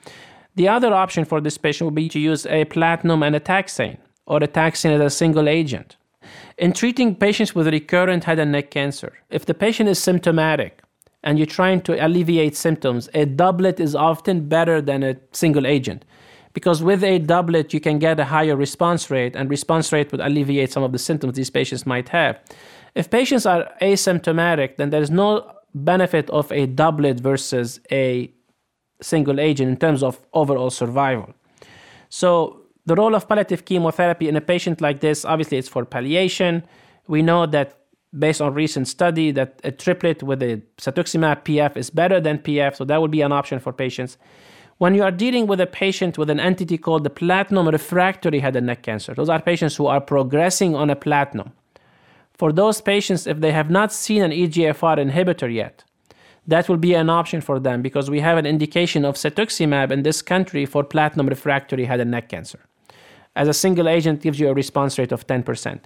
The 0.55 0.69
other 0.69 0.93
option 0.95 1.25
for 1.25 1.41
this 1.41 1.59
patient 1.59 1.87
would 1.87 1.95
be 1.95 2.09
to 2.09 2.19
use 2.19 2.47
a 2.47 2.65
platinum 2.67 3.23
and 3.23 3.37
a 3.37 3.41
taxane, 3.41 3.99
or 4.27 4.39
a 4.39 4.49
taxane 4.49 4.93
as 4.93 5.01
a 5.01 5.11
single 5.11 5.49
agent. 5.49 5.97
In 6.57 6.73
treating 6.73 7.15
patients 7.15 7.55
with 7.55 7.69
recurrent 7.69 8.25
head 8.25 8.39
and 8.39 8.53
neck 8.53 8.71
cancer, 8.71 9.13
if 9.31 9.47
the 9.47 9.55
patient 9.55 9.89
is 9.89 9.99
symptomatic, 9.99 10.83
and 11.23 11.39
you're 11.39 11.47
trying 11.47 11.81
to 11.83 12.05
alleviate 12.05 12.57
symptoms, 12.57 13.09
a 13.15 13.25
doublet 13.27 13.81
is 13.81 13.95
often 13.95 14.49
better 14.49 14.81
than 14.81 15.03
a 15.03 15.17
single 15.33 15.67
agent. 15.67 16.05
Because 16.53 16.83
with 16.83 17.05
a 17.05 17.19
doublet 17.19 17.75
you 17.75 17.81
can 17.81 17.99
get 17.99 18.19
a 18.19 18.25
higher 18.25 18.57
response 18.57 19.11
rate 19.11 19.37
and 19.37 19.51
response 19.51 19.93
rate 19.93 20.11
would 20.13 20.21
alleviate 20.21 20.73
some 20.73 20.83
of 20.83 20.93
the 20.93 20.99
symptoms 20.99 21.35
these 21.35 21.51
patients 21.51 21.87
might 21.87 22.09
have. 22.09 22.39
If 22.95 23.11
patients 23.11 23.47
are 23.47 23.71
asymptomatic 23.83 24.77
then 24.77 24.91
there's 24.91 25.11
no 25.11 25.53
benefit 25.75 26.31
of 26.31 26.51
a 26.51 26.67
doublet 26.67 27.21
versus 27.21 27.81
a 27.93 28.33
single 29.01 29.39
agent 29.39 29.71
in 29.71 29.77
terms 29.77 30.03
of 30.03 30.21
overall 30.33 30.71
survival. 30.71 31.33
So 32.09 32.63
the 32.87 32.95
role 32.95 33.15
of 33.15 33.29
palliative 33.29 33.65
chemotherapy 33.65 34.29
in 34.29 34.37
a 34.37 34.41
patient 34.41 34.81
like 34.81 35.01
this 35.01 35.25
obviously 35.25 35.59
it's 35.59 35.69
for 35.69 35.85
palliation. 35.85 36.65
We 37.07 37.23
know 37.23 37.47
that 37.47 37.78
based 38.17 38.41
on 38.41 38.55
recent 38.55 38.89
study 38.89 39.31
that 39.31 39.61
a 39.65 39.71
triplet 39.71 40.23
with 40.23 40.43
a 40.43 40.63
cetuximab 40.79 41.45
pf 41.45 41.77
is 41.77 41.91
better 41.91 42.21
than 42.21 42.39
pf 42.39 42.77
so 42.77 42.85
that 42.85 43.01
would 43.01 43.11
be 43.11 43.21
an 43.21 43.33
option 43.33 43.59
for 43.59 43.73
patients 43.73 44.17
When 44.79 44.95
you 44.95 45.03
are 45.03 45.11
dealing 45.11 45.49
with 45.49 45.61
a 45.61 45.67
patient 45.67 46.17
with 46.19 46.31
an 46.31 46.39
entity 46.39 46.79
called 46.79 47.03
the 47.03 47.11
platinum 47.11 47.67
refractory 47.69 48.39
head 48.39 48.55
and 48.55 48.67
neck 48.67 48.85
cancer, 48.85 49.13
those 49.13 49.29
are 49.29 49.43
patients 49.43 49.75
who 49.75 49.87
are 49.87 50.01
progressing 50.01 50.77
on 50.77 50.89
a 50.89 50.95
platinum. 50.95 51.53
For 52.33 52.53
those 52.53 52.81
patients, 52.81 53.27
if 53.27 53.41
they 53.41 53.51
have 53.51 53.71
not 53.71 53.93
seen 53.93 54.23
an 54.23 54.31
EGFR 54.31 54.97
inhibitor 54.99 55.53
yet, 55.53 55.83
that 56.47 56.69
will 56.69 56.77
be 56.77 56.95
an 56.95 57.11
option 57.11 57.41
for 57.41 57.59
them 57.59 57.83
because 57.83 58.09
we 58.09 58.21
have 58.21 58.39
an 58.39 58.47
indication 58.47 59.05
of 59.05 59.17
cetuximab 59.17 59.91
in 59.91 60.05
this 60.05 60.23
country 60.23 60.65
for 60.65 60.85
platinum 60.85 61.27
refractory 61.27 61.87
head 61.87 61.99
and 61.99 62.13
neck 62.13 62.29
cancer. 62.29 62.61
As 63.39 63.47
a 63.47 63.55
single 63.55 63.89
agent 63.89 64.21
gives 64.21 64.41
you 64.41 64.49
a 64.49 64.53
response 64.53 64.99
rate 64.99 65.13
of 65.13 65.25
10%. 65.29 65.79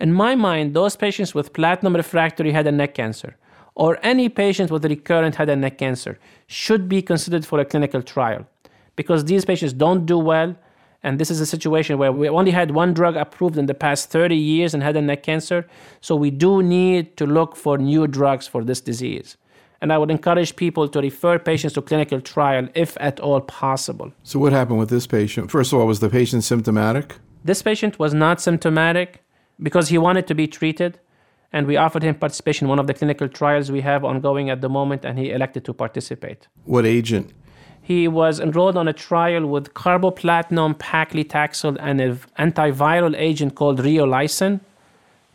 In 0.00 0.10
my 0.14 0.34
mind, 0.34 0.72
those 0.72 0.96
patients 0.96 1.34
with 1.34 1.52
platinum 1.52 1.94
refractory 1.94 2.52
head 2.52 2.66
and 2.66 2.78
neck 2.78 2.94
cancer 2.94 3.36
or 3.74 3.98
any 4.02 4.30
patient 4.30 4.70
with 4.70 4.86
recurrent 4.86 5.34
head 5.34 5.50
and 5.50 5.60
neck 5.60 5.76
cancer 5.76 6.18
should 6.46 6.88
be 6.88 7.02
considered 7.02 7.44
for 7.44 7.60
a 7.60 7.64
clinical 7.66 8.00
trial 8.00 8.46
because 8.96 9.26
these 9.26 9.44
patients 9.44 9.74
don't 9.74 10.06
do 10.06 10.16
well 10.16 10.56
and 11.02 11.18
this 11.18 11.30
is 11.30 11.40
a 11.40 11.46
situation 11.54 11.98
where 11.98 12.10
we 12.10 12.26
only 12.26 12.52
had 12.52 12.70
one 12.70 12.94
drug 12.94 13.16
approved 13.16 13.58
in 13.58 13.66
the 13.66 13.74
past 13.74 14.08
30 14.08 14.34
years 14.34 14.72
in 14.72 14.80
head 14.80 14.96
and 14.96 15.06
neck 15.06 15.22
cancer. 15.22 15.66
So 16.00 16.16
we 16.16 16.30
do 16.30 16.62
need 16.62 17.18
to 17.18 17.26
look 17.26 17.54
for 17.54 17.76
new 17.76 18.06
drugs 18.06 18.46
for 18.46 18.64
this 18.64 18.80
disease. 18.80 19.36
And 19.84 19.92
I 19.92 19.98
would 19.98 20.10
encourage 20.10 20.56
people 20.56 20.88
to 20.88 20.98
refer 20.98 21.38
patients 21.38 21.74
to 21.74 21.82
clinical 21.82 22.18
trial 22.18 22.68
if 22.74 22.96
at 23.00 23.20
all 23.20 23.42
possible. 23.42 24.14
So, 24.22 24.38
what 24.38 24.54
happened 24.54 24.78
with 24.78 24.88
this 24.88 25.06
patient? 25.06 25.50
First 25.50 25.74
of 25.74 25.78
all, 25.78 25.86
was 25.86 26.00
the 26.00 26.08
patient 26.08 26.42
symptomatic? 26.42 27.16
This 27.44 27.60
patient 27.60 27.98
was 27.98 28.14
not 28.14 28.40
symptomatic 28.40 29.22
because 29.62 29.90
he 29.90 29.98
wanted 29.98 30.26
to 30.28 30.34
be 30.34 30.46
treated. 30.46 31.00
And 31.52 31.66
we 31.66 31.76
offered 31.76 32.02
him 32.02 32.14
participation 32.14 32.64
in 32.64 32.70
one 32.70 32.78
of 32.78 32.86
the 32.86 32.94
clinical 32.94 33.28
trials 33.28 33.70
we 33.70 33.82
have 33.82 34.06
ongoing 34.06 34.48
at 34.48 34.62
the 34.62 34.70
moment, 34.70 35.04
and 35.04 35.18
he 35.18 35.30
elected 35.30 35.66
to 35.66 35.74
participate. 35.74 36.48
What 36.64 36.86
agent? 36.86 37.34
He 37.82 38.08
was 38.08 38.40
enrolled 38.40 38.78
on 38.78 38.88
a 38.88 38.94
trial 38.94 39.46
with 39.46 39.74
carboplatin, 39.74 40.78
paclitaxel, 40.78 41.76
and 41.78 42.00
an 42.00 42.20
antiviral 42.38 43.14
agent 43.18 43.54
called 43.54 43.80
Reolysin. 43.80 44.60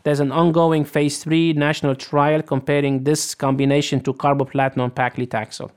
There's 0.02 0.20
an 0.20 0.32
ongoing 0.32 0.84
phase 0.84 1.22
three 1.22 1.52
national 1.52 1.94
trial 1.94 2.42
comparing 2.42 3.04
this 3.04 3.34
combination 3.34 4.00
to 4.02 4.14
carboplatin, 4.14 4.90
paclitaxel. 4.92 5.70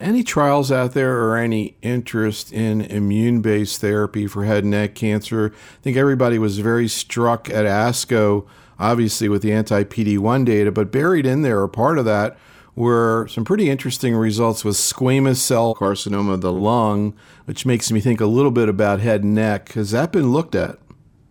Any 0.00 0.22
trials 0.22 0.70
out 0.70 0.94
there 0.94 1.20
or 1.22 1.36
any 1.36 1.76
interest 1.82 2.52
in 2.52 2.82
immune 2.82 3.40
based 3.40 3.80
therapy 3.80 4.26
for 4.26 4.44
head 4.44 4.62
and 4.62 4.70
neck 4.70 4.94
cancer? 4.94 5.52
I 5.54 5.82
think 5.82 5.96
everybody 5.96 6.38
was 6.38 6.58
very 6.58 6.88
struck 6.88 7.50
at 7.50 7.66
ASCO, 7.66 8.46
obviously, 8.78 9.28
with 9.28 9.42
the 9.42 9.52
anti 9.52 9.84
PD 9.84 10.18
1 10.18 10.44
data, 10.44 10.70
but 10.72 10.92
buried 10.92 11.26
in 11.26 11.42
there, 11.42 11.60
or 11.60 11.68
part 11.68 11.98
of 11.98 12.04
that, 12.04 12.36
were 12.76 13.26
some 13.28 13.44
pretty 13.44 13.68
interesting 13.68 14.14
results 14.14 14.64
with 14.64 14.76
squamous 14.76 15.36
cell 15.36 15.74
carcinoma 15.74 16.34
of 16.34 16.40
the 16.42 16.52
lung, 16.52 17.14
which 17.44 17.66
makes 17.66 17.90
me 17.90 18.00
think 18.00 18.20
a 18.20 18.26
little 18.26 18.52
bit 18.52 18.68
about 18.68 19.00
head 19.00 19.24
and 19.24 19.34
neck. 19.34 19.72
Has 19.72 19.90
that 19.90 20.12
been 20.12 20.32
looked 20.32 20.54
at? 20.54 20.78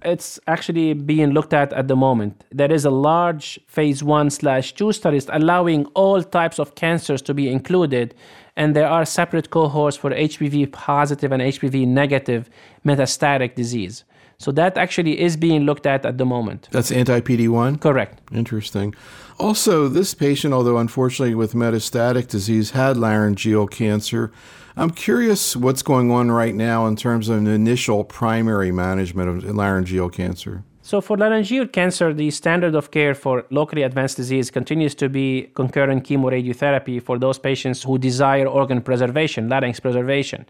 It's 0.03 0.39
actually 0.45 0.93
being 0.93 1.31
looked 1.31 1.53
at 1.53 1.73
at 1.73 1.87
the 1.87 1.95
moment. 1.95 2.43
There 2.51 2.71
is 2.71 2.85
a 2.85 2.91
large 2.91 3.59
phase 3.67 4.03
one 4.03 4.29
slash 4.29 4.73
two 4.73 4.91
studies 4.91 5.27
allowing 5.31 5.85
all 5.87 6.21
types 6.21 6.59
of 6.59 6.75
cancers 6.75 7.21
to 7.23 7.33
be 7.33 7.49
included, 7.49 8.13
and 8.55 8.75
there 8.75 8.87
are 8.87 9.05
separate 9.05 9.49
cohorts 9.49 9.97
for 9.97 10.11
HPV 10.11 10.71
positive 10.71 11.31
and 11.31 11.41
HPV 11.41 11.87
negative 11.87 12.49
metastatic 12.85 13.55
disease. 13.55 14.03
So 14.39 14.51
that 14.51 14.77
actually 14.77 15.19
is 15.19 15.35
being 15.35 15.63
looked 15.63 15.87
at 15.87 16.05
at 16.05 16.19
the 16.19 16.25
moment. 16.25 16.69
That's 16.71 16.91
anti 16.91 17.21
PD 17.21 17.49
1? 17.49 17.79
Correct. 17.79 18.21
Interesting. 18.31 18.93
Also, 19.39 19.87
this 19.87 20.13
patient, 20.13 20.53
although 20.53 20.77
unfortunately 20.77 21.33
with 21.33 21.53
metastatic 21.53 22.27
disease, 22.27 22.71
had 22.71 22.97
laryngeal 22.97 23.67
cancer. 23.67 24.31
I'm 24.75 24.91
curious 24.91 25.55
what's 25.55 25.81
going 25.81 26.11
on 26.11 26.29
right 26.29 26.53
now 26.53 26.85
in 26.85 26.95
terms 26.95 27.29
of 27.29 27.37
an 27.39 27.47
initial 27.47 28.03
primary 28.03 28.71
management 28.71 29.43
of 29.43 29.55
laryngeal 29.55 30.09
cancer. 30.09 30.63
So, 30.83 31.01
for 31.01 31.17
laryngeal 31.17 31.67
cancer, 31.67 32.13
the 32.13 32.29
standard 32.29 32.75
of 32.75 32.91
care 32.91 33.15
for 33.15 33.43
locally 33.49 33.81
advanced 33.81 34.17
disease 34.17 34.51
continues 34.51 34.93
to 34.95 35.09
be 35.09 35.49
concurrent 35.55 36.03
chemoradiotherapy 36.03 37.01
for 37.01 37.17
those 37.17 37.39
patients 37.39 37.83
who 37.83 37.97
desire 37.97 38.47
organ 38.47 38.81
preservation, 38.81 39.49
larynx 39.49 39.79
preservation. 39.79 40.45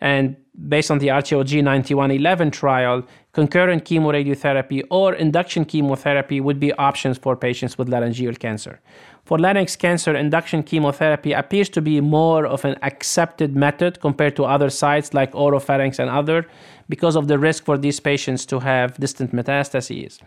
And 0.00 0.36
based 0.68 0.90
on 0.90 0.98
the 0.98 1.08
RTOG 1.08 1.62
9111 1.62 2.50
trial, 2.50 3.02
concurrent 3.32 3.84
chemoradiotherapy 3.84 4.82
or 4.90 5.14
induction 5.14 5.64
chemotherapy 5.64 6.40
would 6.40 6.58
be 6.58 6.72
options 6.74 7.18
for 7.18 7.36
patients 7.36 7.78
with 7.78 7.88
laryngeal 7.88 8.34
cancer. 8.34 8.80
For 9.24 9.38
larynx 9.38 9.76
cancer, 9.76 10.16
induction 10.16 10.62
chemotherapy 10.62 11.32
appears 11.32 11.68
to 11.70 11.82
be 11.82 12.00
more 12.00 12.46
of 12.46 12.64
an 12.64 12.76
accepted 12.82 13.54
method 13.54 14.00
compared 14.00 14.36
to 14.36 14.44
other 14.44 14.70
sites 14.70 15.12
like 15.12 15.32
oropharynx 15.32 15.98
and 15.98 16.08
other 16.10 16.46
because 16.88 17.14
of 17.14 17.28
the 17.28 17.38
risk 17.38 17.64
for 17.64 17.76
these 17.76 18.00
patients 18.00 18.46
to 18.46 18.60
have 18.60 18.98
distant 18.98 19.32
metastases. 19.32 20.18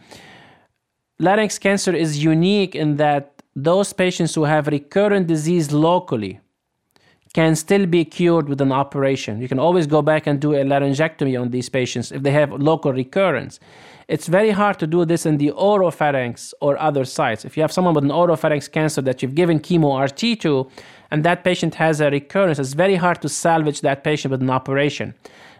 Larynx 1.19 1.59
cancer 1.59 1.95
is 1.95 2.23
unique 2.23 2.75
in 2.75 2.97
that 2.97 3.41
those 3.55 3.91
patients 3.93 4.35
who 4.35 4.43
have 4.43 4.67
recurrent 4.67 5.27
disease 5.27 5.71
locally 5.71 6.39
can 7.33 7.55
still 7.55 7.85
be 7.85 8.03
cured 8.03 8.49
with 8.49 8.59
an 8.59 8.71
operation. 8.71 9.41
You 9.41 9.47
can 9.47 9.59
always 9.59 9.87
go 9.87 10.01
back 10.01 10.27
and 10.27 10.39
do 10.39 10.53
a 10.53 10.63
laryngectomy 10.65 11.39
on 11.39 11.51
these 11.51 11.69
patients 11.69 12.11
if 12.11 12.23
they 12.23 12.31
have 12.31 12.51
local 12.51 12.91
recurrence. 12.91 13.59
It's 14.09 14.27
very 14.27 14.51
hard 14.51 14.77
to 14.79 14.87
do 14.87 15.05
this 15.05 15.25
in 15.25 15.37
the 15.37 15.51
oropharynx 15.51 16.53
or 16.59 16.77
other 16.77 17.05
sites. 17.05 17.45
If 17.45 17.55
you 17.55 17.61
have 17.61 17.71
someone 17.71 17.93
with 17.93 18.03
an 18.03 18.09
oropharynx 18.09 18.69
cancer 18.69 19.01
that 19.03 19.21
you've 19.21 19.35
given 19.35 19.61
chemo 19.61 20.03
RT 20.03 20.41
to, 20.41 20.69
and 21.09 21.23
that 21.23 21.45
patient 21.45 21.75
has 21.75 22.01
a 22.01 22.09
recurrence, 22.09 22.59
it's 22.59 22.73
very 22.73 22.95
hard 22.95 23.21
to 23.21 23.29
salvage 23.29 23.79
that 23.81 24.03
patient 24.03 24.31
with 24.31 24.41
an 24.41 24.49
operation. 24.49 25.13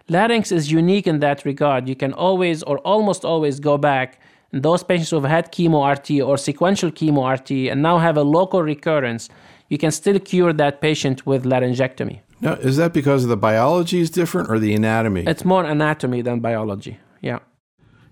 Larynx 0.10 0.52
is 0.52 0.72
unique 0.72 1.08
in 1.08 1.20
that 1.20 1.46
regard. 1.46 1.88
You 1.88 1.96
can 1.96 2.12
always 2.12 2.64
or 2.64 2.80
almost 2.80 3.24
always 3.24 3.62
go 3.62 3.78
back 3.78 4.20
and 4.52 4.64
those 4.64 4.84
patients 4.84 5.10
who 5.10 5.22
have 5.22 5.30
had 5.30 5.52
chemo 5.52 5.90
RT 5.90 6.22
or 6.22 6.38
sequential 6.38 6.92
chemo 6.92 7.32
RT 7.32 7.72
and 7.72 7.82
now 7.82 7.98
have 7.98 8.18
a 8.18 8.24
local 8.24 8.62
recurrence 8.62 9.30
you 9.72 9.78
can 9.78 9.92
still 9.92 10.20
cure 10.20 10.52
that 10.52 10.82
patient 10.82 11.26
with 11.26 11.46
laryngectomy. 11.46 12.20
Now, 12.42 12.56
is 12.56 12.76
that 12.76 12.92
because 12.92 13.28
the 13.28 13.38
biology 13.38 14.02
is 14.02 14.10
different 14.10 14.50
or 14.50 14.60
the 14.60 14.76
anatomy? 14.76 15.24
It's 15.26 15.46
more 15.46 15.64
anatomy 15.64 16.22
than 16.22 16.42
biology. 16.42 17.00
Yeah. 17.22 17.40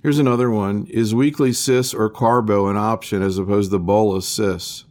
Here's 0.01 0.19
another 0.19 0.49
one. 0.49 0.85
Is 0.85 1.13
weekly 1.13 1.51
cis 1.51 1.93
or 1.93 2.09
carbo 2.09 2.67
an 2.69 2.77
option 2.77 3.21
as 3.21 3.37
opposed 3.37 3.71
to 3.71 3.79
bolus 3.79 4.25
cis? 4.25 4.85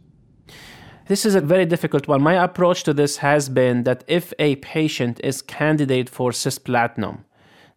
This 1.07 1.25
is 1.25 1.33
a 1.33 1.41
very 1.41 1.65
difficult 1.65 2.07
one. 2.07 2.21
My 2.21 2.35
approach 2.35 2.83
to 2.83 2.93
this 2.93 3.17
has 3.17 3.49
been 3.49 3.83
that 3.85 4.03
if 4.07 4.31
a 4.37 4.57
patient 4.57 5.19
is 5.23 5.41
candidate 5.41 6.07
for 6.07 6.29
cisplatinum, 6.29 7.23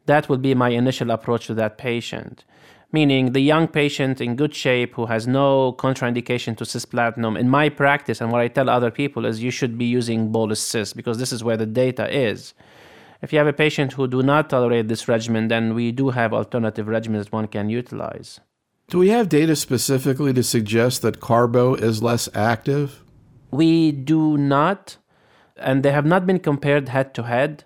that 0.05 0.29
would 0.29 0.43
be 0.43 0.55
my 0.55 0.69
initial 0.69 1.11
approach 1.11 1.47
to 1.47 1.55
that 1.55 1.79
patient 1.79 2.45
meaning 2.93 3.33
the 3.33 3.41
young 3.41 3.67
patient 3.67 4.21
in 4.21 4.37
good 4.37 4.55
shape 4.55 4.95
who 4.95 5.07
has 5.07 5.27
no 5.27 5.73
contraindication 5.73 6.57
to 6.59 6.65
cisplatinum. 6.65 7.39
In 7.39 7.49
my 7.49 7.69
practice, 7.69 8.21
and 8.21 8.31
what 8.31 8.43
I 8.43 8.49
tell 8.49 8.69
other 8.69 8.91
people 8.91 9.25
is 9.25 9.43
you 9.43 9.51
should 9.51 9.79
be 9.79 9.87
using 9.87 10.31
bolus 10.31 10.61
cis 10.61 10.93
because 10.93 11.19
this 11.19 11.33
is 11.33 11.43
where 11.43 11.57
the 11.57 11.67
data 11.67 12.15
is. 12.15 12.55
If 13.23 13.33
you 13.33 13.39
have 13.39 13.47
a 13.47 13.53
patient 13.53 13.93
who 13.93 14.07
do 14.07 14.23
not 14.23 14.51
tolerate 14.51 14.89
this 14.89 15.09
regimen, 15.09 15.49
then 15.49 15.75
we 15.75 15.93
do 15.93 16.11
have 16.11 16.35
alternative 16.35 16.87
regimens 16.87 17.33
one 17.33 17.47
can 17.47 17.71
utilize. 17.71 18.41
Do 18.89 18.99
we 18.99 19.09
have 19.09 19.29
data 19.29 19.57
specifically 19.57 20.35
to 20.35 20.43
suggest 20.43 21.03
that 21.03 21.21
carbo 21.21 21.75
is 21.75 22.03
less 22.03 22.29
active? 22.35 23.03
We 23.51 23.93
do 23.93 24.37
not, 24.37 24.99
and 25.57 25.83
they 25.83 25.93
have 25.93 26.05
not 26.05 26.27
been 26.27 26.41
compared 26.41 26.89
head 26.89 27.15
to 27.15 27.23
head. 27.23 27.65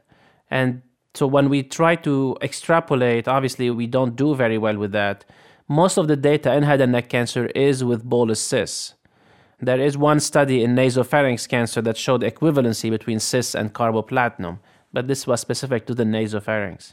And 0.50 0.82
so 1.16 1.26
when 1.26 1.48
we 1.48 1.62
try 1.62 1.96
to 1.96 2.36
extrapolate, 2.42 3.26
obviously 3.26 3.70
we 3.70 3.86
don't 3.86 4.16
do 4.16 4.34
very 4.34 4.58
well 4.58 4.76
with 4.76 4.92
that. 4.92 5.24
Most 5.66 5.96
of 5.96 6.08
the 6.08 6.16
data 6.16 6.54
in 6.54 6.62
head 6.62 6.80
and 6.82 6.92
neck 6.92 7.08
cancer 7.08 7.46
is 7.54 7.82
with 7.82 8.04
bolus 8.04 8.40
cis. 8.40 8.94
There 9.58 9.80
is 9.80 9.96
one 9.96 10.20
study 10.20 10.62
in 10.62 10.74
nasopharynx 10.74 11.48
cancer 11.48 11.80
that 11.80 11.96
showed 11.96 12.20
equivalency 12.20 12.90
between 12.90 13.18
cis 13.18 13.54
and 13.54 13.72
carboplatin, 13.72 14.58
but 14.92 15.08
this 15.08 15.26
was 15.26 15.40
specific 15.40 15.86
to 15.86 15.94
the 15.94 16.04
nasopharynx. 16.04 16.92